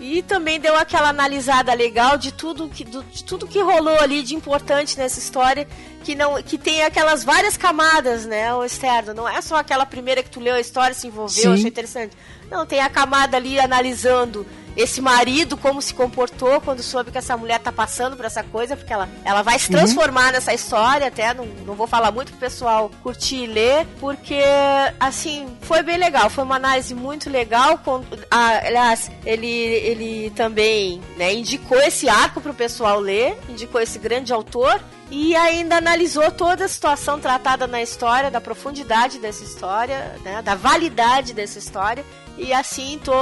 [0.00, 4.22] E também deu aquela analisada legal de tudo que, do, de tudo que rolou ali
[4.22, 5.68] de importante nessa história,
[6.02, 9.12] que não que tem aquelas várias camadas, né, o externo.
[9.12, 12.16] Não é só aquela primeira que tu leu a história, se envolveu, achou interessante.
[12.50, 17.36] Não, tem a camada ali analisando esse marido como se comportou quando soube que essa
[17.36, 19.78] mulher tá passando por essa coisa, porque ela, ela vai se uhum.
[19.78, 20.32] transformar uhum.
[20.32, 24.40] nessa história, até não, não vou falar muito pro pessoal curtir e ler, porque
[24.98, 27.78] assim, foi bem legal, foi uma análise muito legal.
[27.78, 33.98] Com, ah, aliás, ele, ele também né, indicou esse arco pro pessoal ler, indicou esse
[33.98, 34.80] grande autor
[35.10, 40.54] e ainda analisou toda a situação tratada na história, da profundidade dessa história, né, da
[40.54, 42.04] validade dessa história.
[42.38, 43.12] E assim tô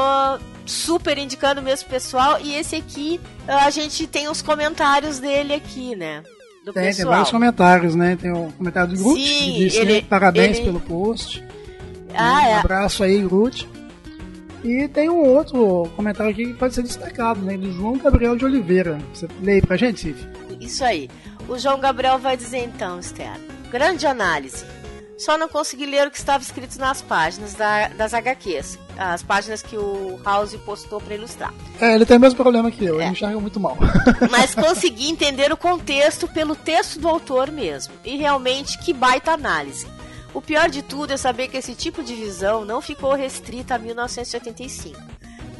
[0.68, 2.38] super indicando mesmo pessoal.
[2.40, 6.22] E esse aqui, a gente tem os comentários dele aqui, né?
[6.64, 6.94] Do tem, pessoal.
[6.94, 8.16] tem vários comentários, né?
[8.20, 10.66] Tem o comentário do Groot, Sim, que disse ele, parabéns ele...
[10.66, 11.44] pelo post.
[12.14, 12.54] Ah, um é.
[12.54, 13.68] abraço aí, Groot.
[14.62, 17.56] E tem um outro comentário aqui que pode ser destacado, né?
[17.56, 18.98] Do João Gabriel de Oliveira.
[19.14, 20.26] Você lê aí pra gente, Cif?
[20.60, 21.08] Isso aí.
[21.48, 23.38] O João Gabriel vai dizer então, Esther.
[23.70, 24.64] Grande análise
[25.18, 28.78] só não consegui ler o que estava escrito nas páginas da, das HQs.
[28.98, 31.54] As páginas que o House postou para ilustrar.
[31.80, 33.04] É, ele tem o mesmo problema que eu, é.
[33.04, 33.76] ele enxerga muito mal.
[34.28, 37.94] Mas consegui entender o contexto pelo texto do autor mesmo.
[38.04, 39.86] E realmente, que baita análise.
[40.34, 43.78] O pior de tudo é saber que esse tipo de visão não ficou restrita a
[43.78, 45.00] 1985.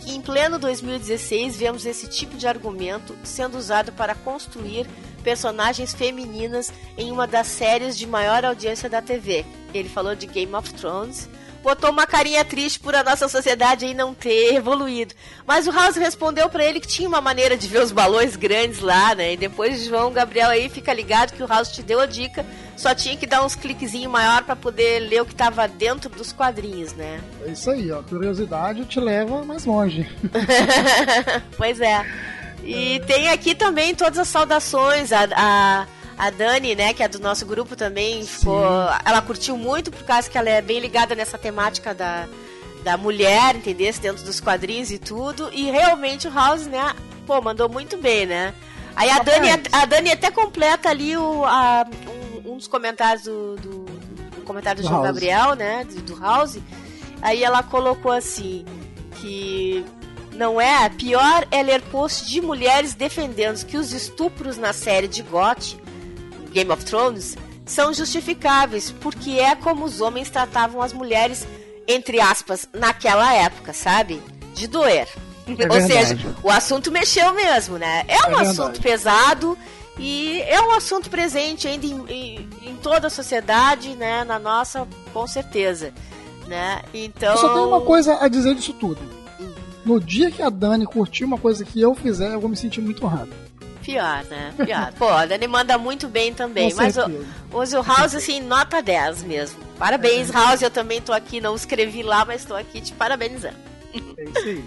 [0.01, 4.86] Que em pleno 2016 vemos esse tipo de argumento sendo usado para construir
[5.23, 9.44] personagens femininas em uma das séries de maior audiência da TV.
[9.74, 11.28] Ele falou de Game of Thrones.
[11.62, 15.14] Botou uma carinha triste por a nossa sociedade aí não ter evoluído.
[15.47, 18.80] Mas o House respondeu para ele que tinha uma maneira de ver os balões grandes
[18.80, 19.32] lá, né?
[19.32, 22.94] E depois João Gabriel aí fica ligado que o House te deu a dica, só
[22.94, 26.94] tinha que dar uns cliquezinhos maior para poder ler o que tava dentro dos quadrinhos,
[26.94, 27.20] né?
[27.44, 28.02] É isso aí, ó.
[28.02, 30.09] Curiosidade te leva mais longe.
[31.56, 32.06] pois é.
[32.62, 35.12] E tem aqui também todas as saudações.
[35.12, 35.86] A, a,
[36.19, 38.61] a Dani, né, que é do nosso grupo também, ficou,
[39.05, 42.27] ela curtiu muito por causa que ela é bem ligada nessa temática da,
[42.82, 43.93] da mulher, entendeu?
[44.01, 45.49] Dentro dos quadrinhos e tudo.
[45.53, 46.95] E realmente o House, né,
[47.27, 48.53] pô, mandou muito bem, né?
[48.97, 51.86] Aí a Dani, a, Dani até completa ali o, a,
[52.45, 55.15] um, um, dos comentários do, do, do comentário do, do João House.
[55.15, 56.59] Gabriel, né, do, do House.
[57.23, 58.65] Aí ela colocou assim
[59.20, 59.85] que
[60.32, 60.89] não é?
[60.89, 65.78] Pior é ler posts de mulheres defendendo que os estupros na série de GOT,
[66.59, 71.47] Game of Thrones, são justificáveis, porque é como os homens tratavam as mulheres,
[71.86, 74.20] entre aspas, naquela época, sabe?
[74.55, 75.06] De doer.
[75.47, 78.05] É Ou seja, o assunto mexeu mesmo, né?
[78.09, 79.56] É um é assunto pesado
[79.98, 84.24] e é um assunto presente ainda em, em, em, toda a sociedade, né?
[84.24, 85.93] Na nossa, com certeza.
[86.48, 86.82] Né?
[86.93, 87.32] Então.
[87.32, 89.01] Eu só tenho uma coisa a dizer disso tudo.
[89.85, 92.80] No dia que a Dani curtir uma coisa que eu fizer, eu vou me sentir
[92.80, 93.30] muito honrado.
[93.89, 94.52] Pior, né?
[94.55, 94.93] Pior.
[94.98, 96.70] Pô, a Dani manda muito bem também.
[96.70, 97.09] Com mas o,
[97.51, 99.59] o House, assim, nota 10 mesmo.
[99.78, 100.32] Parabéns, é.
[100.35, 100.60] House.
[100.60, 103.56] Eu também tô aqui, não escrevi lá, mas tô aqui te parabenizando.
[103.94, 104.65] É isso aí.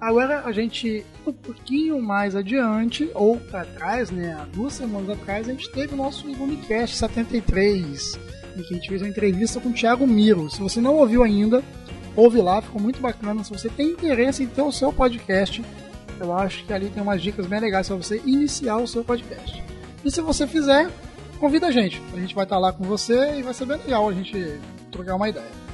[0.00, 5.48] Agora a gente, um pouquinho mais adiante, ou para trás, né, há duas semanas atrás,
[5.48, 8.18] a gente teve o nosso Lumicast 73,
[8.56, 10.50] em que a gente fez uma entrevista com o Thiago Miro.
[10.50, 11.62] Se você não ouviu ainda,
[12.16, 13.44] ouve lá, ficou muito bacana.
[13.44, 15.62] Se você tem interesse em ter o seu podcast,
[16.20, 19.62] eu acho que ali tem umas dicas bem legais para você iniciar o seu podcast.
[20.04, 20.90] E se você fizer,
[21.38, 22.02] convida a gente.
[22.14, 24.58] A gente vai estar lá com você e vai ser bem legal a gente
[24.90, 25.65] trocar uma ideia.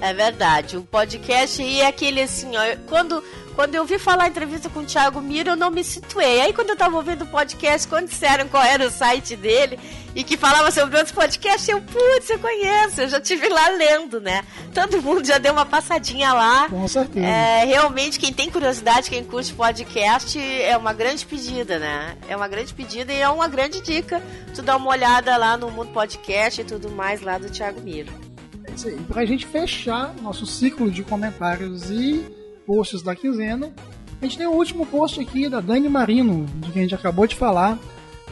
[0.00, 0.76] É verdade.
[0.76, 3.22] O podcast e é aquele assim, ó, quando
[3.56, 6.42] quando eu vi falar a entrevista com o Thiago Miro, eu não me situei.
[6.42, 9.80] Aí quando eu tava ouvindo o podcast, quando disseram qual era o site dele
[10.14, 14.20] e que falava sobre outros podcasts, eu, putz, eu conheço, eu já tive lá lendo,
[14.20, 14.44] né?
[14.74, 16.68] Todo mundo já deu uma passadinha lá.
[16.68, 17.26] Com certeza.
[17.26, 22.14] É, realmente, quem tem curiosidade, quem curte podcast, é uma grande pedida, né?
[22.28, 24.22] É uma grande pedida e é uma grande dica.
[24.54, 28.25] Tu dá uma olhada lá no Mundo Podcast e tudo mais lá do Thiago Miro.
[28.76, 28.96] Isso aí.
[29.08, 32.24] Pra gente fechar nosso ciclo de comentários e
[32.66, 33.72] posts da quinzena.
[34.20, 37.26] A gente tem o último post aqui da Dani Marino, de quem a gente acabou
[37.26, 37.78] de falar,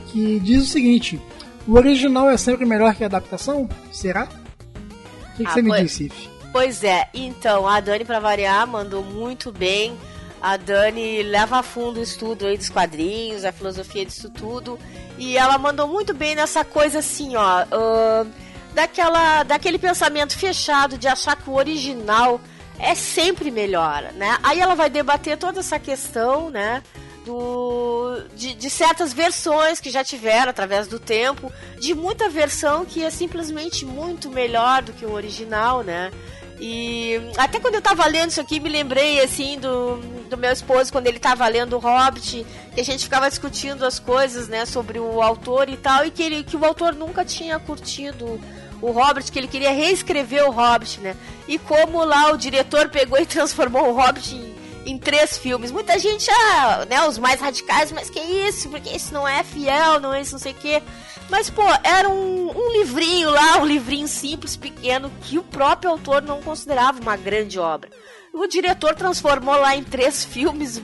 [0.08, 1.20] que diz o seguinte:
[1.66, 3.68] o original é sempre melhor que a adaptação?
[3.90, 4.24] Será?
[4.24, 6.28] O que, que ah, você pois, me diz, Cif?
[6.52, 9.96] Pois é, então, a Dani, para variar, mandou muito bem.
[10.40, 14.78] A Dani leva a fundo o estudo aí dos quadrinhos, a filosofia disso tudo.
[15.18, 17.62] E ela mandou muito bem nessa coisa assim, ó.
[17.62, 18.30] Uh,
[18.74, 22.40] daquela, daquele pensamento fechado de achar que o original
[22.78, 24.36] é sempre melhor, né?
[24.42, 26.82] Aí ela vai debater toda essa questão, né?
[27.24, 33.02] Do, de, de, certas versões que já tiveram através do tempo, de muita versão que
[33.02, 36.12] é simplesmente muito melhor do que o original, né?
[36.60, 39.96] E até quando eu tava lendo isso aqui, me lembrei assim do,
[40.28, 43.98] do meu esposo quando ele tava lendo o Hobbit, que a gente ficava discutindo as
[43.98, 47.58] coisas, né, sobre o autor e tal, e que, ele, que o autor nunca tinha
[47.58, 48.40] curtido
[48.80, 51.16] o Hobbit, que ele queria reescrever o Hobbit, né?
[51.48, 54.54] E como lá o diretor pegou e transformou o Hobbit em,
[54.86, 55.70] em três filmes.
[55.70, 58.68] Muita gente, ah, né, os mais radicais, mas que isso?
[58.68, 60.82] Porque isso não é fiel, não é isso, não sei o quê.
[61.30, 66.22] Mas, pô, era um, um livrinho lá, um livrinho simples, pequeno, que o próprio autor
[66.22, 67.90] não considerava uma grande obra.
[68.32, 70.82] O diretor transformou lá em três filmes,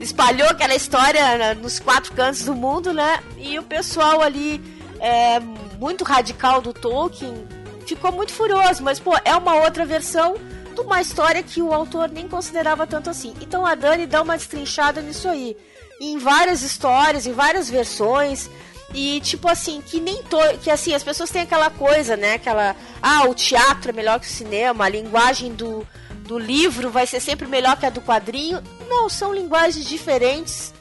[0.00, 3.22] espalhou aquela história né, nos quatro cantos do mundo, né?
[3.38, 4.60] E o pessoal ali
[5.00, 5.40] é,
[5.78, 7.46] muito radical do Tolkien
[7.88, 10.36] ficou muito furioso, mas pô, é uma outra versão
[10.74, 13.34] de uma história que o autor nem considerava tanto assim.
[13.40, 15.56] Então a Dani dá uma destrinchada nisso aí.
[16.00, 18.48] Em várias histórias, em várias versões.
[18.94, 20.38] E tipo assim, que nem to...
[20.62, 22.34] que assim, as pessoas têm aquela coisa, né?
[22.34, 22.76] Aquela.
[23.02, 25.86] Ah, o teatro é melhor que o cinema, a linguagem do,
[26.26, 28.62] do livro vai ser sempre melhor que a do quadrinho.
[28.88, 30.72] Não, são linguagens diferentes.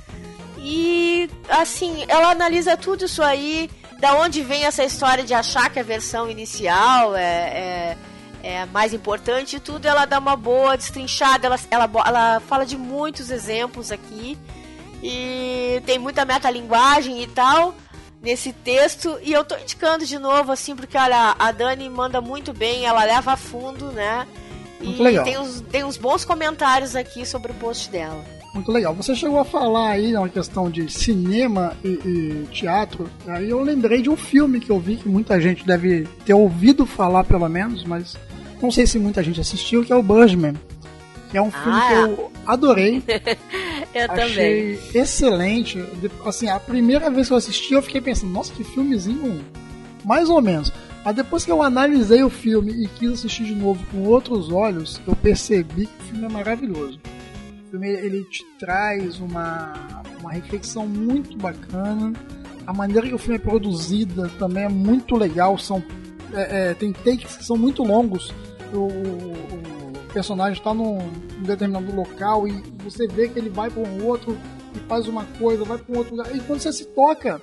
[0.59, 5.79] E assim, ela analisa tudo isso aí da onde vem essa história de achar que
[5.79, 7.97] a versão inicial é, é,
[8.43, 12.77] é mais importante e tudo, ela dá uma boa destrinchada, ela, ela, ela fala de
[12.77, 14.37] muitos exemplos aqui
[15.01, 17.75] e tem muita metalinguagem e tal
[18.21, 19.17] nesse texto.
[19.21, 23.03] E eu tô indicando de novo assim porque olha a Dani manda muito bem ela
[23.03, 24.27] leva a fundo né?
[24.79, 28.93] E tem uns, tem uns bons comentários aqui sobre o post dela muito legal.
[28.95, 33.09] Você chegou a falar aí uma questão de cinema e, e, teatro.
[33.27, 36.85] Aí eu lembrei de um filme que eu vi que muita gente deve ter ouvido
[36.85, 38.17] falar, pelo menos, mas
[38.61, 40.55] não sei se muita gente assistiu, que é o Birdman.
[41.29, 43.03] Que é um filme ah, que eu adorei.
[43.93, 45.01] eu Achei também.
[45.01, 45.85] excelente.
[46.25, 49.43] Assim, a primeira vez que eu assisti, eu fiquei pensando, nossa, que filmezinho
[50.03, 50.71] mais ou menos.
[51.03, 54.99] Mas depois que eu analisei o filme e quis assistir de novo com outros olhos,
[55.05, 56.99] eu percebi que o filme é maravilhoso.
[57.67, 59.73] O filme ele te traz uma,
[60.21, 62.13] uma reflexão muito bacana.
[62.65, 65.57] A maneira que o filme é produzida também é muito legal.
[65.57, 65.83] São,
[66.33, 68.33] é, é, tem takes que são muito longos.
[68.73, 73.83] O, o personagem está num, num, determinado local e você vê que ele vai para
[73.83, 74.37] um outro
[74.73, 76.33] e faz uma coisa, vai para um outro lugar.
[76.33, 77.41] E quando você se toca,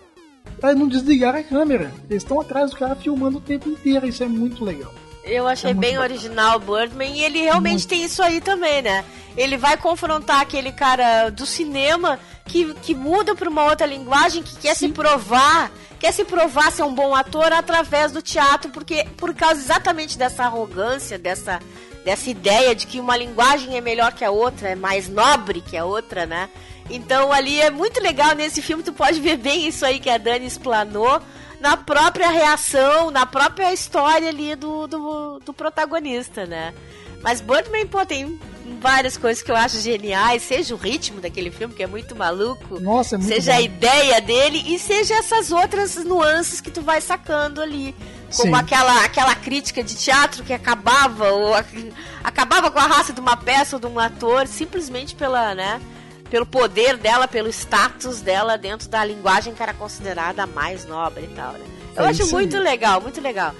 [0.59, 1.93] para não desligar a câmera.
[2.09, 4.07] Eles estão atrás do cara filmando o tempo inteiro.
[4.07, 4.93] Isso é muito legal.
[5.25, 6.15] Eu achei é bem bacana.
[6.15, 7.89] original o Birdman e ele realmente muito.
[7.89, 9.05] tem isso aí também, né?
[9.37, 14.57] Ele vai confrontar aquele cara do cinema que, que muda para uma outra linguagem, que
[14.57, 14.89] quer Sim.
[14.89, 19.61] se provar, quer se provar ser um bom ator através do teatro, porque por causa
[19.61, 21.61] exatamente dessa arrogância, dessa
[22.05, 25.75] dessa ideia de que uma linguagem é melhor que a outra, é mais nobre que
[25.75, 26.51] a outra, né?
[26.91, 30.19] Então ali é muito legal nesse filme, tu pode ver bem isso aí que a
[30.19, 31.21] Dani explanou
[31.65, 36.75] na própria reação, na própria história ali do, do, do protagonista, né?
[37.23, 38.39] Mas Birdman, pô, tem
[38.83, 42.79] várias coisas que eu acho geniais, seja o ritmo daquele filme, que é muito maluco,
[42.79, 43.59] Nossa, é muito seja bom.
[43.59, 47.95] a ideia dele e seja essas outras nuances que tu vai sacando ali.
[48.37, 48.61] Como Sim.
[48.61, 51.65] aquela, aquela crítica de teatro que acabava, ou a-
[52.23, 55.81] acabava com a raça de uma peça ou de um ator, simplesmente pela, né?
[56.31, 61.25] Pelo poder dela, pelo status dela dentro da linguagem que era considerada a mais nobre
[61.31, 61.61] e tal, né?
[61.97, 62.43] Eu É acho isso aí.
[62.45, 63.55] muito legal, muito legal.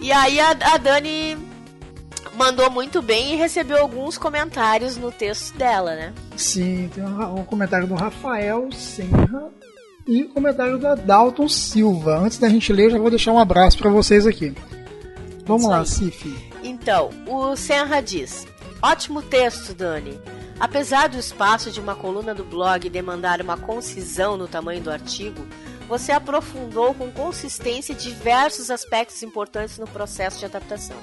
[0.00, 1.36] E aí a, a Dani
[2.36, 6.12] mandou muito bem e recebeu alguns comentários no texto dela, né?
[6.36, 9.48] Sim, tem um, um comentário do Rafael Senra
[10.06, 12.18] e um comentário da Dalton Silva.
[12.18, 14.54] Antes da gente ler, eu já vou deixar um abraço pra vocês aqui.
[15.44, 15.84] Vamos Isso lá.
[15.84, 16.50] Cif.
[16.62, 18.46] Então, o Senra diz:
[18.80, 20.18] Ótimo texto, Dani.
[20.60, 25.46] Apesar do espaço de uma coluna do blog demandar uma concisão no tamanho do artigo,
[25.88, 30.98] você aprofundou com consistência diversos aspectos importantes no processo de adaptação.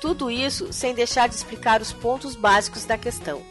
[0.00, 3.42] Tudo isso sem deixar de explicar os pontos básicos da questão.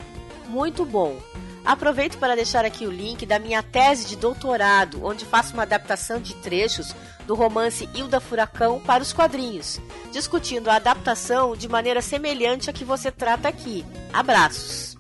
[0.48, 1.20] Muito bom!
[1.66, 6.20] Aproveito para deixar aqui o link da minha tese de doutorado, onde faço uma adaptação
[6.22, 6.96] de trechos
[7.28, 9.80] do romance Hilda Furacão para os quadrinhos,
[10.12, 13.86] discutindo a adaptação de maneira semelhante à que você trata aqui.
[14.12, 14.98] Abraços!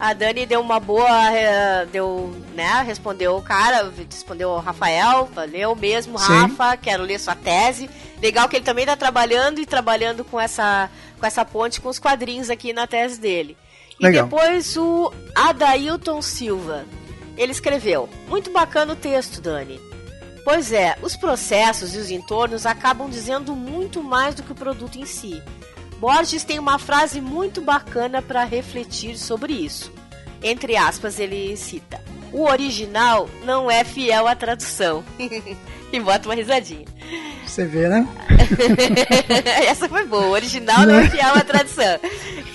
[0.00, 1.32] A Dani deu uma boa.
[1.32, 2.82] eh, Deu, né?
[2.86, 6.26] Respondeu o cara, respondeu o Rafael, valeu mesmo, Sim.
[6.26, 7.88] Rafa, quero ler sua tese.
[8.20, 11.98] Legal que ele também está trabalhando e trabalhando com essa, com essa ponte com os
[11.98, 13.56] quadrinhos aqui na tese dele.
[14.00, 14.24] E Legal.
[14.24, 16.84] depois o Adailton Silva.
[17.36, 19.80] Ele escreveu: Muito bacana o texto, Dani.
[20.44, 24.98] Pois é, os processos e os entornos acabam dizendo muito mais do que o produto
[24.98, 25.40] em si.
[26.02, 29.92] Borges tem uma frase muito bacana para refletir sobre isso.
[30.42, 32.02] Entre aspas, ele cita:
[32.32, 35.04] O original não é fiel à tradução.
[35.92, 36.86] e bota uma risadinha.
[37.46, 38.04] Você vê, né?
[39.64, 40.26] Essa foi boa.
[40.26, 42.00] O original não é fiel à tradução.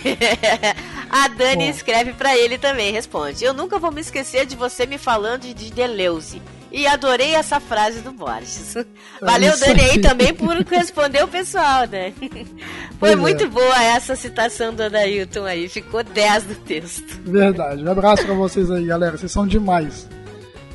[1.10, 1.70] A Dani Bom.
[1.70, 5.72] escreve pra ele também, responde: Eu nunca vou me esquecer de você me falando de
[5.72, 6.42] Deleuze.
[6.72, 8.76] E adorei essa frase do Borges.
[9.22, 12.14] Valeu, isso Dani, aí também por responder o pessoal, né?
[13.00, 13.16] Foi Pois é.
[13.16, 17.22] muito boa essa citação do Adailton aí, ficou 10 do texto.
[17.24, 17.84] Verdade.
[17.84, 19.18] Um abraço pra vocês aí, galera.
[19.18, 20.08] Vocês são demais.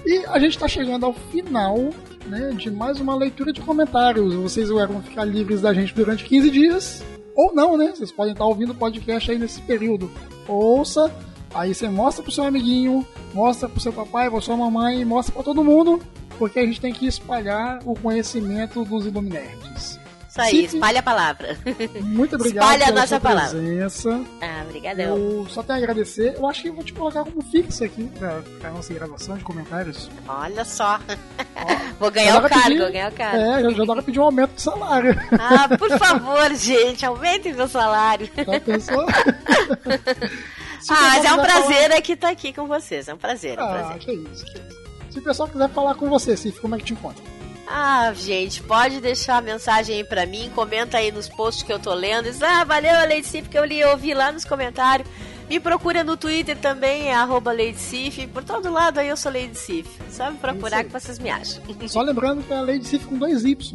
[0.07, 1.91] E a gente tá chegando ao final
[2.27, 4.35] né, de mais uma leitura de comentários.
[4.35, 7.03] Vocês vão ficar livres da gente durante 15 dias.
[7.35, 7.93] Ou não, né?
[7.95, 10.11] Vocês podem estar ouvindo o podcast aí nesse período.
[10.47, 11.11] Ouça,
[11.55, 15.43] aí você mostra pro seu amiguinho, mostra pro seu papai, pra sua mamãe, mostra pra
[15.43, 16.01] todo mundo,
[16.39, 20.01] porque a gente tem que espalhar o conhecimento dos Iluminerds.
[20.33, 20.77] Isso aí, Sim.
[20.77, 21.59] espalha a palavra.
[22.01, 23.51] Muito obrigado Espalha a pela nossa sua palavra.
[23.51, 24.21] presença.
[24.41, 25.15] Ah, obrigadão.
[25.19, 26.35] Eu só tenho a agradecer.
[26.39, 29.45] Eu acho que eu vou te colocar como fixo aqui pra, pra nossa gravação de
[29.45, 30.11] comentários.
[30.27, 30.99] Olha só.
[32.01, 33.37] Vou ganhar o cargo, vou ganhar o cargo.
[33.37, 35.15] É, já, já dá pra pedir um aumento de salário.
[35.39, 38.29] Ah, por favor, gente, aumentem meu salário.
[38.35, 39.07] Já pensou?
[40.83, 43.09] Se Ah, mas é um prazer aqui estar aqui com vocês.
[43.09, 43.81] É um prazer, é um Falar...
[43.81, 43.99] Ah, prazer.
[44.01, 44.83] que isso, que isso.
[45.11, 47.23] Se o pessoal quiser falar com você, Cif, como é que te encontra?
[47.69, 51.79] Ah, gente, pode deixar a mensagem aí pra mim, comenta aí nos posts que eu
[51.79, 52.25] tô lendo.
[52.25, 55.09] Diz, ah, valeu, Lady Sif, que eu li, eu ouvi lá nos comentários.
[55.53, 58.27] Me procura no Twitter também, é arroba Lady Sif.
[58.29, 59.87] Por todo lado aí eu sou Lady Sif.
[60.09, 61.63] Só me procurar que vocês me acham.
[61.89, 63.71] Só lembrando que é a Lady Cif com dois Ys,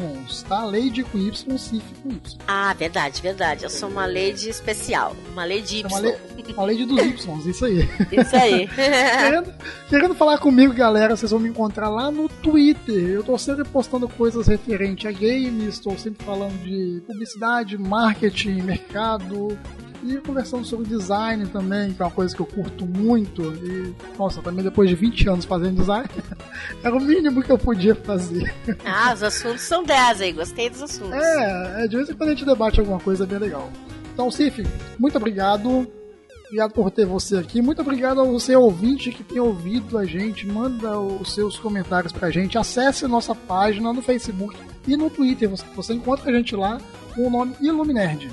[0.50, 0.64] tá?
[0.64, 2.20] Lady com Y, Cif com Y.
[2.48, 3.64] Ah, verdade, verdade.
[3.64, 5.16] Eu sou uma Lady especial.
[5.34, 6.54] Uma Lady É uma, Y.
[6.58, 7.88] uma lei dos Ys, isso aí.
[8.12, 8.68] Isso aí.
[8.74, 9.54] querendo,
[9.88, 13.08] querendo falar comigo, galera, vocês vão me encontrar lá no Twitter.
[13.08, 19.56] Eu tô sempre postando coisas referentes a games, estou sempre falando de publicidade, marketing, mercado.
[20.08, 23.44] E conversando sobre design também, que é uma coisa que eu curto muito.
[23.44, 26.08] E, nossa, também depois de 20 anos fazendo design,
[26.82, 28.54] era o mínimo que eu podia fazer.
[28.86, 30.32] ah, os assuntos são 10 aí.
[30.32, 31.14] Gostei dos assuntos.
[31.14, 33.70] É, é, de vez em quando a gente debate alguma coisa bem legal.
[34.14, 34.66] Então, Cif,
[34.98, 35.86] muito obrigado.
[36.46, 37.62] Obrigado por ter você aqui.
[37.62, 40.48] Muito obrigado ao você ouvinte que tem ouvido a gente.
[40.48, 42.58] Manda os seus comentários pra gente.
[42.58, 44.56] Acesse a nossa página no Facebook
[44.88, 45.50] e no Twitter.
[45.50, 46.78] Você, você encontra a gente lá
[47.14, 48.32] com o nome Iluminerd.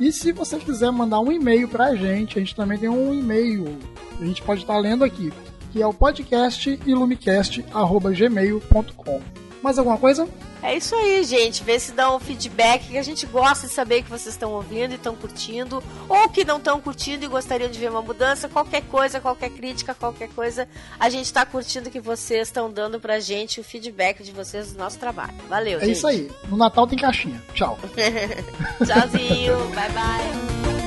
[0.00, 3.78] E se você quiser mandar um e-mail pra gente, a gente também tem um e-mail.
[4.20, 5.32] A gente pode estar lendo aqui.
[5.72, 9.43] Que é o podcast ilumicast.gmail.com.
[9.64, 10.28] Mais alguma coisa?
[10.62, 11.64] É isso aí, gente.
[11.64, 14.92] Vê se dá um feedback que a gente gosta de saber que vocês estão ouvindo
[14.92, 18.46] e estão curtindo, ou que não estão curtindo e gostariam de ver uma mudança.
[18.46, 20.68] Qualquer coisa, qualquer crítica, qualquer coisa,
[21.00, 24.78] a gente está curtindo que vocês estão dando pra gente o feedback de vocês do
[24.78, 25.32] nosso trabalho.
[25.48, 25.92] Valeu, É gente.
[25.92, 26.30] isso aí.
[26.46, 27.42] No Natal tem caixinha.
[27.54, 27.78] Tchau.
[28.84, 30.83] Tchauzinho, bye bye.